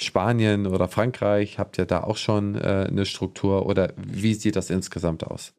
Spanien 0.00 0.66
oder 0.66 0.88
Frankreich? 0.88 1.58
Habt 1.58 1.78
ihr 1.78 1.86
da 1.86 2.02
auch 2.04 2.16
schon 2.16 2.54
äh, 2.54 2.86
eine 2.88 3.04
Struktur 3.04 3.66
oder 3.66 3.92
wie 3.96 4.34
sieht 4.34 4.56
das 4.56 4.70
insgesamt 4.70 5.26
aus? 5.26 5.54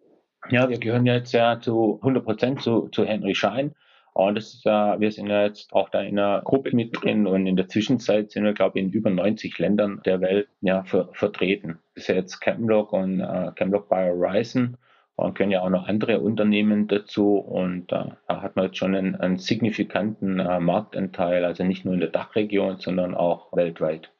Ja, 0.50 0.70
wir 0.70 0.80
gehören 0.80 1.06
jetzt 1.06 1.34
ja 1.34 1.60
zu 1.60 1.98
100 2.02 2.24
Prozent 2.24 2.62
zu, 2.62 2.88
zu 2.90 3.06
Henry 3.06 3.36
Schein. 3.36 3.76
Und 4.14 4.36
das 4.36 4.54
ist, 4.54 4.66
äh, 4.66 5.00
wir 5.00 5.12
sind 5.12 5.28
ja 5.28 5.44
jetzt 5.44 5.72
auch 5.74 5.90
da 5.90 6.02
in 6.02 6.18
einer 6.18 6.42
Gruppe 6.42 6.76
mit 6.76 7.00
drin 7.00 7.28
und 7.28 7.46
in 7.46 7.56
der 7.56 7.68
Zwischenzeit 7.68 8.32
sind 8.32 8.44
wir, 8.44 8.54
glaube 8.54 8.80
ich, 8.80 8.86
in 8.86 8.92
über 8.92 9.10
90 9.10 9.58
Ländern 9.60 10.02
der 10.06 10.22
Welt 10.22 10.48
ja, 10.62 10.84
ver 10.84 11.10
vertreten. 11.14 11.80
Das 11.94 12.04
ist 12.04 12.08
ja 12.08 12.16
jetzt 12.16 12.40
Camlock 12.40 12.92
und 12.92 13.20
äh, 13.20 13.52
Camlock 13.56 13.90
by 13.90 14.10
Horizon 14.10 14.78
und 15.16 15.36
können 15.36 15.52
ja 15.52 15.62
auch 15.62 15.70
noch 15.70 15.88
andere 15.88 16.22
Unternehmen 16.22 16.88
dazu. 16.88 17.38
Und 17.38 17.92
äh, 17.92 18.06
da 18.28 18.42
hat 18.42 18.56
man 18.56 18.66
jetzt 18.66 18.78
schon 18.78 18.96
einen, 18.96 19.16
einen 19.16 19.38
signifikanten 19.38 20.40
äh, 20.40 20.60
Marktanteil, 20.60 21.46
also 21.46 21.64
nicht 21.64 21.86
nur 21.86 21.94
in 21.94 22.00
der 22.00 22.10
Dachregion, 22.10 22.78
sondern 22.78 23.16
auch 23.16 23.54
weltweit. 23.54 24.12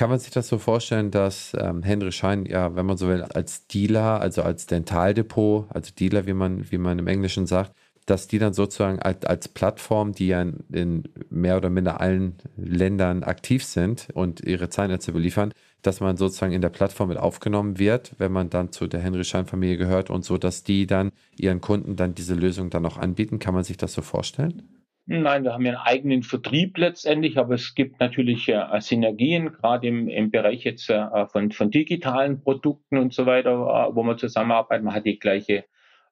Kann 0.00 0.08
man 0.08 0.18
sich 0.18 0.30
das 0.30 0.48
so 0.48 0.56
vorstellen, 0.56 1.10
dass 1.10 1.54
ähm, 1.60 1.82
Henry 1.82 2.10
Schein, 2.10 2.46
ja, 2.46 2.74
wenn 2.74 2.86
man 2.86 2.96
so 2.96 3.06
will, 3.06 3.22
als 3.22 3.66
Dealer, 3.66 4.18
also 4.22 4.42
als 4.42 4.64
Dentaldepot, 4.64 5.66
also 5.68 5.92
Dealer, 5.92 6.24
wie 6.24 6.32
man, 6.32 6.70
wie 6.70 6.78
man 6.78 6.98
im 6.98 7.06
Englischen 7.06 7.46
sagt, 7.46 7.74
dass 8.06 8.26
die 8.26 8.38
dann 8.38 8.54
sozusagen 8.54 8.98
als, 8.98 9.26
als 9.26 9.48
Plattform, 9.48 10.12
die 10.12 10.28
ja 10.28 10.40
in, 10.40 10.64
in, 10.72 11.02
mehr 11.28 11.58
oder 11.58 11.68
minder 11.68 12.00
allen 12.00 12.38
Ländern 12.56 13.24
aktiv 13.24 13.62
sind 13.62 14.08
und 14.14 14.40
ihre 14.40 14.70
Zahnärzte 14.70 15.12
beliefern, 15.12 15.52
dass 15.82 16.00
man 16.00 16.16
sozusagen 16.16 16.54
in 16.54 16.62
der 16.62 16.70
Plattform 16.70 17.10
mit 17.10 17.18
aufgenommen 17.18 17.78
wird, 17.78 18.14
wenn 18.16 18.32
man 18.32 18.48
dann 18.48 18.72
zu 18.72 18.86
der 18.86 19.00
Henry 19.00 19.24
Schein 19.24 19.44
Familie 19.44 19.76
gehört 19.76 20.08
und 20.08 20.24
so, 20.24 20.38
dass 20.38 20.62
die 20.62 20.86
dann 20.86 21.12
ihren 21.36 21.60
Kunden 21.60 21.96
dann 21.96 22.14
diese 22.14 22.32
Lösung 22.32 22.70
dann 22.70 22.86
auch 22.86 22.96
anbieten. 22.96 23.38
Kann 23.38 23.52
man 23.52 23.64
sich 23.64 23.76
das 23.76 23.92
so 23.92 24.00
vorstellen? 24.00 24.79
Nein, 25.12 25.42
wir 25.42 25.52
haben 25.54 25.66
ja 25.66 25.72
einen 25.72 25.80
eigenen 25.80 26.22
Vertrieb 26.22 26.78
letztendlich, 26.78 27.36
aber 27.36 27.56
es 27.56 27.74
gibt 27.74 27.98
natürlich 27.98 28.48
äh, 28.48 28.80
Synergien, 28.80 29.50
gerade 29.50 29.88
im, 29.88 30.06
im 30.06 30.30
Bereich 30.30 30.62
jetzt 30.62 30.88
äh, 30.88 31.26
von, 31.26 31.50
von 31.50 31.72
digitalen 31.72 32.40
Produkten 32.40 32.96
und 32.96 33.12
so 33.12 33.26
weiter, 33.26 33.50
äh, 33.50 33.96
wo 33.96 34.04
man 34.04 34.18
zusammenarbeitet. 34.18 34.84
Man 34.84 34.94
hat 34.94 35.06
die 35.06 35.18
gleiche 35.18 35.64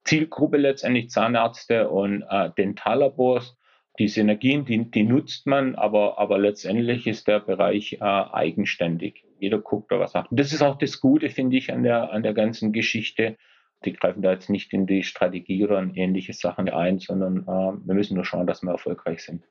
Zielgruppe 0.03 0.57
letztendlich, 0.57 1.11
Zahnärzte 1.11 1.89
und 1.89 2.25
äh, 2.29 2.51
Dentallabors. 2.59 3.57
Die 4.01 4.09
Synergien, 4.09 4.65
die, 4.65 4.91
die 4.91 5.05
nutzt 5.05 5.47
man, 5.47 5.77
aber, 5.77 6.19
aber 6.19 6.37
letztendlich 6.41 7.07
ist 7.07 7.29
der 7.29 7.39
Bereich 7.39 7.99
äh, 8.01 8.05
eigenständig. 8.05 9.23
Jeder 9.39 9.61
guckt 9.61 9.93
da 9.93 10.01
was 10.01 10.15
nach. 10.15 10.27
Das 10.33 10.53
ist 10.53 10.61
auch 10.61 10.77
das 10.77 11.01
Gute, 11.01 11.31
finde 11.31 11.57
ich, 11.57 11.73
an 11.73 11.85
der, 11.85 12.11
an 12.11 12.25
der 12.25 12.35
ganzen 12.35 12.73
Geschichte 12.73 13.37
die 13.85 13.93
greifen 13.93 14.23
da 14.23 14.33
jetzt 14.33 14.51
nicht 14.51 14.73
in 14.73 14.87
die 14.87 15.03
Strategie 15.03 15.65
oder 15.65 15.81
in 15.81 15.95
ähnliche 15.95 16.33
Sachen 16.33 16.69
ein, 16.69 16.99
sondern 16.99 17.43
äh, 17.43 17.87
wir 17.87 17.95
müssen 17.95 18.15
nur 18.15 18.25
schauen, 18.25 18.47
dass 18.47 18.63
wir 18.63 18.73
erfolgreich 18.73 19.23
sind. 19.23 19.45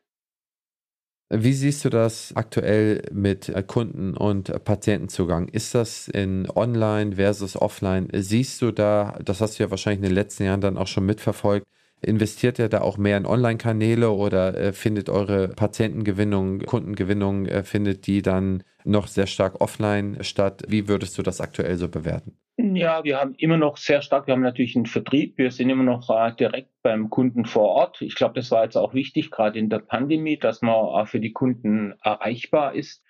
Wie 1.29 1.51
siehst 1.51 1.83
du 1.83 1.89
das 1.89 2.33
aktuell 2.37 3.03
mit 3.11 3.51
Kunden- 3.67 4.15
und 4.15 4.63
Patientenzugang? 4.63 5.49
Ist 5.49 5.75
das 5.75 6.07
in 6.07 6.49
Online 6.55 7.17
versus 7.17 7.57
Offline? 7.57 8.07
Siehst 8.13 8.61
du 8.61 8.71
da, 8.71 9.19
das 9.25 9.41
hast 9.41 9.59
du 9.59 9.63
ja 9.63 9.69
wahrscheinlich 9.69 9.99
in 9.99 10.03
den 10.03 10.15
letzten 10.15 10.45
Jahren 10.45 10.61
dann 10.61 10.77
auch 10.77 10.87
schon 10.87 11.05
mitverfolgt, 11.05 11.65
investiert 12.01 12.59
ihr 12.59 12.69
da 12.69 12.79
auch 12.79 12.97
mehr 12.97 13.17
in 13.17 13.25
Online-Kanäle 13.25 14.09
oder 14.11 14.57
äh, 14.57 14.71
findet 14.71 15.09
eure 15.09 15.49
Patientengewinnung, 15.49 16.59
Kundengewinnung, 16.59 17.45
äh, 17.47 17.63
findet 17.63 18.07
die 18.07 18.21
dann 18.21 18.63
noch 18.85 19.07
sehr 19.07 19.27
stark 19.27 19.59
offline 19.59 20.23
statt? 20.23 20.63
Wie 20.69 20.87
würdest 20.87 21.17
du 21.17 21.23
das 21.23 21.41
aktuell 21.41 21.77
so 21.77 21.89
bewerten? 21.89 22.37
Ja, 22.59 23.03
wir 23.03 23.19
haben 23.19 23.35
immer 23.35 23.57
noch 23.57 23.77
sehr 23.77 24.01
stark, 24.01 24.25
wir 24.25 24.33
haben 24.33 24.41
natürlich 24.41 24.75
einen 24.75 24.87
Vertrieb, 24.87 25.37
wir 25.37 25.51
sind 25.51 25.69
immer 25.69 25.83
noch 25.83 26.09
äh, 26.09 26.33
direkt 26.33 26.71
beim 26.81 27.11
Kunden 27.11 27.45
vor 27.45 27.69
Ort. 27.69 28.01
Ich 28.01 28.15
glaube, 28.15 28.33
das 28.33 28.49
war 28.49 28.63
jetzt 28.63 28.75
auch 28.75 28.95
wichtig, 28.95 29.29
gerade 29.29 29.59
in 29.59 29.69
der 29.69 29.77
Pandemie, 29.77 30.37
dass 30.37 30.63
man 30.63 31.03
äh, 31.03 31.05
für 31.05 31.19
die 31.19 31.33
Kunden 31.33 31.93
erreichbar 32.01 32.73
ist. 32.73 33.03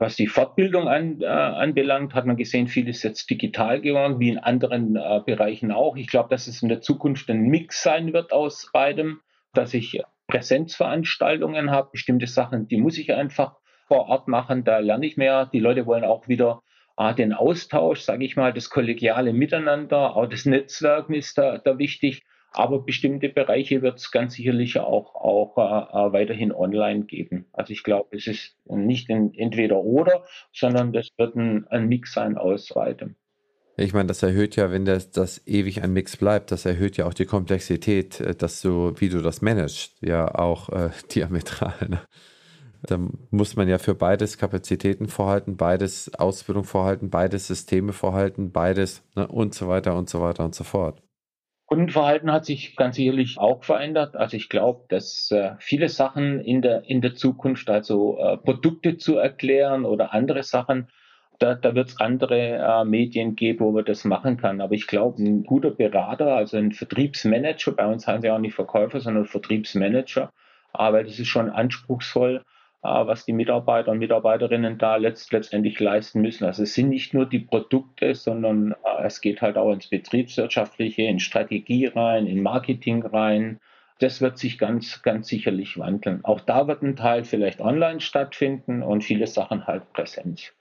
Was 0.00 0.16
die 0.16 0.26
Fortbildung 0.26 0.88
an, 0.88 1.20
äh, 1.20 1.26
anbelangt, 1.26 2.14
hat 2.14 2.26
man 2.26 2.36
gesehen, 2.36 2.66
viel 2.66 2.88
ist 2.88 3.04
jetzt 3.04 3.30
digital 3.30 3.80
geworden, 3.80 4.18
wie 4.18 4.30
in 4.30 4.38
anderen 4.38 4.96
äh, 4.96 5.20
Bereichen 5.24 5.70
auch. 5.70 5.96
Ich 5.96 6.08
glaube, 6.08 6.28
dass 6.30 6.48
es 6.48 6.60
in 6.62 6.68
der 6.68 6.80
Zukunft 6.80 7.30
ein 7.30 7.42
Mix 7.42 7.84
sein 7.84 8.12
wird 8.12 8.32
aus 8.32 8.68
beidem, 8.72 9.20
dass 9.54 9.74
ich 9.74 10.02
Präsenzveranstaltungen 10.26 11.70
habe, 11.70 11.90
bestimmte 11.92 12.26
Sachen, 12.26 12.66
die 12.66 12.78
muss 12.78 12.98
ich 12.98 13.12
einfach 13.12 13.58
vor 13.86 14.08
Ort 14.08 14.26
machen, 14.26 14.64
da 14.64 14.78
lerne 14.78 15.06
ich 15.06 15.16
mehr. 15.16 15.46
Die 15.46 15.60
Leute 15.60 15.86
wollen 15.86 16.04
auch 16.04 16.26
wieder 16.26 16.62
ah, 16.98 17.12
den 17.12 17.32
Austausch, 17.32 18.00
sage 18.00 18.24
ich 18.24 18.34
mal, 18.34 18.52
das 18.52 18.70
kollegiale 18.70 19.32
Miteinander, 19.32 20.16
auch 20.16 20.26
das 20.26 20.44
Netzwerken 20.46 21.14
ist 21.14 21.38
da, 21.38 21.58
da 21.58 21.78
wichtig. 21.78 22.24
Aber 22.50 22.80
bestimmte 22.80 23.28
Bereiche 23.28 23.82
wird 23.82 23.98
es 23.98 24.10
ganz 24.10 24.34
sicherlich 24.34 24.78
auch, 24.78 25.14
auch 25.14 25.56
äh, 25.58 26.12
weiterhin 26.12 26.50
online 26.50 27.04
geben. 27.04 27.46
Also 27.52 27.72
ich 27.72 27.84
glaube, 27.84 28.16
es 28.16 28.26
ist 28.26 28.56
nicht 28.64 29.10
ein 29.10 29.32
entweder 29.34 29.78
oder, 29.78 30.24
sondern 30.52 30.92
das 30.92 31.10
wird 31.18 31.36
ein, 31.36 31.68
ein 31.68 31.86
Mix 31.86 32.14
sein 32.14 32.36
aus 32.36 32.74
weitem. 32.74 33.14
Ich 33.76 33.92
meine, 33.92 34.08
das 34.08 34.24
erhöht 34.24 34.56
ja, 34.56 34.72
wenn 34.72 34.84
das, 34.84 35.12
das 35.12 35.46
ewig 35.46 35.82
ein 35.82 35.92
Mix 35.92 36.16
bleibt, 36.16 36.50
das 36.50 36.66
erhöht 36.66 36.96
ja 36.96 37.06
auch 37.06 37.14
die 37.14 37.26
Komplexität, 37.26 38.18
äh, 38.20 38.34
dass 38.34 38.60
du, 38.60 38.94
wie 38.96 39.08
du 39.08 39.22
das 39.22 39.40
managst, 39.40 39.94
ja 40.00 40.34
auch 40.34 40.70
äh, 40.70 40.90
diametral. 41.14 41.88
Ne? 41.88 42.00
Da 42.82 42.98
muss 43.30 43.56
man 43.56 43.68
ja 43.68 43.78
für 43.78 43.94
beides 43.94 44.38
Kapazitäten 44.38 45.08
vorhalten, 45.08 45.56
beides 45.56 46.14
Ausbildung 46.14 46.64
vorhalten, 46.64 47.10
beides 47.10 47.46
Systeme 47.46 47.92
vorhalten, 47.92 48.52
beides 48.52 49.02
ne, 49.16 49.26
und 49.26 49.54
so 49.54 49.68
weiter 49.68 49.96
und 49.96 50.08
so 50.08 50.20
weiter 50.20 50.44
und 50.44 50.54
so 50.54 50.64
fort. 50.64 51.02
Kundenverhalten 51.66 52.32
hat 52.32 52.46
sich 52.46 52.76
ganz 52.76 52.96
sicherlich 52.96 53.36
auch 53.38 53.62
verändert. 53.62 54.16
Also 54.16 54.38
ich 54.38 54.48
glaube, 54.48 54.86
dass 54.88 55.30
äh, 55.30 55.50
viele 55.58 55.90
Sachen 55.90 56.40
in 56.40 56.62
der, 56.62 56.88
in 56.88 57.02
der 57.02 57.14
Zukunft, 57.14 57.68
also 57.68 58.18
äh, 58.18 58.38
Produkte 58.38 58.96
zu 58.96 59.18
erklären 59.18 59.84
oder 59.84 60.14
andere 60.14 60.42
Sachen, 60.42 60.88
da, 61.38 61.54
da 61.54 61.74
wird 61.74 61.88
es 61.88 62.00
andere 62.00 62.56
äh, 62.56 62.84
Medien 62.84 63.36
geben, 63.36 63.60
wo 63.60 63.70
man 63.70 63.84
das 63.84 64.04
machen 64.04 64.38
kann. 64.38 64.60
Aber 64.62 64.74
ich 64.74 64.86
glaube, 64.86 65.22
ein 65.22 65.44
guter 65.44 65.70
Berater, 65.70 66.34
also 66.34 66.56
ein 66.56 66.72
Vertriebsmanager, 66.72 67.72
bei 67.72 67.86
uns 67.86 68.06
heißen 68.06 68.22
sie 68.22 68.30
auch 68.30 68.38
nicht 68.38 68.54
Verkäufer, 68.54 69.00
sondern 69.00 69.26
Vertriebsmanager, 69.26 70.32
aber 70.72 71.04
das 71.04 71.18
ist 71.18 71.28
schon 71.28 71.50
anspruchsvoll, 71.50 72.42
was 72.82 73.24
die 73.24 73.32
Mitarbeiter 73.32 73.90
und 73.90 73.98
Mitarbeiterinnen 73.98 74.78
da 74.78 74.96
letzt, 74.96 75.32
letztendlich 75.32 75.80
leisten 75.80 76.20
müssen. 76.20 76.44
Also 76.44 76.62
es 76.62 76.74
sind 76.74 76.90
nicht 76.90 77.12
nur 77.12 77.26
die 77.26 77.40
Produkte, 77.40 78.14
sondern 78.14 78.72
äh, 78.72 79.04
es 79.04 79.20
geht 79.20 79.42
halt 79.42 79.56
auch 79.56 79.72
ins 79.72 79.88
Betriebswirtschaftliche, 79.88 81.02
in 81.02 81.18
Strategie 81.18 81.86
rein, 81.86 82.26
in 82.26 82.42
Marketing 82.42 83.04
rein. 83.04 83.58
Das 83.98 84.20
wird 84.20 84.38
sich 84.38 84.58
ganz, 84.58 85.02
ganz 85.02 85.26
sicherlich 85.26 85.76
wandeln. 85.76 86.24
Auch 86.24 86.40
da 86.40 86.68
wird 86.68 86.82
ein 86.82 86.94
Teil 86.94 87.24
vielleicht 87.24 87.60
online 87.60 88.00
stattfinden 88.00 88.82
und 88.82 89.02
viele 89.02 89.26
Sachen 89.26 89.66
halt 89.66 89.92
Präsenz. 89.92 90.52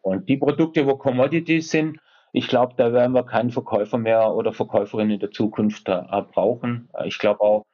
Und 0.00 0.28
die 0.28 0.36
Produkte, 0.36 0.86
wo 0.86 0.96
Commodities 0.96 1.70
sind, 1.70 1.98
ich 2.32 2.46
glaube, 2.46 2.74
da 2.76 2.92
werden 2.92 3.14
wir 3.14 3.24
keinen 3.24 3.50
Verkäufer 3.50 3.98
mehr 3.98 4.32
oder 4.32 4.52
Verkäuferin 4.52 5.10
in 5.10 5.20
der 5.20 5.30
Zukunft 5.30 5.88
äh, 5.88 6.02
brauchen. 6.32 6.88
Ich 7.04 7.18
glaube 7.18 7.40
auch, 7.40 7.64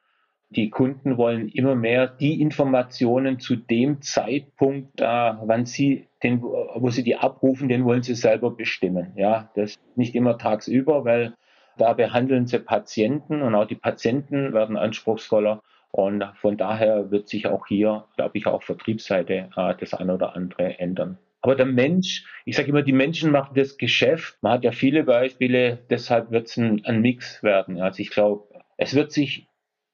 die 0.51 0.69
Kunden 0.69 1.17
wollen 1.17 1.47
immer 1.47 1.75
mehr 1.75 2.07
die 2.07 2.41
Informationen 2.41 3.39
zu 3.39 3.55
dem 3.55 4.01
Zeitpunkt, 4.01 4.99
äh, 4.99 5.05
wann 5.05 5.65
sie 5.65 6.07
den, 6.23 6.41
wo 6.41 6.89
sie 6.89 7.03
die 7.03 7.15
abrufen, 7.15 7.69
den 7.69 7.85
wollen 7.85 8.03
sie 8.03 8.15
selber 8.15 8.51
bestimmen. 8.51 9.13
Ja, 9.15 9.49
das 9.55 9.79
nicht 9.95 10.13
immer 10.13 10.37
tagsüber, 10.37 11.05
weil 11.05 11.33
da 11.77 11.93
behandeln 11.93 12.47
sie 12.47 12.59
Patienten 12.59 13.41
und 13.41 13.55
auch 13.55 13.65
die 13.65 13.75
Patienten 13.75 14.53
werden 14.53 14.77
anspruchsvoller. 14.77 15.61
Und 15.91 16.23
von 16.35 16.57
daher 16.57 17.11
wird 17.11 17.27
sich 17.27 17.47
auch 17.47 17.67
hier, 17.67 18.05
glaube 18.15 18.37
ich, 18.37 18.45
auch 18.45 18.63
Vertriebsseite 18.63 19.49
äh, 19.55 19.73
das 19.79 19.93
eine 19.93 20.15
oder 20.15 20.35
andere 20.35 20.79
ändern. 20.79 21.17
Aber 21.41 21.55
der 21.55 21.65
Mensch, 21.65 22.25
ich 22.45 22.55
sage 22.55 22.69
immer, 22.69 22.83
die 22.83 22.93
Menschen 22.93 23.31
machen 23.31 23.55
das 23.55 23.77
Geschäft. 23.77 24.37
Man 24.41 24.53
hat 24.53 24.63
ja 24.63 24.71
viele 24.71 25.03
Beispiele, 25.03 25.79
deshalb 25.89 26.29
wird 26.31 26.47
es 26.47 26.57
ein, 26.57 26.85
ein 26.85 27.01
Mix 27.01 27.41
werden. 27.41 27.81
Also 27.81 28.01
ich 28.01 28.11
glaube, 28.11 28.43
es 28.77 28.93
wird 28.93 29.11
sich 29.11 29.47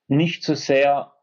nicht 0.07 0.43
so 0.43 0.53
sehr 0.53 1.13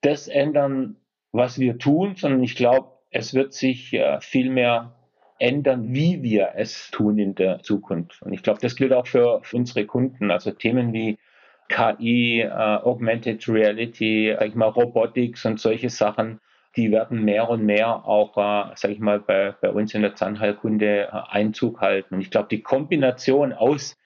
das 0.00 0.28
ändern, 0.28 0.96
was 1.32 1.58
wir 1.58 1.78
tun, 1.78 2.16
sondern 2.16 2.42
ich 2.42 2.56
glaube, 2.56 2.88
es 3.10 3.34
wird 3.34 3.52
sich 3.52 3.92
äh, 3.92 4.20
viel 4.20 4.50
mehr 4.50 4.94
ändern, 5.38 5.92
wie 5.94 6.22
wir 6.22 6.52
es 6.56 6.90
tun 6.90 7.18
in 7.18 7.34
der 7.34 7.62
Zukunft. 7.62 8.22
Und 8.22 8.32
ich 8.32 8.42
glaube, 8.42 8.60
das 8.60 8.76
gilt 8.76 8.92
auch 8.92 9.06
für, 9.06 9.42
unsere 9.52 9.86
Kunden. 9.86 10.30
Also 10.30 10.50
Themen 10.50 10.92
wie 10.92 11.18
KI, 11.68 12.40
äh, 12.40 12.48
Augmented 12.48 13.48
Reality, 13.48 14.34
sag 14.38 14.48
ich 14.48 14.54
mal, 14.54 14.68
Robotics 14.68 15.44
und 15.44 15.60
solche 15.60 15.90
Sachen 15.90 16.40
die 16.76 16.92
werden 16.92 17.24
mehr 17.24 17.48
und 17.48 17.64
mehr 17.64 18.04
auch, 18.06 18.36
äh, 18.36 18.76
sage 18.76 18.94
ich 18.94 19.00
mal, 19.00 19.20
bei, 19.20 19.54
bei 19.60 19.70
uns 19.70 19.94
in 19.94 20.02
der 20.02 20.14
Zahnheilkunde 20.14 21.08
äh, 21.08 21.08
Einzug 21.10 21.80
halten. 21.80 22.14
Und 22.14 22.20
ich 22.20 22.30
glaube, 22.30 22.48
die 22.48 22.62
Kombination 22.62 23.52
aus 23.52 23.96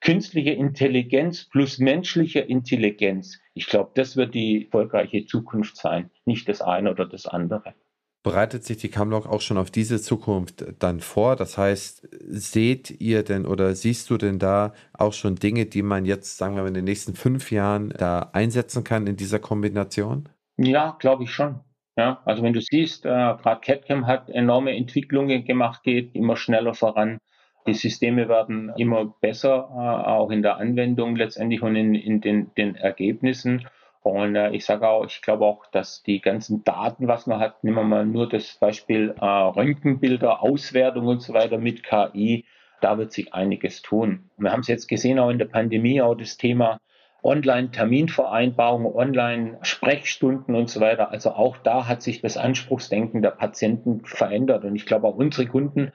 künstlicher 0.00 0.54
Intelligenz 0.54 1.44
plus 1.44 1.78
menschlicher 1.78 2.48
Intelligenz, 2.48 3.38
ich 3.54 3.66
glaube, 3.66 3.90
das 3.94 4.16
wird 4.16 4.34
die 4.34 4.64
erfolgreiche 4.64 5.24
Zukunft 5.26 5.76
sein, 5.76 6.10
nicht 6.24 6.48
das 6.48 6.60
eine 6.60 6.90
oder 6.90 7.06
das 7.06 7.26
andere. 7.26 7.74
Bereitet 8.22 8.64
sich 8.64 8.78
die 8.78 8.88
Camlock 8.88 9.26
auch 9.26 9.40
schon 9.40 9.56
auf 9.56 9.70
diese 9.70 10.00
Zukunft 10.02 10.64
dann 10.80 10.98
vor? 10.98 11.36
Das 11.36 11.56
heißt, 11.56 12.08
seht 12.26 13.00
ihr 13.00 13.22
denn 13.22 13.46
oder 13.46 13.76
siehst 13.76 14.10
du 14.10 14.16
denn 14.16 14.40
da 14.40 14.74
auch 14.94 15.12
schon 15.12 15.36
Dinge, 15.36 15.66
die 15.66 15.82
man 15.82 16.04
jetzt, 16.04 16.36
sagen 16.36 16.56
wir 16.56 16.62
mal, 16.62 16.68
in 16.68 16.74
den 16.74 16.84
nächsten 16.84 17.14
fünf 17.14 17.52
Jahren 17.52 17.90
da 17.90 18.30
einsetzen 18.32 18.82
kann 18.82 19.06
in 19.06 19.14
dieser 19.14 19.38
Kombination? 19.38 20.28
Ja, 20.56 20.96
glaube 20.98 21.22
ich 21.22 21.30
schon. 21.30 21.60
Ja, 21.96 22.20
also 22.24 22.42
wenn 22.42 22.52
du 22.52 22.60
siehst, 22.60 23.06
äh, 23.06 23.08
gerade 23.08 23.60
CAD-CAM 23.60 24.06
hat 24.06 24.28
enorme 24.28 24.76
Entwicklungen 24.76 25.44
gemacht, 25.44 25.82
geht 25.84 26.14
immer 26.14 26.36
schneller 26.36 26.74
voran. 26.74 27.18
Die 27.66 27.74
Systeme 27.74 28.28
werden 28.28 28.72
immer 28.76 29.14
besser, 29.20 29.68
äh, 29.72 30.08
auch 30.08 30.30
in 30.30 30.42
der 30.42 30.58
Anwendung 30.58 31.16
letztendlich 31.16 31.62
und 31.62 31.74
in, 31.76 31.94
in 31.94 32.20
den, 32.20 32.54
den 32.54 32.76
Ergebnissen. 32.76 33.66
Und 34.02 34.36
äh, 34.36 34.50
ich 34.50 34.64
sage 34.64 34.88
auch, 34.88 35.04
ich 35.04 35.20
glaube 35.20 35.44
auch, 35.44 35.66
dass 35.66 36.02
die 36.04 36.20
ganzen 36.20 36.62
Daten, 36.62 37.08
was 37.08 37.26
man 37.26 37.40
hat, 37.40 37.64
nehmen 37.64 37.76
wir 37.76 37.84
mal 37.84 38.06
nur 38.06 38.28
das 38.28 38.56
Beispiel 38.60 39.14
äh, 39.20 39.24
Röntgenbilder, 39.24 40.42
Auswertung 40.42 41.06
und 41.08 41.22
so 41.22 41.34
weiter 41.34 41.58
mit 41.58 41.82
KI, 41.82 42.44
da 42.80 42.98
wird 42.98 43.12
sich 43.12 43.34
einiges 43.34 43.82
tun. 43.82 44.30
Wir 44.36 44.52
haben 44.52 44.60
es 44.60 44.68
jetzt 44.68 44.86
gesehen, 44.86 45.18
auch 45.18 45.30
in 45.30 45.38
der 45.38 45.46
Pandemie, 45.46 46.00
auch 46.00 46.14
das 46.14 46.36
Thema 46.36 46.78
Online-Terminvereinbarungen, 47.24 48.94
Online-Sprechstunden 48.94 50.54
und 50.54 50.70
so 50.70 50.80
weiter. 50.80 51.10
Also 51.10 51.30
auch 51.32 51.56
da 51.56 51.88
hat 51.88 52.02
sich 52.02 52.20
das 52.20 52.36
Anspruchsdenken 52.36 53.22
der 53.22 53.30
Patienten 53.30 54.04
verändert. 54.04 54.64
Und 54.64 54.76
ich 54.76 54.86
glaube, 54.86 55.08
auch 55.08 55.16
unsere 55.16 55.48
Kunden 55.48 55.92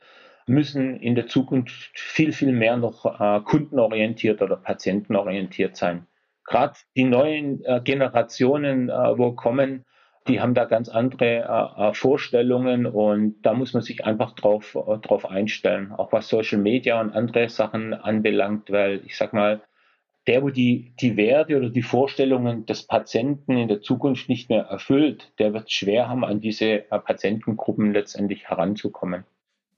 müssen 0.51 0.97
in 0.97 1.15
der 1.15 1.27
Zukunft 1.27 1.91
viel, 1.97 2.33
viel 2.33 2.51
mehr 2.51 2.77
noch 2.77 3.05
äh, 3.19 3.41
kundenorientiert 3.41 4.41
oder 4.41 4.57
patientenorientiert 4.57 5.75
sein. 5.75 6.05
Gerade 6.45 6.73
die 6.95 7.05
neuen 7.05 7.63
äh, 7.63 7.81
Generationen, 7.83 8.89
äh, 8.89 9.17
wo 9.17 9.31
kommen, 9.31 9.85
die 10.27 10.39
haben 10.39 10.53
da 10.53 10.65
ganz 10.65 10.89
andere 10.89 11.25
äh, 11.77 11.89
äh, 11.89 11.93
Vorstellungen 11.93 12.85
und 12.85 13.41
da 13.41 13.53
muss 13.53 13.73
man 13.73 13.81
sich 13.81 14.05
einfach 14.05 14.33
drauf, 14.33 14.75
äh, 14.75 14.97
drauf 14.99 15.29
einstellen, 15.29 15.91
auch 15.91 16.11
was 16.11 16.27
Social 16.27 16.59
Media 16.59 16.99
und 17.01 17.11
andere 17.11 17.49
Sachen 17.49 17.93
anbelangt, 17.93 18.69
weil 18.69 19.01
ich 19.05 19.17
sag 19.17 19.33
mal, 19.33 19.61
der, 20.27 20.43
wo 20.43 20.49
die, 20.49 20.93
die 21.01 21.17
Werte 21.17 21.57
oder 21.57 21.71
die 21.71 21.81
Vorstellungen 21.81 22.67
des 22.67 22.85
Patienten 22.85 23.57
in 23.57 23.67
der 23.67 23.81
Zukunft 23.81 24.29
nicht 24.29 24.49
mehr 24.49 24.65
erfüllt, 24.65 25.31
der 25.39 25.53
wird 25.53 25.71
schwer 25.71 26.07
haben, 26.07 26.23
an 26.23 26.39
diese 26.39 26.77
Patientengruppen 26.77 27.91
letztendlich 27.91 28.47
heranzukommen. 28.47 29.23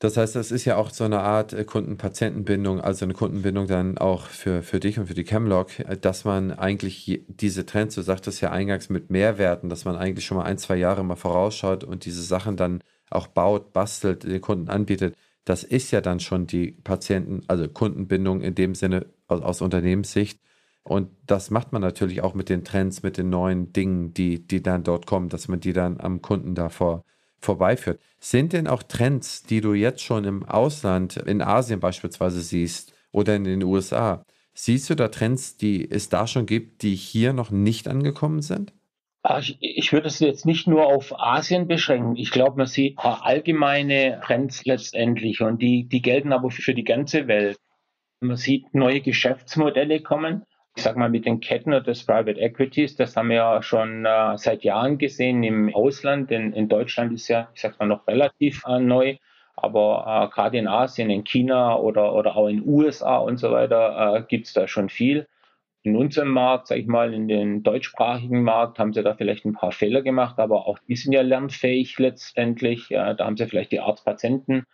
Das 0.03 0.17
heißt, 0.17 0.35
das 0.35 0.51
ist 0.51 0.65
ja 0.65 0.75
auch 0.75 0.89
so 0.89 1.05
eine 1.05 1.21
Art 1.21 1.53
äh, 1.53 1.63
Kunden-Patienten-Bindung, 1.63 2.81
also 2.81 3.05
eine 3.05 3.13
Kundenbindung 3.13 3.67
dann 3.67 3.97
auch 3.97 4.25
für, 4.25 4.61
für 4.61 4.81
dich 4.81 4.99
und 4.99 5.07
für 5.07 5.13
die 5.13 5.23
Chemlock, 5.23 5.79
äh, 5.79 5.95
dass 5.95 6.25
man 6.25 6.51
eigentlich 6.51 7.23
diese 7.29 7.65
Trends, 7.65 7.95
du 7.95 8.01
sagtest 8.01 8.41
ja 8.41 8.51
eingangs 8.51 8.89
mit 8.89 9.09
Mehrwerten, 9.11 9.69
dass 9.69 9.85
man 9.85 9.95
eigentlich 9.95 10.25
schon 10.25 10.35
mal 10.35 10.43
ein, 10.43 10.57
zwei 10.57 10.75
Jahre 10.75 11.05
mal 11.05 11.15
vorausschaut 11.15 11.85
und 11.85 12.03
diese 12.03 12.21
Sachen 12.21 12.57
dann 12.57 12.81
auch 13.11 13.27
baut, 13.27 13.71
bastelt, 13.71 14.25
den 14.25 14.41
Kunden 14.41 14.67
anbietet. 14.67 15.15
Das 15.45 15.63
ist 15.63 15.91
ja 15.91 16.01
dann 16.01 16.19
schon 16.19 16.47
die 16.47 16.71
Patienten, 16.71 17.43
also 17.47 17.69
Kundenbindung 17.69 18.41
in 18.41 18.55
dem 18.55 18.75
Sinne 18.75 19.05
aus, 19.29 19.41
aus 19.41 19.61
Unternehmenssicht. 19.61 20.37
Und 20.83 21.11
das 21.25 21.49
macht 21.49 21.71
man 21.71 21.81
natürlich 21.81 22.21
auch 22.23 22.33
mit 22.33 22.49
den 22.49 22.65
Trends, 22.65 23.03
mit 23.03 23.17
den 23.17 23.29
neuen 23.29 23.71
Dingen, 23.71 24.13
die, 24.13 24.45
die 24.45 24.61
dann 24.61 24.83
dort 24.83 25.05
kommen, 25.05 25.29
dass 25.29 25.47
man 25.47 25.61
die 25.61 25.71
dann 25.71 26.01
am 26.01 26.21
Kunden 26.21 26.55
davor 26.55 27.05
vorbeiführt. 27.43 27.99
Sind 28.19 28.53
denn 28.53 28.67
auch 28.67 28.83
Trends, 28.83 29.43
die 29.43 29.61
du 29.61 29.73
jetzt 29.73 30.01
schon 30.01 30.25
im 30.25 30.43
Ausland, 30.43 31.17
in 31.17 31.41
Asien 31.41 31.79
beispielsweise 31.79 32.41
siehst 32.41 32.93
oder 33.11 33.35
in 33.35 33.43
den 33.43 33.63
USA, 33.63 34.25
siehst 34.53 34.89
du 34.89 34.95
da 34.95 35.07
Trends, 35.09 35.57
die 35.57 35.89
es 35.89 36.09
da 36.09 36.27
schon 36.27 36.45
gibt, 36.45 36.81
die 36.83 36.95
hier 36.95 37.33
noch 37.33 37.51
nicht 37.51 37.87
angekommen 37.87 38.41
sind? 38.41 38.73
Ich, 39.39 39.57
ich 39.61 39.93
würde 39.93 40.07
es 40.07 40.19
jetzt 40.19 40.45
nicht 40.45 40.67
nur 40.67 40.85
auf 40.85 41.17
Asien 41.17 41.67
beschränken. 41.67 42.17
Ich 42.17 42.31
glaube, 42.31 42.57
man 42.57 42.67
sieht 42.67 42.97
allgemeine 42.97 44.19
Trends 44.25 44.65
letztendlich 44.65 45.41
und 45.41 45.61
die, 45.61 45.87
die 45.87 46.01
gelten 46.01 46.33
aber 46.33 46.51
für 46.51 46.73
die 46.73 46.83
ganze 46.83 47.27
Welt. 47.27 47.57
Man 48.19 48.35
sieht 48.37 48.73
neue 48.73 49.01
Geschäftsmodelle 49.01 50.01
kommen. 50.01 50.43
Ich 50.75 50.81
sage 50.81 50.97
mal 50.97 51.09
mit 51.09 51.25
den 51.25 51.39
Ketten 51.39 51.71
des 51.83 52.03
Private 52.03 52.39
Equities, 52.39 52.95
das 52.95 53.15
haben 53.15 53.29
wir 53.29 53.35
ja 53.35 53.61
schon 53.61 54.05
äh, 54.05 54.37
seit 54.37 54.63
Jahren 54.63 54.97
gesehen 54.97 55.43
im 55.43 55.73
Ausland. 55.73 56.31
In, 56.31 56.51
in 56.53 56.67
Deutschland 56.67 57.13
ist 57.13 57.27
ja, 57.27 57.49
ich 57.53 57.61
sage 57.61 57.75
mal, 57.79 57.85
noch 57.85 58.07
relativ 58.07 58.63
äh, 58.67 58.79
neu. 58.79 59.17
Aber 59.55 60.29
äh, 60.31 60.33
gerade 60.33 60.57
in 60.57 60.67
Asien, 60.67 61.11
in 61.11 61.23
China 61.23 61.77
oder, 61.77 62.13
oder 62.13 62.35
auch 62.35 62.47
in 62.47 62.67
USA 62.67 63.17
und 63.17 63.37
so 63.37 63.51
weiter 63.51 64.15
äh, 64.15 64.23
gibt 64.27 64.47
es 64.47 64.53
da 64.53 64.67
schon 64.67 64.89
viel. 64.89 65.27
In 65.83 65.95
unserem 65.95 66.29
Markt, 66.29 66.67
sage 66.67 66.81
ich 66.81 66.87
mal, 66.87 67.13
in 67.13 67.27
den 67.27 67.61
deutschsprachigen 67.61 68.41
Markt, 68.41 68.79
haben 68.79 68.93
sie 68.93 69.03
da 69.03 69.13
vielleicht 69.13 69.45
ein 69.45 69.53
paar 69.53 69.73
Fehler 69.73 70.01
gemacht, 70.01 70.39
aber 70.39 70.65
auch 70.67 70.79
die 70.87 70.95
sind 70.95 71.13
ja 71.13 71.21
lernfähig 71.21 71.99
letztendlich. 71.99 72.87
Da 72.87 73.17
haben 73.19 73.37
sie 73.37 73.47
vielleicht 73.47 73.73
die 73.73 73.81
Arzt-Patienten 73.81 74.65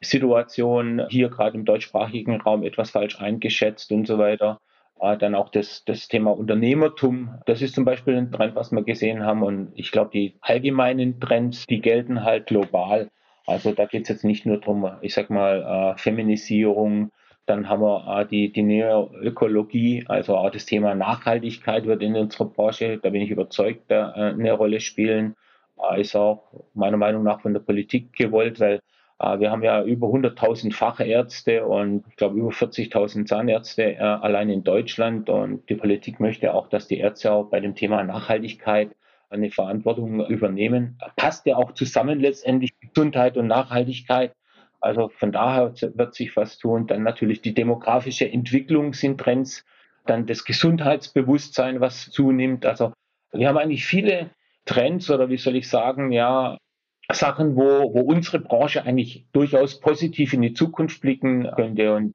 Situation 0.00 1.02
hier 1.08 1.28
gerade 1.28 1.56
im 1.56 1.64
deutschsprachigen 1.64 2.40
Raum 2.40 2.62
etwas 2.62 2.90
falsch 2.90 3.20
eingeschätzt 3.20 3.90
und 3.90 4.06
so 4.06 4.18
weiter. 4.18 4.60
Äh, 5.00 5.16
dann 5.16 5.34
auch 5.34 5.48
das, 5.48 5.84
das 5.84 6.08
Thema 6.08 6.30
Unternehmertum. 6.30 7.34
Das 7.46 7.62
ist 7.62 7.74
zum 7.74 7.84
Beispiel 7.84 8.16
ein 8.16 8.32
Trend, 8.32 8.54
was 8.54 8.72
wir 8.72 8.82
gesehen 8.82 9.22
haben. 9.24 9.42
Und 9.42 9.72
ich 9.74 9.90
glaube, 9.90 10.10
die 10.12 10.36
allgemeinen 10.40 11.20
Trends, 11.20 11.66
die 11.66 11.80
gelten 11.80 12.24
halt 12.24 12.46
global. 12.46 13.10
Also 13.46 13.72
da 13.72 13.86
geht 13.86 14.02
es 14.04 14.08
jetzt 14.08 14.24
nicht 14.24 14.46
nur 14.46 14.58
darum, 14.58 14.90
ich 15.02 15.14
sag 15.14 15.28
mal, 15.30 15.94
äh, 15.94 15.98
Feminisierung, 15.98 17.10
dann 17.46 17.68
haben 17.68 17.82
wir 17.82 18.20
äh, 18.20 18.26
die, 18.26 18.52
die 18.52 18.62
Neoökologie, 18.62 20.04
also 20.08 20.36
auch 20.36 20.50
das 20.50 20.64
Thema 20.64 20.94
Nachhaltigkeit 20.94 21.84
wird 21.84 22.02
in 22.02 22.16
unserer 22.16 22.46
Branche, 22.46 22.98
da 22.98 23.10
bin 23.10 23.20
ich 23.20 23.30
überzeugt, 23.30 23.90
äh, 23.90 23.96
eine 23.96 24.52
Rolle 24.52 24.80
spielen. 24.80 25.36
Äh, 25.78 26.00
ist 26.00 26.16
auch 26.16 26.44
meiner 26.72 26.96
Meinung 26.96 27.22
nach 27.22 27.42
von 27.42 27.52
der 27.52 27.60
Politik 27.60 28.14
gewollt, 28.14 28.60
weil 28.60 28.80
wir 29.18 29.50
haben 29.50 29.62
ja 29.62 29.82
über 29.84 30.08
100.000 30.08 30.74
Fachärzte 30.74 31.64
und 31.64 32.04
ich 32.08 32.16
glaube 32.16 32.38
über 32.38 32.50
40.000 32.50 33.26
Zahnärzte 33.26 33.94
äh, 33.94 33.98
allein 33.98 34.50
in 34.50 34.64
Deutschland. 34.64 35.30
Und 35.30 35.68
die 35.68 35.76
Politik 35.76 36.20
möchte 36.20 36.52
auch, 36.52 36.68
dass 36.68 36.88
die 36.88 36.98
Ärzte 36.98 37.32
auch 37.32 37.44
bei 37.44 37.60
dem 37.60 37.74
Thema 37.74 38.02
Nachhaltigkeit 38.02 38.94
eine 39.30 39.50
Verantwortung 39.50 40.26
übernehmen. 40.26 40.98
Passt 41.16 41.46
ja 41.46 41.56
auch 41.56 41.72
zusammen 41.72 42.20
letztendlich 42.20 42.78
Gesundheit 42.80 43.36
und 43.36 43.46
Nachhaltigkeit. 43.46 44.32
Also 44.80 45.08
von 45.08 45.32
daher 45.32 45.72
wird 45.72 46.14
sich 46.14 46.36
was 46.36 46.58
tun. 46.58 46.86
Dann 46.86 47.02
natürlich 47.02 47.40
die 47.40 47.54
demografische 47.54 48.30
Entwicklung 48.30 48.94
sind 48.94 49.18
Trends. 49.18 49.64
Dann 50.06 50.26
das 50.26 50.44
Gesundheitsbewusstsein, 50.44 51.80
was 51.80 52.10
zunimmt. 52.10 52.66
Also 52.66 52.92
wir 53.32 53.48
haben 53.48 53.58
eigentlich 53.58 53.86
viele 53.86 54.30
Trends 54.66 55.10
oder 55.10 55.28
wie 55.30 55.38
soll 55.38 55.56
ich 55.56 55.68
sagen, 55.68 56.12
ja, 56.12 56.58
Sachen, 57.12 57.56
wo, 57.56 57.94
wo 57.94 58.00
unsere 58.00 58.40
Branche 58.40 58.84
eigentlich 58.84 59.26
durchaus 59.32 59.80
positiv 59.80 60.32
in 60.32 60.42
die 60.42 60.54
Zukunft 60.54 61.00
blicken 61.00 61.50
könnte. 61.54 61.94
Und 61.94 62.14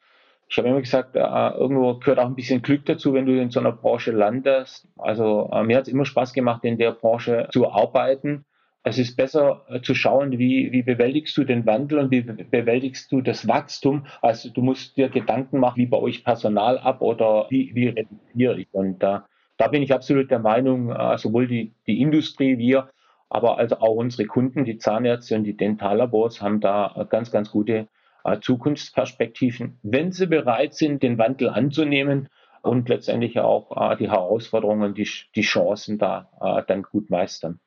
ich 0.50 0.58
habe 0.58 0.68
immer 0.68 0.82
gesagt, 0.82 1.16
äh, 1.16 1.20
irgendwo 1.20 1.96
gehört 2.00 2.18
auch 2.18 2.26
ein 2.26 2.36
bisschen 2.36 2.64
Glück 2.64 2.86
dazu, 2.86 3.14
wenn 3.14 3.28
du 3.28 3.40
in 3.40 3.52
so 3.52 3.60
einer 3.60 3.72
Branche 3.72 4.12
landest. 4.12 4.88
Also 4.98 5.50
äh, 5.54 5.64
mir 5.64 5.78
hat 5.78 5.88
es 5.88 5.94
immer 5.94 6.06
Spaß 6.06 6.34
gemacht, 6.34 6.64
in 6.64 6.80
der 6.80 6.92
Branche 6.92 7.48
zu 7.52 7.72
arbeiten. 7.72 8.46
Es 8.82 8.98
ist 8.98 9.16
besser 9.16 9.66
äh, 9.70 9.82
zu 9.82 9.94
schauen, 9.94 10.40
wie, 10.40 10.72
wie 10.72 10.82
bewältigst 10.82 11.38
du 11.38 11.44
den 11.44 11.68
Wandel 11.68 12.00
und 12.00 12.10
wie 12.10 12.22
bewältigst 12.22 13.12
du 13.12 13.22
das 13.22 13.48
Wachstum. 13.48 14.08
Also 14.24 14.50
du 14.50 14.64
musst 14.64 14.98
dir 14.98 15.10
Gedanken 15.10 15.60
machen, 15.60 15.78
wie 15.78 15.86
baue 15.86 16.10
ich 16.10 16.24
Personal 16.24 16.80
ab 16.80 17.02
oder 17.02 17.46
wie, 17.52 17.76
wie 17.76 17.90
reduziere 17.90 18.60
ich. 18.60 18.70
Und 18.72 19.04
da, 19.04 19.28
da 19.58 19.68
bin 19.68 19.84
ich 19.84 19.94
absolut 19.94 20.32
der 20.32 20.40
Meinung, 20.40 20.92
sowohl 21.18 21.46
die, 21.46 21.74
die 21.86 22.02
Industrie, 22.02 22.58
wir, 22.58 22.90
aber 23.30 23.58
also 23.58 23.78
auch 23.78 23.96
unsere 23.96 24.26
Kunden, 24.26 24.66
die 24.66 24.78
Zahnärzte 24.78 25.36
und 25.36 25.44
die 25.44 25.56
Dentallabors 25.56 26.42
haben 26.42 26.60
da 26.60 27.08
ganz, 27.10 27.32
ganz 27.32 27.52
gute 27.52 27.88
äh, 28.24 28.40
Zukunftsperspektiven, 28.40 29.80
wenn 29.84 30.12
sie 30.12 30.28
bereit 30.28 30.74
sind, 30.74 31.04
den 31.04 31.18
Wandel 31.18 31.50
anzunehmen 31.50 32.28
und 32.62 32.90
letztendlich 32.90 33.40
auch 33.40 33.92
äh, 33.92 33.96
die 33.98 34.10
Herausforderungen, 34.10 34.94
die, 34.94 35.08
die 35.36 35.42
Chancen 35.42 35.98
da 35.98 36.30
äh, 36.42 36.64
dann 36.68 36.84
gut 36.84 37.10
meistern. 37.10 37.60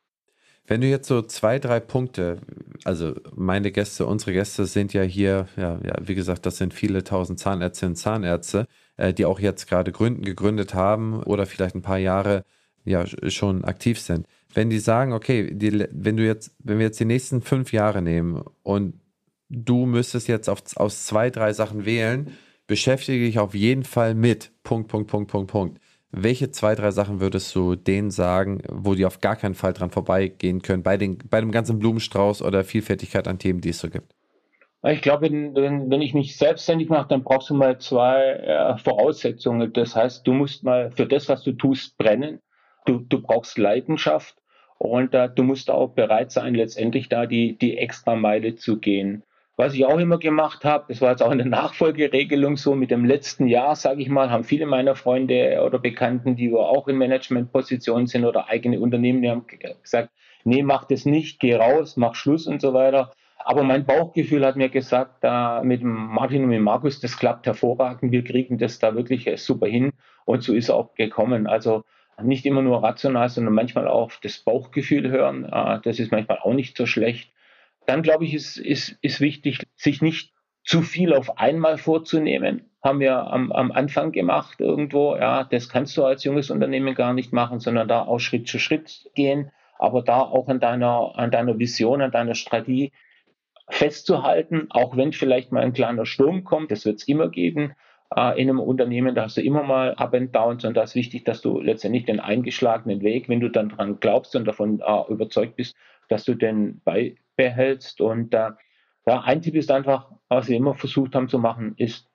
Wenn 0.67 0.81
du 0.81 0.87
jetzt 0.87 1.09
so 1.09 1.23
zwei, 1.23 1.59
drei 1.59 1.81
Punkte, 1.81 2.39
also 2.85 3.15
meine 3.35 3.73
Gäste, 3.73 4.07
unsere 4.07 4.33
Gäste 4.33 4.67
sind 4.67 4.93
ja 4.93 5.03
hier, 5.03 5.49
ja, 5.57 5.81
ja 5.83 5.95
wie 6.03 6.15
gesagt, 6.15 6.47
das 6.47 6.57
sind 6.57 6.73
viele 6.73 7.03
tausend 7.03 7.41
Zahnärztinnen 7.41 7.93
und 7.93 7.97
Zahnärzte, 7.97 8.67
äh, 8.97 9.13
die 9.13 9.25
auch 9.25 9.41
jetzt 9.41 9.69
gerade 9.69 9.91
gründen, 9.91 10.23
gegründet 10.23 10.75
haben 10.75 11.23
oder 11.23 11.47
vielleicht 11.47 11.75
ein 11.75 11.83
paar 11.83 11.99
Jahre 11.99 12.45
ja 12.85 13.05
schon 13.07 13.65
aktiv 13.65 14.01
sind. 14.01 14.27
Wenn 14.55 14.71
die 14.71 14.79
sagen, 14.79 15.13
okay, 15.13 15.51
die, 15.53 15.87
wenn 15.91 16.17
du 16.17 16.25
jetzt, 16.25 16.55
wenn 16.59 16.79
wir 16.79 16.87
jetzt 16.87 17.01
die 17.01 17.07
nächsten 17.07 17.41
fünf 17.41 17.73
Jahre 17.73 18.03
nehmen 18.03 18.43
und 18.63 19.01
du 19.49 19.87
müsstest 19.87 20.29
jetzt 20.29 20.49
auf, 20.49 20.63
aus 20.77 21.07
zwei, 21.07 21.31
drei 21.31 21.53
Sachen 21.53 21.85
wählen, 21.85 22.37
beschäftige 22.67 23.25
dich 23.25 23.39
auf 23.39 23.55
jeden 23.55 23.85
Fall 23.85 24.15
mit 24.15 24.51
Punkt, 24.63 24.89
Punkt, 24.89 25.11
Punkt, 25.11 25.31
Punkt, 25.31 25.51
Punkt. 25.51 25.81
Welche 26.11 26.51
zwei, 26.51 26.75
drei 26.75 26.91
Sachen 26.91 27.21
würdest 27.21 27.55
du 27.55 27.75
denen 27.75 28.11
sagen, 28.11 28.63
wo 28.69 28.95
die 28.95 29.07
auf 29.07 29.21
gar 29.21 29.37
keinen 29.37 29.55
Fall 29.55 29.73
dran 29.73 29.91
vorbeigehen 29.91 30.61
können, 30.61 30.83
bei, 30.83 30.99
den, 30.99 31.19
bei 31.31 31.41
dem 31.41 31.51
ganzen 31.51 31.79
Blumenstrauß 31.79 32.43
oder 32.43 32.65
Vielfältigkeit 32.65 33.27
an 33.29 33.39
Themen, 33.39 33.63
die 33.63 33.71
es 33.71 33.79
so 33.79 33.89
gibt? 33.89 34.15
Ich 34.85 35.01
glaube, 35.01 35.31
wenn, 35.31 35.91
wenn 35.91 36.03
ich 36.03 36.13
mich 36.13 36.37
selbstständig 36.37 36.89
mache, 36.89 37.09
dann 37.09 37.23
brauchst 37.23 37.49
du 37.51 37.55
mal 37.55 37.79
zwei 37.79 38.21
äh, 38.21 38.77
Voraussetzungen. 38.79 39.73
Das 39.73 39.95
heißt, 39.95 40.27
du 40.27 40.33
musst 40.33 40.65
mal 40.65 40.91
für 40.91 41.07
das, 41.07 41.29
was 41.29 41.45
du 41.45 41.53
tust, 41.53 41.97
brennen. 41.97 42.41
Du, 42.85 42.99
du 42.99 43.23
brauchst 43.23 43.59
Leidenschaft 43.59 44.42
und 44.83 45.15
äh, 45.15 45.29
du 45.33 45.45
musst 45.45 45.71
auch 45.71 45.91
bereit 45.91 46.33
sein, 46.33 46.57
letztendlich 46.57 47.09
da 47.09 47.27
die, 47.27 47.57
die 47.57 47.79
extra 47.79 48.17
Meile 48.17 48.57
zu 48.57 48.81
gehen. 48.81 49.23
Was 49.57 49.75
ich 49.75 49.85
auch 49.85 50.01
immer 50.01 50.19
gemacht 50.19 50.65
habe, 50.65 50.87
das 50.89 51.01
war 51.01 51.11
jetzt 51.11 51.23
auch 51.23 51.31
in 51.31 51.39
der 51.39 51.47
Nachfolgeregelung 51.61 52.57
so, 52.57 52.75
mit 52.75 52.91
dem 52.91 53.05
letzten 53.05 53.47
Jahr, 53.47 53.77
sage 53.77 54.03
ich 54.03 54.09
mal, 54.09 54.33
haben 54.33 54.43
viele 54.43 54.67
meiner 54.67 54.97
Freunde 54.97 55.63
oder 55.65 55.79
Bekannten, 55.79 56.35
die 56.35 56.53
auch 56.53 56.89
in 56.89 56.97
Managementpositionen 56.99 58.09
sind 58.09 58.25
oder 58.25 58.49
eigene 58.49 58.81
Unternehmen, 58.81 59.23
die 59.23 59.31
haben 59.31 59.47
gesagt, 59.83 60.11
nee, 60.43 60.65
mach 60.65 60.85
das 60.87 61.07
nicht, 61.07 61.39
geh 61.39 61.55
raus, 61.55 61.97
mach 61.97 62.17
Schluss 62.17 62.49
und 62.49 62.61
so 62.61 62.75
weiter. 62.75 63.13
Aber 63.39 63.63
mein 63.63 63.87
Bauchgefühl 63.87 64.45
hat 64.45 64.57
mir 64.57 64.69
gesagt, 64.69 65.23
da 65.23 65.63
mit 65.63 65.85
Martin 65.85 66.43
und 66.43 66.49
mit 66.49 66.61
Markus, 66.61 66.99
das 66.99 67.17
klappt 67.17 67.47
hervorragend, 67.47 68.11
wir 68.11 68.25
kriegen 68.25 68.59
das 68.59 68.81
da 68.81 68.97
wirklich 68.97 69.31
super 69.41 69.69
hin 69.69 69.93
und 70.25 70.43
so 70.43 70.53
ist 70.55 70.71
er 70.71 70.75
auch 70.75 70.95
gekommen. 70.95 71.47
Also 71.47 71.85
nicht 72.21 72.47
immer 72.47 72.63
nur 72.63 72.83
rational, 72.83 73.29
sondern 73.29 73.55
manchmal 73.55 73.89
auch 73.89 74.13
das 74.23 74.39
Bauchgefühl 74.39 75.11
hören. 75.11 75.45
Äh, 75.45 75.81
das 75.83 75.99
ist 75.99 76.13
manchmal 76.13 76.39
auch 76.39 76.55
nicht 76.55 76.77
so 76.77 76.87
schlecht. 76.87 77.33
Dann 77.87 78.03
glaube 78.03 78.25
ich, 78.25 78.35
ist, 78.35 78.57
ist, 78.57 78.99
ist 79.01 79.21
wichtig, 79.21 79.67
sich 79.75 80.03
nicht 80.03 80.33
zu 80.65 80.83
viel 80.83 81.15
auf 81.15 81.39
einmal 81.39 81.79
vorzunehmen. 81.79 82.71
Haben 82.83 83.01
wir 83.01 83.17
am, 83.17 83.51
am 83.53 83.73
Anfang 83.73 84.13
gemacht 84.13 84.61
irgendwo. 84.61 85.17
Ja, 85.17 85.45
das 85.45 85.69
kannst 85.69 85.97
du 85.97 86.05
als 86.05 86.25
junges 86.25 86.51
Unternehmen 86.51 86.95
gar 86.95 87.13
nicht 87.13 87.33
machen, 87.33 87.61
sondern 87.61 87.89
da 87.89 88.03
auch 88.03 88.19
Schritt 88.19 88.47
zu 88.49 88.59
Schritt 88.59 89.11
gehen, 89.15 89.51
aber 89.79 90.03
da 90.03 90.21
auch 90.21 90.49
an 90.49 90.61
deiner, 90.61 91.13
an 91.17 91.31
deiner 91.31 91.59
Vision, 91.59 92.03
an 92.03 92.13
deiner 92.13 92.35
Strategie 92.35 92.93
festzuhalten, 93.69 94.67
auch 94.71 94.97
wenn 94.97 95.13
vielleicht 95.13 95.51
mal 95.51 95.63
ein 95.63 95.73
kleiner 95.73 96.07
Sturm 96.07 96.45
kommt, 96.45 96.71
das 96.71 96.85
wird 96.85 96.97
es 96.97 97.09
immer 97.09 97.29
geben 97.29 97.75
äh, 98.17 98.41
in 98.41 98.49
einem 98.49 98.61
Unternehmen, 98.61 99.15
da 99.15 99.25
hast 99.25 99.37
du 99.37 99.43
immer 99.43 99.63
mal 99.63 99.95
Up 99.95 100.15
and 100.15 100.35
Downs 100.35 100.65
und 100.65 100.77
da 100.77 100.83
ist 100.83 100.95
wichtig, 100.95 101.25
dass 101.25 101.41
du 101.41 101.61
letztendlich 101.61 102.05
den 102.05 102.21
eingeschlagenen 102.21 103.03
Weg, 103.03 103.29
wenn 103.29 103.41
du 103.41 103.49
dann 103.49 103.69
dran 103.69 103.99
glaubst 104.01 104.35
und 104.37 104.47
davon 104.47 104.81
äh, 104.81 105.13
überzeugt 105.13 105.57
bist, 105.57 105.77
dass 106.09 106.25
du 106.25 106.35
den 106.35 106.81
beibehältst. 106.85 108.01
Und 108.01 108.35
äh, 108.35 108.51
ja, 109.07 109.21
ein 109.23 109.43
Tipp 109.43 109.55
ist 109.55 109.71
einfach, 109.71 110.11
was 110.29 110.49
wir 110.49 110.57
immer 110.57 110.75
versucht 110.75 111.15
haben 111.15 111.29
zu 111.29 111.39
machen, 111.39 111.75
ist 111.77 112.09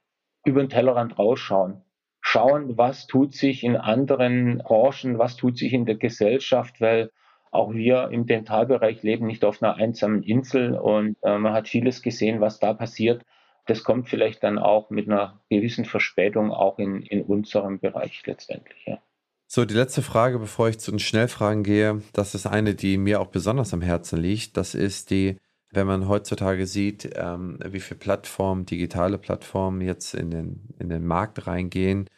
über 0.45 0.61
den 0.61 0.69
Tellerrand 0.69 1.17
rausschauen. 1.17 1.81
Schauen, 2.21 2.77
was 2.77 3.07
tut 3.07 3.33
sich 3.33 3.63
in 3.63 3.75
anderen 3.75 4.59
Branchen, 4.59 5.17
was 5.17 5.35
tut 5.35 5.57
sich 5.57 5.73
in 5.73 5.85
der 5.85 5.95
Gesellschaft, 5.95 6.81
weil 6.81 7.11
auch 7.51 7.73
wir 7.73 8.09
im 8.09 8.25
Dentalbereich 8.25 9.03
leben 9.03 9.25
nicht 9.25 9.45
auf 9.45 9.63
einer 9.63 9.75
einsamen 9.75 10.23
Insel 10.23 10.75
und 10.75 11.17
äh, 11.23 11.37
man 11.37 11.53
hat 11.53 11.67
vieles 11.67 12.01
gesehen, 12.01 12.41
was 12.41 12.59
da 12.59 12.73
passiert 12.73 13.23
das 13.67 13.83
kommt 13.83 14.09
vielleicht 14.09 14.43
dann 14.43 14.57
auch 14.57 14.89
mit 14.89 15.07
einer 15.07 15.41
gewissen 15.49 15.85
Verspätung 15.85 16.51
auch 16.51 16.79
in, 16.79 17.01
in 17.01 17.21
unserem 17.21 17.79
Bereich 17.79 18.23
letztendlich. 18.25 18.77
Ja. 18.85 18.99
So, 19.45 19.63
die 19.63 19.75
letzte 19.75 20.01
Frage, 20.01 20.39
bevor 20.39 20.67
ich 20.67 20.79
zu 20.79 20.91
den 20.91 20.99
Schnellfragen 20.99 21.63
gehe, 21.63 22.01
das 22.13 22.35
ist 22.35 22.47
eine, 22.47 22.75
die 22.75 22.97
mir 22.97 23.21
auch 23.21 23.27
besonders 23.27 23.73
am 23.73 23.81
Herzen 23.81 24.19
liegt. 24.19 24.57
Das 24.57 24.75
ist 24.75 25.09
die, 25.09 25.37
wenn 25.71 25.87
man 25.87 26.07
heutzutage 26.07 26.65
sieht, 26.65 27.09
ähm, 27.15 27.59
wie 27.65 27.79
viele 27.79 27.99
Plattformen, 27.99 28.65
digitale 28.65 29.17
Plattformen 29.17 29.81
jetzt 29.81 30.13
in 30.13 30.31
den, 30.31 30.75
in 30.79 30.89
den 30.89 31.05
Markt 31.05 31.47
reingehen, 31.47 32.09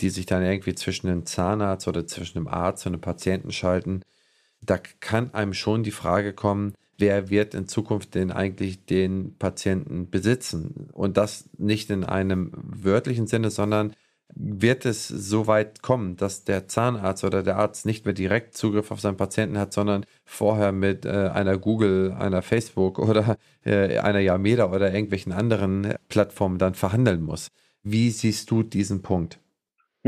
die 0.00 0.10
sich 0.10 0.26
dann 0.26 0.44
irgendwie 0.44 0.74
zwischen 0.74 1.08
einem 1.08 1.26
Zahnarzt 1.26 1.88
oder 1.88 2.06
zwischen 2.06 2.38
einem 2.38 2.48
Arzt 2.48 2.86
und 2.86 2.92
einem 2.92 3.00
Patienten 3.00 3.50
schalten, 3.50 4.02
da 4.60 4.78
kann 4.78 5.32
einem 5.34 5.54
schon 5.54 5.82
die 5.82 5.90
Frage 5.90 6.32
kommen, 6.32 6.74
wer 6.98 7.30
wird 7.30 7.54
in 7.54 7.68
Zukunft 7.68 8.14
denn 8.14 8.30
eigentlich 8.30 8.86
den 8.86 9.36
Patienten 9.38 10.10
besitzen? 10.10 10.85
Und 10.96 11.18
das 11.18 11.50
nicht 11.58 11.90
in 11.90 12.04
einem 12.04 12.52
wörtlichen 12.54 13.26
Sinne, 13.26 13.50
sondern 13.50 13.94
wird 14.34 14.86
es 14.86 15.06
so 15.06 15.46
weit 15.46 15.82
kommen, 15.82 16.16
dass 16.16 16.44
der 16.44 16.68
Zahnarzt 16.68 17.22
oder 17.22 17.42
der 17.42 17.58
Arzt 17.58 17.84
nicht 17.84 18.06
mehr 18.06 18.14
direkt 18.14 18.56
Zugriff 18.56 18.90
auf 18.90 19.00
seinen 19.00 19.18
Patienten 19.18 19.58
hat, 19.58 19.74
sondern 19.74 20.06
vorher 20.24 20.72
mit 20.72 21.04
äh, 21.04 21.10
einer 21.10 21.58
Google, 21.58 22.12
einer 22.18 22.40
Facebook 22.40 22.98
oder 22.98 23.36
äh, 23.64 23.98
einer 23.98 24.20
Yameda 24.20 24.72
oder 24.72 24.92
irgendwelchen 24.92 25.32
anderen 25.32 25.94
Plattformen 26.08 26.58
dann 26.58 26.74
verhandeln 26.74 27.22
muss. 27.22 27.48
Wie 27.82 28.10
siehst 28.10 28.50
du 28.50 28.62
diesen 28.62 29.02
Punkt? 29.02 29.38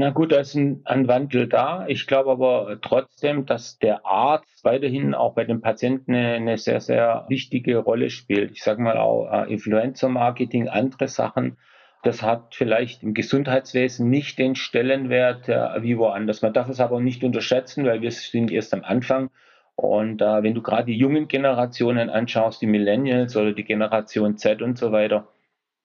Na 0.00 0.10
gut, 0.10 0.30
da 0.30 0.38
ist 0.38 0.54
ein, 0.54 0.82
ein, 0.84 1.08
Wandel 1.08 1.48
da. 1.48 1.84
Ich 1.88 2.06
glaube 2.06 2.30
aber 2.30 2.78
trotzdem, 2.80 3.46
dass 3.46 3.80
der 3.80 4.06
Arzt 4.06 4.62
weiterhin 4.62 5.12
auch 5.12 5.34
bei 5.34 5.42
den 5.42 5.60
Patienten 5.60 6.14
eine, 6.14 6.34
eine 6.34 6.56
sehr, 6.56 6.80
sehr 6.80 7.26
wichtige 7.28 7.78
Rolle 7.78 8.08
spielt. 8.08 8.52
Ich 8.52 8.62
sage 8.62 8.80
mal 8.80 8.96
auch 8.96 9.28
äh, 9.28 9.52
Influencer-Marketing, 9.52 10.68
andere 10.68 11.08
Sachen. 11.08 11.56
Das 12.04 12.22
hat 12.22 12.54
vielleicht 12.54 13.02
im 13.02 13.12
Gesundheitswesen 13.12 14.08
nicht 14.08 14.38
den 14.38 14.54
Stellenwert 14.54 15.48
äh, 15.48 15.82
wie 15.82 15.98
woanders. 15.98 16.42
Man 16.42 16.52
darf 16.52 16.68
es 16.68 16.78
aber 16.78 17.00
nicht 17.00 17.24
unterschätzen, 17.24 17.84
weil 17.84 18.00
wir 18.00 18.12
sind 18.12 18.52
erst 18.52 18.74
am 18.74 18.84
Anfang. 18.84 19.30
Und 19.74 20.22
äh, 20.22 20.44
wenn 20.44 20.54
du 20.54 20.62
gerade 20.62 20.84
die 20.84 20.96
jungen 20.96 21.26
Generationen 21.26 22.08
anschaust, 22.08 22.62
die 22.62 22.68
Millennials 22.68 23.36
oder 23.36 23.52
die 23.52 23.64
Generation 23.64 24.36
Z 24.36 24.62
und 24.62 24.78
so 24.78 24.92
weiter, 24.92 25.26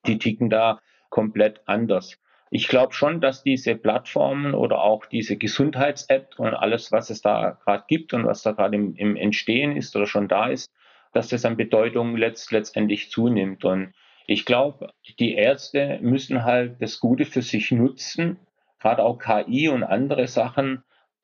die 0.05 0.19
ticken 0.19 0.51
da 0.51 0.81
komplett 1.09 1.61
anders. 1.65 2.19
Ich 2.55 2.67
glaube 2.67 2.93
schon, 2.93 3.19
dass 3.19 3.41
diese 3.41 3.73
Plattformen 3.75 4.53
oder 4.53 4.83
auch 4.83 5.07
diese 5.07 5.37
Gesundheits-App 5.37 6.35
und 6.37 6.53
alles, 6.53 6.91
was 6.91 7.09
es 7.09 7.19
da 7.19 7.57
gerade 7.63 7.85
gibt 7.87 8.13
und 8.13 8.27
was 8.27 8.43
da 8.43 8.51
gerade 8.51 8.75
im, 8.75 8.95
im, 8.95 9.15
Entstehen 9.15 9.75
ist 9.75 9.95
oder 9.95 10.05
schon 10.05 10.27
da 10.27 10.49
ist, 10.49 10.71
dass 11.13 11.29
das 11.29 11.45
an 11.45 11.57
Bedeutung 11.57 12.15
letzt, 12.15 12.51
letztendlich 12.51 13.09
zunimmt. 13.09 13.65
Und 13.65 13.93
ich 14.27 14.45
glaube, 14.45 14.93
die 15.17 15.33
Ärzte 15.33 15.97
müssen 16.03 16.43
halt 16.43 16.79
das 16.79 16.99
Gute 16.99 17.25
für 17.25 17.41
sich 17.41 17.71
nutzen, 17.71 18.37
gerade 18.79 19.03
auch 19.03 19.17
KI 19.17 19.69
und 19.69 19.81
andere 19.81 20.27
Sachen, 20.27 20.83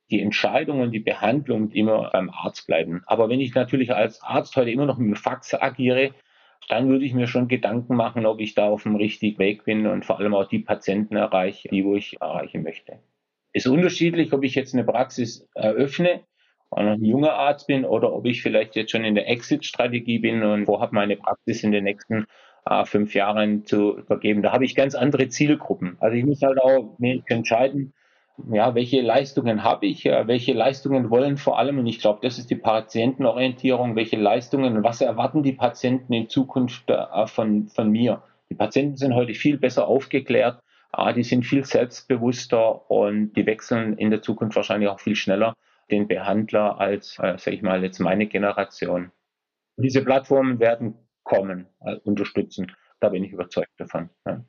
die 0.10 0.24
Entscheidung 0.24 0.82
und 0.82 0.92
die 0.94 1.00
Behandlung 1.00 1.70
immer 1.70 2.10
beim 2.12 2.32
Arzt 2.32 2.66
bleiben. 2.66 3.04
Aber 3.06 3.30
wenn 3.30 3.40
ich 3.40 3.54
natürlich 3.54 3.94
als 3.94 4.24
Arzt 4.24 4.56
heute 4.56 4.72
immer 4.72 4.88
noch 4.88 4.98
mit 4.98 5.10
dem 5.10 5.16
Fax 5.16 5.54
agiere, 5.54 6.16
dann 6.68 6.90
würde 6.90 7.06
ich 7.06 7.14
mir 7.14 7.28
schon 7.28 7.48
Gedanken 7.48 7.96
machen, 7.96 8.26
ob 8.26 8.40
ich 8.40 8.54
da 8.54 8.68
auf 8.68 8.84
dem 8.84 8.96
richtigen 8.96 9.40
Weg 9.40 9.66
bin 9.66 9.88
und 9.88 10.06
vor 10.06 10.20
allem 10.20 10.36
auch 10.36 10.48
die 10.48 10.60
Patienten 10.60 11.16
erreiche, 11.16 11.70
die 11.70 11.84
wo 11.86 11.96
ich 11.96 12.22
erreichen 12.22 12.64
möchte. 12.64 13.00
Es 13.54 13.66
ist 13.66 13.72
unterschiedlich, 13.72 14.34
ob 14.34 14.44
ich 14.44 14.56
jetzt 14.56 14.74
eine 14.74 14.84
Praxis 14.84 15.48
eröffne 15.56 16.22
und 16.70 16.88
ein 16.88 17.04
junger 17.04 17.34
Arzt 17.34 17.68
bin 17.68 17.86
oder 17.86 18.14
ob 18.14 18.26
ich 18.26 18.44
vielleicht 18.44 18.76
jetzt 18.76 18.92
schon 18.92 19.04
in 19.04 19.16
der 19.16 19.28
Exit-Strategie 19.28 20.20
bin 20.20 20.44
und 20.44 20.66
vorhabe, 20.66 20.94
meine 20.94 21.18
Praxis 21.18 21.64
in 21.64 21.72
den 21.72 21.86
nächsten 21.86 22.28
äh, 22.66 22.86
fünf 22.86 23.16
Jahren 23.16 23.66
zu 23.66 24.04
vergeben. 24.06 24.44
Da 24.44 24.52
habe 24.52 24.66
ich 24.66 24.76
ganz 24.76 24.94
andere 24.94 25.30
Zielgruppen. 25.30 25.98
Also 26.00 26.16
ich 26.16 26.26
muss 26.26 26.42
halt 26.42 26.60
auch 26.62 26.98
mich 27.00 27.24
entscheiden, 27.28 27.94
ja, 28.52 28.76
welche 28.76 29.02
Leistungen 29.02 29.64
habe 29.64 29.86
ich, 29.86 30.06
welche 30.06 30.54
Leistungen 30.54 31.10
wollen 31.10 31.38
vor 31.38 31.60
allem, 31.60 31.80
und 31.80 31.88
ich 31.88 32.00
glaube, 32.00 32.20
das 32.22 32.38
ist 32.38 32.50
die 32.50 32.56
Patientenorientierung, 32.56 33.96
welche 33.96 34.18
Leistungen 34.18 34.84
was 34.84 35.02
erwarten 35.02 35.44
die 35.44 35.54
Patienten 35.54 36.14
in 36.14 36.30
Zukunft 36.30 36.90
äh, 36.90 37.28
von, 37.28 37.68
von 37.68 37.90
mir. 37.90 38.24
Die 38.50 38.56
Patienten 38.56 38.98
sind 38.98 39.16
heute 39.16 39.34
viel 39.34 39.58
besser 39.58 39.88
aufgeklärt, 39.88 40.62
äh, 40.96 41.14
die 41.14 41.24
sind 41.24 41.46
viel 41.46 41.66
selbstbewusster 41.66 42.90
und 42.90 43.34
die 43.34 43.46
wechseln 43.46 43.98
in 43.98 44.10
der 44.10 44.22
Zukunft 44.22 44.56
wahrscheinlich 44.56 44.90
auch 44.90 45.00
viel 45.00 45.16
schneller 45.16 45.54
den 45.92 46.08
Behandler 46.08 46.80
als, 46.80 47.18
äh, 47.20 47.38
sage 47.38 47.56
ich 47.56 47.62
mal, 47.62 47.84
jetzt 47.84 48.00
meine 48.00 48.28
Generation. 48.28 49.12
Diese 49.78 50.04
Plattformen 50.04 50.60
werden 50.60 50.96
kommen, 51.24 51.68
unterstützen. 52.04 52.72
Da 53.00 53.10
bin 53.10 53.24
ich 53.24 53.32
überzeugt 53.32 53.72
davon. 53.78 54.10
Ja. 54.26 54.44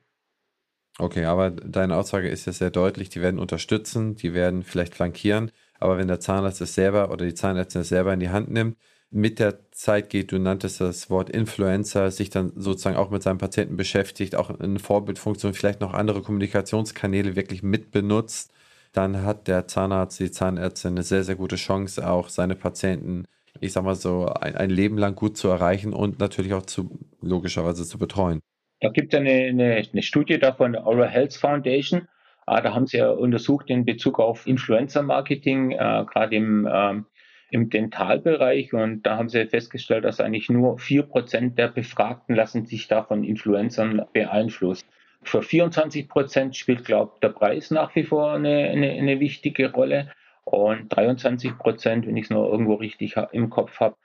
Okay, 0.99 1.25
aber 1.25 1.51
deine 1.51 1.95
Aussage 1.95 2.29
ist 2.29 2.45
ja 2.45 2.53
sehr 2.53 2.69
deutlich, 2.69 3.09
die 3.09 3.21
werden 3.21 3.39
unterstützen, 3.39 4.15
die 4.15 4.33
werden 4.33 4.63
vielleicht 4.63 4.93
flankieren, 4.93 5.51
aber 5.79 5.97
wenn 5.97 6.07
der 6.07 6.19
Zahnarzt 6.19 6.61
es 6.61 6.75
selber 6.75 7.11
oder 7.11 7.25
die 7.25 7.33
Zahnärztin 7.33 7.81
es 7.81 7.89
selber 7.89 8.13
in 8.13 8.19
die 8.19 8.29
Hand 8.29 8.51
nimmt, 8.51 8.77
mit 9.09 9.39
der 9.39 9.71
Zeit 9.71 10.09
geht, 10.09 10.31
du 10.31 10.39
nanntest 10.39 10.79
das 10.79 11.09
Wort 11.09 11.29
Influencer, 11.29 12.11
sich 12.11 12.29
dann 12.29 12.53
sozusagen 12.55 12.95
auch 12.97 13.09
mit 13.09 13.23
seinem 13.23 13.39
Patienten 13.39 13.77
beschäftigt, 13.77 14.35
auch 14.35 14.49
eine 14.49 14.79
Vorbildfunktion, 14.79 15.53
vielleicht 15.53 15.81
noch 15.81 15.93
andere 15.93 16.21
Kommunikationskanäle 16.21 17.35
wirklich 17.35 17.63
mitbenutzt, 17.63 18.51
dann 18.93 19.23
hat 19.23 19.47
der 19.47 19.67
Zahnarzt, 19.67 20.19
die 20.19 20.31
Zahnärztin 20.31 20.91
eine 20.91 21.03
sehr, 21.03 21.23
sehr 21.23 21.35
gute 21.35 21.55
Chance, 21.55 22.07
auch 22.07 22.29
seine 22.29 22.55
Patienten, 22.55 23.25
ich 23.59 23.73
sag 23.73 23.83
mal 23.83 23.95
so, 23.95 24.27
ein, 24.27 24.55
ein 24.55 24.69
Leben 24.69 24.97
lang 24.97 25.15
gut 25.15 25.37
zu 25.37 25.47
erreichen 25.49 25.93
und 25.93 26.19
natürlich 26.19 26.53
auch 26.53 26.65
zu, 26.65 26.99
logischerweise 27.21 27.85
zu 27.85 27.97
betreuen. 27.97 28.41
Da 28.81 28.89
gibt 28.89 29.13
es 29.13 29.19
eine, 29.19 29.29
eine, 29.31 29.83
eine, 29.91 30.01
Studie 30.01 30.39
da 30.39 30.53
von 30.53 30.73
der 30.73 30.85
Oral 30.85 31.07
Health 31.07 31.35
Foundation. 31.35 32.07
Ah, 32.47 32.61
da 32.61 32.73
haben 32.73 32.87
sie 32.87 32.97
ja 32.97 33.11
untersucht 33.11 33.69
in 33.69 33.85
Bezug 33.85 34.19
auf 34.19 34.47
Influencer-Marketing, 34.47 35.71
äh, 35.71 36.05
gerade 36.11 36.35
im, 36.35 36.67
ähm, 36.69 37.05
im 37.51 37.69
Dentalbereich. 37.69 38.73
Und 38.73 39.03
da 39.03 39.17
haben 39.17 39.29
sie 39.29 39.45
festgestellt, 39.45 40.03
dass 40.03 40.19
eigentlich 40.19 40.49
nur 40.49 40.79
vier 40.79 41.03
Prozent 41.03 41.59
der 41.59 41.67
Befragten 41.67 42.35
lassen 42.35 42.65
sich 42.65 42.87
da 42.87 43.03
von 43.03 43.23
Influencern 43.23 44.01
beeinflussen. 44.13 44.87
Für 45.21 45.43
24 45.43 46.09
Prozent 46.09 46.55
spielt, 46.55 46.83
glaube 46.83 47.11
ich, 47.13 47.19
der 47.19 47.29
Preis 47.29 47.69
nach 47.69 47.93
wie 47.95 48.03
vor 48.03 48.33
eine, 48.33 48.71
eine, 48.71 48.89
eine 48.93 49.19
wichtige 49.19 49.71
Rolle. 49.71 50.11
Und 50.43 50.89
23 50.89 51.55
Prozent, 51.59 52.07
wenn 52.07 52.17
ich 52.17 52.25
es 52.25 52.29
nur 52.31 52.51
irgendwo 52.51 52.73
richtig 52.73 53.15
im 53.31 53.51
Kopf 53.51 53.79
habe, 53.79 53.95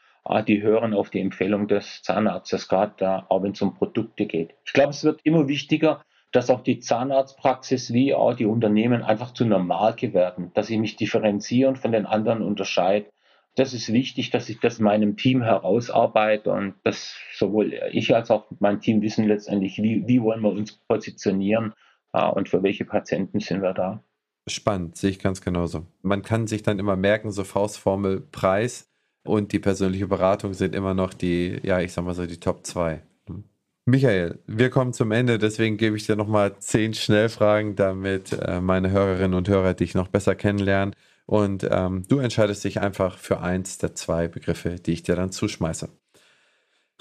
die 0.46 0.62
hören 0.62 0.94
auf 0.94 1.10
die 1.10 1.20
Empfehlung 1.20 1.68
des 1.68 2.02
Zahnarztes, 2.02 2.68
gerade 2.68 3.24
auch 3.28 3.42
wenn 3.42 3.52
es 3.52 3.62
um 3.62 3.74
Produkte 3.74 4.26
geht. 4.26 4.54
Ich 4.64 4.72
glaube, 4.72 4.90
es 4.90 5.04
wird 5.04 5.20
immer 5.24 5.48
wichtiger, 5.48 6.02
dass 6.32 6.50
auch 6.50 6.62
die 6.62 6.80
Zahnarztpraxis 6.80 7.92
wie 7.92 8.14
auch 8.14 8.34
die 8.34 8.46
Unternehmen 8.46 9.02
einfach 9.02 9.32
zu 9.32 9.44
Normalke 9.44 10.12
werden, 10.12 10.50
dass 10.54 10.70
ich 10.70 10.78
mich 10.78 10.96
differenziere 10.96 11.68
und 11.68 11.78
von 11.78 11.92
den 11.92 12.06
anderen 12.06 12.42
unterscheide. 12.42 13.08
Das 13.54 13.72
ist 13.72 13.90
wichtig, 13.90 14.30
dass 14.30 14.50
ich 14.50 14.60
das 14.60 14.78
meinem 14.78 15.16
Team 15.16 15.42
herausarbeite 15.42 16.50
und 16.50 16.74
dass 16.84 17.16
sowohl 17.34 17.72
ich 17.90 18.14
als 18.14 18.30
auch 18.30 18.44
mein 18.58 18.80
Team 18.80 19.00
wissen 19.00 19.26
letztendlich, 19.26 19.78
wie, 19.78 20.06
wie 20.06 20.20
wollen 20.20 20.42
wir 20.42 20.50
uns 20.50 20.72
positionieren 20.88 21.72
uh, 22.14 22.32
und 22.34 22.50
für 22.50 22.62
welche 22.62 22.84
Patienten 22.84 23.40
sind 23.40 23.62
wir 23.62 23.72
da. 23.72 24.02
Spannend, 24.46 24.96
sehe 24.96 25.10
ich 25.10 25.18
ganz 25.18 25.40
genauso. 25.40 25.86
Man 26.02 26.22
kann 26.22 26.46
sich 26.46 26.62
dann 26.62 26.78
immer 26.78 26.96
merken, 26.96 27.30
so 27.30 27.44
Faustformel 27.44 28.20
Preis 28.20 28.90
und 29.26 29.52
die 29.52 29.58
persönliche 29.58 30.06
Beratung 30.06 30.54
sind 30.54 30.74
immer 30.74 30.94
noch 30.94 31.14
die, 31.14 31.60
ja, 31.62 31.80
ich 31.80 31.92
sag 31.92 32.04
mal 32.04 32.14
so, 32.14 32.26
die 32.26 32.40
Top 32.40 32.66
2. 32.66 33.02
Hm. 33.26 33.44
Michael, 33.84 34.38
wir 34.46 34.70
kommen 34.70 34.92
zum 34.92 35.12
Ende, 35.12 35.38
deswegen 35.38 35.76
gebe 35.76 35.96
ich 35.96 36.06
dir 36.06 36.16
nochmal 36.16 36.58
zehn 36.58 36.94
Schnellfragen, 36.94 37.76
damit 37.76 38.32
äh, 38.32 38.60
meine 38.60 38.90
Hörerinnen 38.90 39.34
und 39.34 39.48
Hörer 39.48 39.74
dich 39.74 39.94
noch 39.94 40.08
besser 40.08 40.34
kennenlernen. 40.34 40.94
Und 41.26 41.66
ähm, 41.70 42.04
du 42.08 42.18
entscheidest 42.18 42.64
dich 42.64 42.80
einfach 42.80 43.18
für 43.18 43.40
eins 43.40 43.78
der 43.78 43.94
zwei 43.94 44.28
Begriffe, 44.28 44.76
die 44.76 44.92
ich 44.92 45.02
dir 45.02 45.16
dann 45.16 45.32
zuschmeiße. 45.32 45.88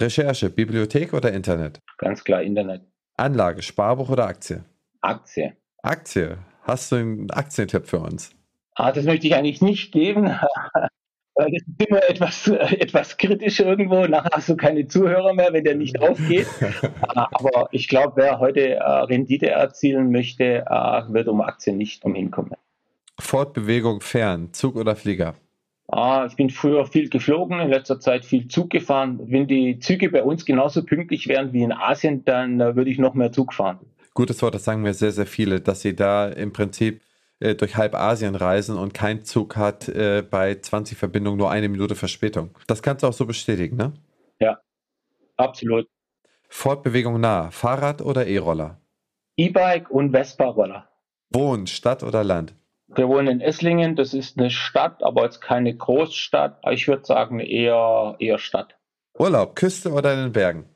Recherche, 0.01 0.49
Bibliothek 0.49 1.13
oder 1.13 1.31
Internet? 1.31 1.79
Ganz 1.97 2.23
klar 2.23 2.41
Internet. 2.41 2.81
Anlage, 3.17 3.61
Sparbuch 3.61 4.09
oder 4.09 4.27
Aktie? 4.27 4.65
Aktie. 5.01 5.55
Aktie. 5.83 6.39
Hast 6.63 6.91
du 6.91 6.95
einen 6.95 7.29
Aktientipp 7.29 7.87
für 7.87 7.99
uns? 7.99 8.31
Ah, 8.73 8.91
das 8.91 9.05
möchte 9.05 9.27
ich 9.27 9.35
eigentlich 9.35 9.61
nicht 9.61 9.91
geben. 9.91 10.35
Das 11.35 11.47
ist 11.51 11.65
immer 11.85 12.01
etwas, 12.09 12.47
äh, 12.47 12.77
etwas 12.79 13.17
kritisch 13.17 13.59
irgendwo. 13.59 14.05
Nachher 14.05 14.29
hast 14.31 14.49
du 14.49 14.55
keine 14.55 14.87
Zuhörer 14.87 15.33
mehr, 15.33 15.51
wenn 15.51 15.65
der 15.65 15.75
nicht 15.75 15.99
aufgeht. 15.99 16.47
Aber 17.01 17.67
ich 17.71 17.89
glaube, 17.89 18.13
wer 18.15 18.39
heute 18.39 18.75
äh, 18.75 18.83
Rendite 18.83 19.49
erzielen 19.49 20.11
möchte, 20.11 20.65
äh, 20.65 21.13
wird 21.13 21.27
um 21.27 21.41
Aktien 21.41 21.77
nicht 21.77 22.05
umhinkommen. 22.05 22.53
Fortbewegung 23.19 24.01
fern, 24.01 24.53
Zug 24.53 24.75
oder 24.77 24.95
Flieger? 24.95 25.35
Ah, 25.87 26.25
ich 26.27 26.35
bin 26.35 26.49
früher 26.49 26.85
viel 26.85 27.09
geflogen, 27.09 27.59
in 27.59 27.69
letzter 27.69 27.99
Zeit 27.99 28.25
viel 28.25 28.47
Zug 28.47 28.69
gefahren. 28.71 29.19
Wenn 29.25 29.47
die 29.47 29.79
Züge 29.79 30.09
bei 30.09 30.23
uns 30.23 30.45
genauso 30.45 30.83
pünktlich 30.83 31.27
wären 31.27 31.53
wie 31.53 31.61
in 31.61 31.71
Asien, 31.71 32.25
dann 32.25 32.59
äh, 32.59 32.75
würde 32.75 32.89
ich 32.89 32.97
noch 32.97 33.13
mehr 33.13 33.31
Zug 33.31 33.53
fahren. 33.53 33.79
Gutes 34.13 34.41
Wort, 34.41 34.55
das 34.55 34.63
sagen 34.63 34.81
mir 34.81 34.93
sehr, 34.93 35.11
sehr 35.11 35.25
viele, 35.25 35.59
dass 35.59 35.81
sie 35.81 35.95
da 35.95 36.29
im 36.29 36.53
Prinzip 36.53 37.01
äh, 37.39 37.55
durch 37.55 37.75
halb 37.77 37.95
Asien 37.95 38.35
reisen 38.35 38.77
und 38.77 38.93
kein 38.93 39.23
Zug 39.25 39.55
hat 39.55 39.89
äh, 39.89 40.21
bei 40.21 40.55
20 40.55 40.97
Verbindungen 40.97 41.37
nur 41.37 41.51
eine 41.51 41.69
Minute 41.69 41.95
Verspätung. 41.95 42.51
Das 42.67 42.81
kannst 42.81 43.03
du 43.03 43.07
auch 43.07 43.13
so 43.13 43.25
bestätigen, 43.25 43.75
ne? 43.75 43.93
Ja, 44.39 44.59
absolut. 45.37 45.87
Fortbewegung 46.49 47.19
nah, 47.19 47.51
Fahrrad 47.51 48.01
oder 48.01 48.27
E-Roller? 48.27 48.79
E-Bike 49.37 49.89
und 49.89 50.11
Vespa-Roller. 50.11 50.87
Wohnen, 51.31 51.67
Stadt 51.67 52.03
oder 52.03 52.23
Land? 52.23 52.55
Wir 52.87 53.09
wohnen 53.09 53.27
in 53.27 53.41
Esslingen, 53.41 53.95
das 53.95 54.13
ist 54.13 54.37
eine 54.37 54.49
Stadt, 54.49 55.03
aber 55.03 55.23
jetzt 55.23 55.41
keine 55.41 55.75
Großstadt. 55.75 56.61
Ich 56.71 56.87
würde 56.87 57.03
sagen 57.05 57.39
eher, 57.39 58.15
eher 58.19 58.37
Stadt. 58.37 58.77
Urlaub, 59.17 59.55
Küste 59.55 59.91
oder 59.91 60.13
in 60.13 60.19
den 60.19 60.31
Bergen? 60.31 60.69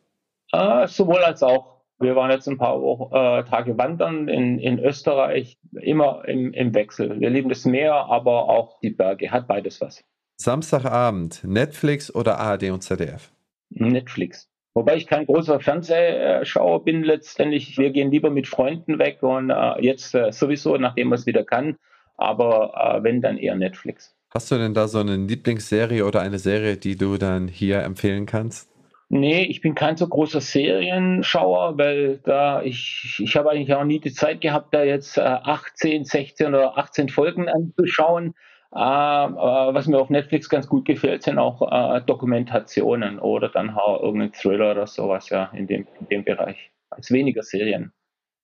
Äh, 0.51 0.87
sowohl 0.87 1.19
als 1.19 1.43
auch. 1.43 1.78
Wir 1.99 2.15
waren 2.15 2.31
jetzt 2.31 2.47
ein 2.47 2.57
paar 2.57 2.81
Wochen, 2.81 3.13
äh, 3.13 3.43
Tage 3.43 3.77
wandern 3.77 4.29
in, 4.29 4.57
in 4.57 4.79
Österreich, 4.79 5.57
immer 5.73 6.23
im, 6.25 6.53
im 6.53 6.73
Wechsel. 6.73 7.19
Wir 7.19 7.29
lieben 7.29 7.49
das 7.49 7.65
Meer, 7.65 7.93
aber 7.93 8.47
auch 8.49 8.79
die 8.79 8.91
Berge, 8.91 9.31
hat 9.31 9.47
beides 9.47 9.81
was. 9.81 10.03
Samstagabend, 10.37 11.43
Netflix 11.43 12.13
oder 12.13 12.39
ARD 12.39 12.71
und 12.71 12.81
ZDF? 12.81 13.31
Netflix. 13.69 14.49
Wobei 14.73 14.95
ich 14.95 15.07
kein 15.07 15.25
großer 15.25 15.59
Fernsehschauer 15.59 16.85
bin 16.85 17.03
letztendlich. 17.03 17.77
Wir 17.77 17.89
gehen 17.91 18.11
lieber 18.11 18.29
mit 18.29 18.47
Freunden 18.47 18.97
weg 18.97 19.21
und 19.21 19.49
äh, 19.49 19.81
jetzt 19.81 20.15
äh, 20.15 20.31
sowieso, 20.31 20.77
nachdem 20.77 21.09
man 21.09 21.19
es 21.19 21.25
wieder 21.25 21.43
kann. 21.43 21.75
Aber 22.15 22.73
äh, 22.75 23.03
wenn, 23.03 23.21
dann 23.21 23.37
eher 23.37 23.55
Netflix. 23.55 24.15
Hast 24.29 24.51
du 24.51 24.57
denn 24.57 24.73
da 24.73 24.87
so 24.87 24.99
eine 24.99 25.17
Lieblingsserie 25.17 26.05
oder 26.05 26.21
eine 26.21 26.39
Serie, 26.39 26.77
die 26.77 26.95
du 26.95 27.17
dann 27.17 27.49
hier 27.49 27.81
empfehlen 27.81 28.25
kannst? 28.25 28.68
Nee, 29.11 29.43
ich 29.45 29.61
bin 29.61 29.73
kein 29.73 29.97
so 29.97 30.07
großer 30.07 30.39
Serienschauer, 30.39 31.79
weil 31.79 32.19
da 32.19 32.61
ich, 32.61 33.19
ich 33.19 33.35
habe 33.35 33.49
eigentlich 33.49 33.73
auch 33.73 33.83
nie 33.83 33.99
die 33.99 34.13
Zeit 34.13 34.39
gehabt, 34.39 34.71
da 34.71 34.83
jetzt 34.83 35.17
äh, 35.17 35.21
18, 35.21 36.05
16 36.05 36.47
oder 36.47 36.77
18 36.77 37.09
Folgen 37.09 37.49
anzuschauen. 37.49 38.35
Äh, 38.71 38.77
äh, 38.77 38.79
was 38.79 39.87
mir 39.87 39.97
auf 39.97 40.11
Netflix 40.11 40.47
ganz 40.47 40.67
gut 40.67 40.85
gefällt, 40.85 41.23
sind 41.23 41.39
auch 41.39 41.71
äh, 41.71 42.01
Dokumentationen 42.01 43.17
oder 43.17 43.49
dann 43.49 43.71
auch 43.71 44.03
irgendein 44.03 44.31
Thriller 44.31 44.71
oder 44.71 44.85
sowas, 44.85 45.29
ja, 45.29 45.45
in 45.53 45.65
dem, 45.65 45.87
in 45.99 46.07
dem 46.07 46.23
Bereich. 46.23 46.71
Als 46.91 47.09
weniger 47.09 47.41
Serien. 47.41 47.91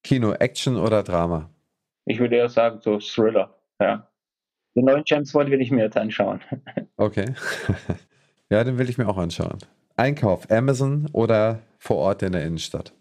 Kino, 0.03 0.33
Action 0.33 0.77
oder 0.77 1.03
Drama? 1.03 1.51
Ich 2.05 2.19
würde 2.19 2.37
eher 2.37 2.49
sagen, 2.49 2.79
so 2.81 2.97
Thriller, 2.97 3.55
ja. 3.79 4.07
Den 4.75 4.85
neuen 4.85 5.03
James 5.05 5.31
Bond 5.31 5.51
will 5.51 5.61
ich 5.61 5.69
mir 5.69 5.83
jetzt 5.83 5.97
anschauen. 5.97 6.41
Okay. 6.97 7.33
ja, 8.49 8.63
den 8.63 8.77
will 8.77 8.89
ich 8.89 8.97
mir 8.97 9.07
auch 9.07 9.17
anschauen. 9.17 9.57
Einkauf, 9.97 10.49
Amazon 10.51 11.07
oder 11.13 11.59
vor 11.79 11.97
Ort 11.97 12.23
in 12.23 12.33
der 12.33 12.45
Innenstadt? 12.45 12.93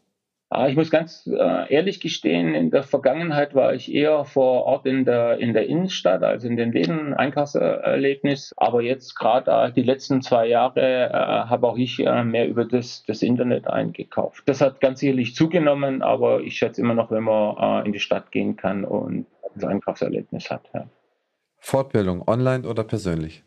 Ah, 0.50 0.68
ich 0.68 0.76
muss 0.76 0.90
ganz 0.90 1.26
äh, 1.26 1.72
ehrlich 1.74 1.98
gestehen, 1.98 2.54
in 2.54 2.70
der 2.70 2.84
Vergangenheit 2.84 3.56
war 3.56 3.74
ich 3.74 3.92
eher 3.92 4.24
vor 4.24 4.64
Ort 4.66 4.86
in 4.86 5.04
der, 5.04 5.38
in 5.38 5.52
der 5.52 5.66
Innenstadt, 5.66 6.22
also 6.22 6.46
in 6.46 6.56
den 6.56 6.70
Läden, 6.70 7.12
Einkaufserlebnis. 7.12 8.54
Aber 8.56 8.80
jetzt 8.80 9.16
gerade 9.16 9.50
äh, 9.50 9.72
die 9.72 9.82
letzten 9.82 10.22
zwei 10.22 10.46
Jahre 10.46 10.80
äh, 10.80 11.12
habe 11.12 11.66
auch 11.66 11.76
ich 11.76 11.98
mehr 11.98 12.46
über 12.46 12.64
das, 12.64 13.02
das 13.04 13.22
Internet 13.22 13.66
eingekauft. 13.66 14.44
Das 14.46 14.60
hat 14.60 14.80
ganz 14.80 15.00
sicherlich 15.00 15.34
zugenommen, 15.34 16.02
aber 16.02 16.40
ich 16.42 16.56
schätze 16.56 16.80
immer 16.80 16.94
noch, 16.94 17.10
wenn 17.10 17.24
man 17.24 17.84
in 17.84 17.92
die 17.92 17.98
Stadt 17.98 18.30
gehen 18.30 18.56
kann 18.56 18.84
und 18.84 19.26
das 19.56 19.64
Einkaufserlebnis 19.64 20.50
hat. 20.50 20.70
Ja. 20.72 20.86
Fortbildung, 21.58 22.28
online 22.28 22.68
oder 22.68 22.84
persönlich? 22.84 23.42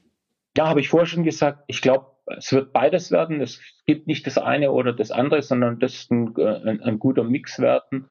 Ja, 0.57 0.67
habe 0.67 0.81
ich 0.81 0.89
vorher 0.89 1.05
schon 1.05 1.23
gesagt. 1.23 1.63
Ich 1.67 1.81
glaube, 1.81 2.07
es 2.35 2.51
wird 2.51 2.73
beides 2.73 3.11
werden. 3.11 3.41
Es 3.41 3.61
gibt 3.85 4.07
nicht 4.07 4.25
das 4.27 4.37
eine 4.37 4.71
oder 4.71 4.93
das 4.93 5.11
andere, 5.11 5.41
sondern 5.41 5.79
das 5.79 5.93
ist 5.93 6.11
ein, 6.11 6.35
ein, 6.37 6.81
ein 6.81 6.99
guter 6.99 7.23
Mix 7.23 7.59
werden. 7.59 8.09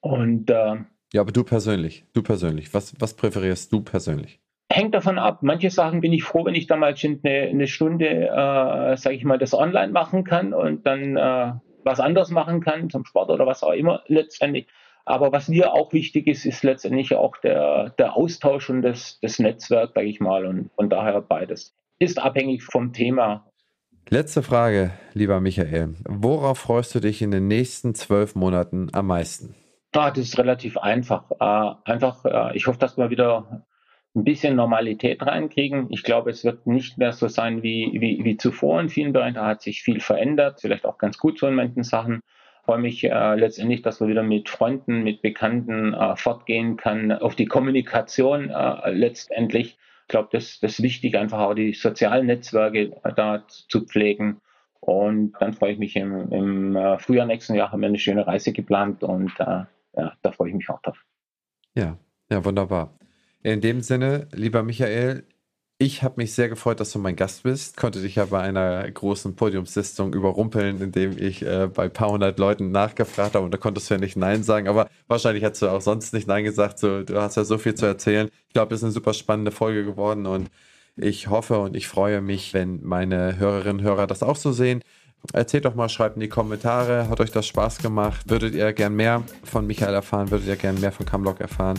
Und 0.00 0.50
äh, 0.50 0.76
ja, 1.12 1.22
aber 1.22 1.32
du 1.32 1.42
persönlich, 1.42 2.04
du 2.12 2.22
persönlich, 2.22 2.74
was, 2.74 2.94
was 3.00 3.16
präferierst 3.16 3.72
du 3.72 3.80
persönlich? 3.80 4.40
Hängt 4.70 4.94
davon 4.94 5.18
ab. 5.18 5.38
Manche 5.42 5.70
Sachen 5.70 6.02
bin 6.02 6.12
ich 6.12 6.22
froh, 6.22 6.44
wenn 6.44 6.54
ich 6.54 6.66
da 6.66 6.76
mal 6.76 6.94
eine, 7.02 7.40
eine 7.48 7.66
Stunde, 7.66 8.06
äh, 8.06 8.96
sage 8.96 9.16
ich 9.16 9.24
mal, 9.24 9.38
das 9.38 9.54
online 9.54 9.92
machen 9.92 10.24
kann 10.24 10.52
und 10.52 10.86
dann 10.86 11.16
äh, 11.16 11.52
was 11.84 12.00
anderes 12.00 12.30
machen 12.30 12.60
kann, 12.60 12.90
zum 12.90 13.06
Sport 13.06 13.30
oder 13.30 13.46
was 13.46 13.62
auch 13.62 13.72
immer 13.72 14.02
letztendlich. 14.06 14.66
Aber 15.06 15.32
was 15.32 15.48
mir 15.48 15.72
auch 15.72 15.94
wichtig 15.94 16.26
ist, 16.26 16.44
ist 16.44 16.62
letztendlich 16.62 17.14
auch 17.14 17.38
der, 17.38 17.94
der 17.98 18.14
Austausch 18.14 18.68
und 18.68 18.82
das, 18.82 19.18
das 19.22 19.38
Netzwerk, 19.38 19.92
sage 19.94 20.06
ich 20.06 20.20
mal. 20.20 20.44
Und 20.44 20.70
von 20.74 20.90
daher 20.90 21.22
beides. 21.22 21.74
Ist 22.00 22.20
abhängig 22.20 22.62
vom 22.62 22.92
Thema. 22.92 23.50
Letzte 24.08 24.44
Frage, 24.44 24.92
lieber 25.14 25.40
Michael. 25.40 25.96
Worauf 26.08 26.58
freust 26.58 26.94
du 26.94 27.00
dich 27.00 27.22
in 27.22 27.32
den 27.32 27.48
nächsten 27.48 27.94
zwölf 27.94 28.36
Monaten 28.36 28.88
am 28.92 29.08
meisten? 29.08 29.56
Ah, 29.92 30.10
das 30.10 30.20
ist 30.20 30.38
relativ 30.38 30.78
einfach. 30.78 31.30
Äh, 31.40 31.90
einfach, 31.90 32.24
äh, 32.24 32.56
ich 32.56 32.68
hoffe, 32.68 32.78
dass 32.78 32.96
wir 32.96 33.10
wieder 33.10 33.66
ein 34.14 34.22
bisschen 34.24 34.54
Normalität 34.54 35.22
reinkriegen. 35.22 35.88
Ich 35.90 36.04
glaube, 36.04 36.30
es 36.30 36.44
wird 36.44 36.68
nicht 36.68 36.98
mehr 36.98 37.12
so 37.12 37.26
sein 37.26 37.64
wie, 37.64 37.90
wie, 38.00 38.24
wie 38.24 38.36
zuvor 38.36 38.80
in 38.80 38.88
vielen 38.88 39.12
Bereichen. 39.12 39.34
Da 39.34 39.46
hat 39.46 39.62
sich 39.62 39.82
viel 39.82 39.98
verändert, 39.98 40.60
vielleicht 40.60 40.86
auch 40.86 40.98
ganz 40.98 41.18
gut 41.18 41.38
so 41.38 41.48
in 41.48 41.54
manchen 41.54 41.82
Sachen. 41.82 42.20
Ich 42.60 42.64
freue 42.64 42.78
mich 42.78 43.02
äh, 43.02 43.34
letztendlich, 43.34 43.82
dass 43.82 43.98
man 43.98 44.08
wieder 44.08 44.22
mit 44.22 44.48
Freunden, 44.48 45.02
mit 45.02 45.20
Bekannten 45.20 45.94
äh, 45.94 46.14
fortgehen 46.14 46.76
kann, 46.76 47.10
auf 47.10 47.34
die 47.34 47.46
Kommunikation 47.46 48.50
äh, 48.50 48.90
letztendlich 48.92 49.78
ich 50.08 50.10
glaube, 50.10 50.30
das, 50.32 50.58
das 50.58 50.78
ist 50.78 50.82
wichtig, 50.82 51.18
einfach 51.18 51.38
auch 51.38 51.52
die 51.52 51.74
sozialen 51.74 52.28
Netzwerke 52.28 52.98
da 53.14 53.44
zu 53.46 53.84
pflegen. 53.84 54.40
Und 54.80 55.32
dann 55.38 55.52
freue 55.52 55.72
ich 55.72 55.78
mich 55.78 55.96
im, 55.96 56.32
im 56.32 56.76
äh, 56.76 56.98
Frühjahr 56.98 57.26
nächsten 57.26 57.54
Jahr 57.54 57.70
haben 57.70 57.82
wir 57.82 57.88
eine 57.88 57.98
schöne 57.98 58.26
Reise 58.26 58.54
geplant 58.54 59.04
und 59.04 59.30
äh, 59.38 59.64
ja, 59.96 60.12
da 60.22 60.32
freue 60.32 60.48
ich 60.48 60.54
mich 60.54 60.70
auch 60.70 60.80
drauf. 60.80 60.96
Ja, 61.74 61.98
ja, 62.30 62.42
wunderbar. 62.42 62.98
In 63.42 63.60
dem 63.60 63.82
Sinne, 63.82 64.28
lieber 64.32 64.62
Michael, 64.62 65.26
ich 65.80 66.02
habe 66.02 66.14
mich 66.16 66.34
sehr 66.34 66.48
gefreut, 66.48 66.80
dass 66.80 66.90
du 66.90 66.98
mein 66.98 67.14
Gast 67.14 67.44
bist. 67.44 67.76
Konnte 67.76 68.02
dich 68.02 68.16
ja 68.16 68.24
bei 68.24 68.40
einer 68.40 68.90
großen 68.90 69.36
Podiumssitzung 69.36 70.12
überrumpeln, 70.12 70.82
indem 70.82 71.16
ich 71.16 71.42
äh, 71.46 71.68
bei 71.72 71.84
ein 71.84 71.92
paar 71.92 72.10
hundert 72.10 72.40
Leuten 72.40 72.72
nachgefragt 72.72 73.36
habe 73.36 73.44
und 73.44 73.54
da 73.54 73.58
konntest 73.58 73.88
du 73.88 73.94
ja 73.94 74.00
nicht 74.00 74.16
Nein 74.16 74.42
sagen. 74.42 74.66
Aber 74.66 74.88
wahrscheinlich 75.06 75.44
hättest 75.44 75.62
du 75.62 75.68
auch 75.68 75.80
sonst 75.80 76.12
nicht 76.12 76.26
Nein 76.26 76.42
gesagt. 76.42 76.80
So, 76.80 77.04
du 77.04 77.20
hast 77.20 77.36
ja 77.36 77.44
so 77.44 77.58
viel 77.58 77.76
zu 77.76 77.86
erzählen. 77.86 78.28
Ich 78.48 78.54
glaube, 78.54 78.74
es 78.74 78.80
ist 78.80 78.84
eine 78.84 78.92
super 78.92 79.14
spannende 79.14 79.52
Folge 79.52 79.84
geworden 79.84 80.26
und 80.26 80.50
ich 80.96 81.28
hoffe 81.28 81.60
und 81.60 81.76
ich 81.76 81.86
freue 81.86 82.22
mich, 82.22 82.54
wenn 82.54 82.84
meine 82.84 83.38
Hörerinnen 83.38 83.78
und 83.78 83.84
Hörer 83.84 84.08
das 84.08 84.24
auch 84.24 84.36
so 84.36 84.50
sehen. 84.50 84.82
Erzählt 85.32 85.64
doch 85.64 85.76
mal, 85.76 85.88
schreibt 85.88 86.16
in 86.16 86.20
die 86.20 86.28
Kommentare, 86.28 87.08
hat 87.08 87.20
euch 87.20 87.30
das 87.30 87.46
Spaß 87.46 87.78
gemacht? 87.78 88.28
Würdet 88.28 88.56
ihr 88.56 88.72
gern 88.72 88.96
mehr 88.96 89.22
von 89.44 89.64
Michael 89.64 89.94
erfahren? 89.94 90.32
Würdet 90.32 90.48
ihr 90.48 90.56
gern 90.56 90.80
mehr 90.80 90.90
von 90.90 91.06
Camlock 91.06 91.40
erfahren? 91.40 91.78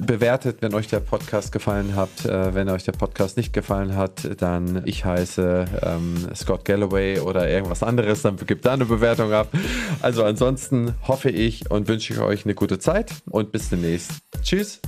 Bewertet, 0.00 0.58
wenn 0.60 0.74
euch 0.74 0.88
der 0.88 1.00
Podcast 1.00 1.52
gefallen 1.52 1.96
hat. 1.96 2.24
Äh, 2.24 2.54
wenn 2.54 2.68
euch 2.68 2.84
der 2.84 2.92
Podcast 2.92 3.36
nicht 3.36 3.52
gefallen 3.52 3.96
hat, 3.96 4.40
dann 4.40 4.82
ich 4.84 5.04
heiße 5.04 5.64
ähm, 5.82 6.28
Scott 6.34 6.64
Galloway 6.64 7.20
oder 7.20 7.48
irgendwas 7.48 7.82
anderes, 7.82 8.22
dann 8.22 8.36
gebt 8.36 8.64
da 8.64 8.72
eine 8.72 8.84
Bewertung 8.86 9.32
ab. 9.32 9.48
Also 10.02 10.24
ansonsten 10.24 10.94
hoffe 11.06 11.30
ich 11.30 11.70
und 11.70 11.88
wünsche 11.88 12.12
ich 12.12 12.20
euch 12.20 12.44
eine 12.44 12.54
gute 12.54 12.78
Zeit 12.78 13.12
und 13.30 13.52
bis 13.52 13.70
demnächst. 13.70 14.12
Tschüss. 14.42 14.80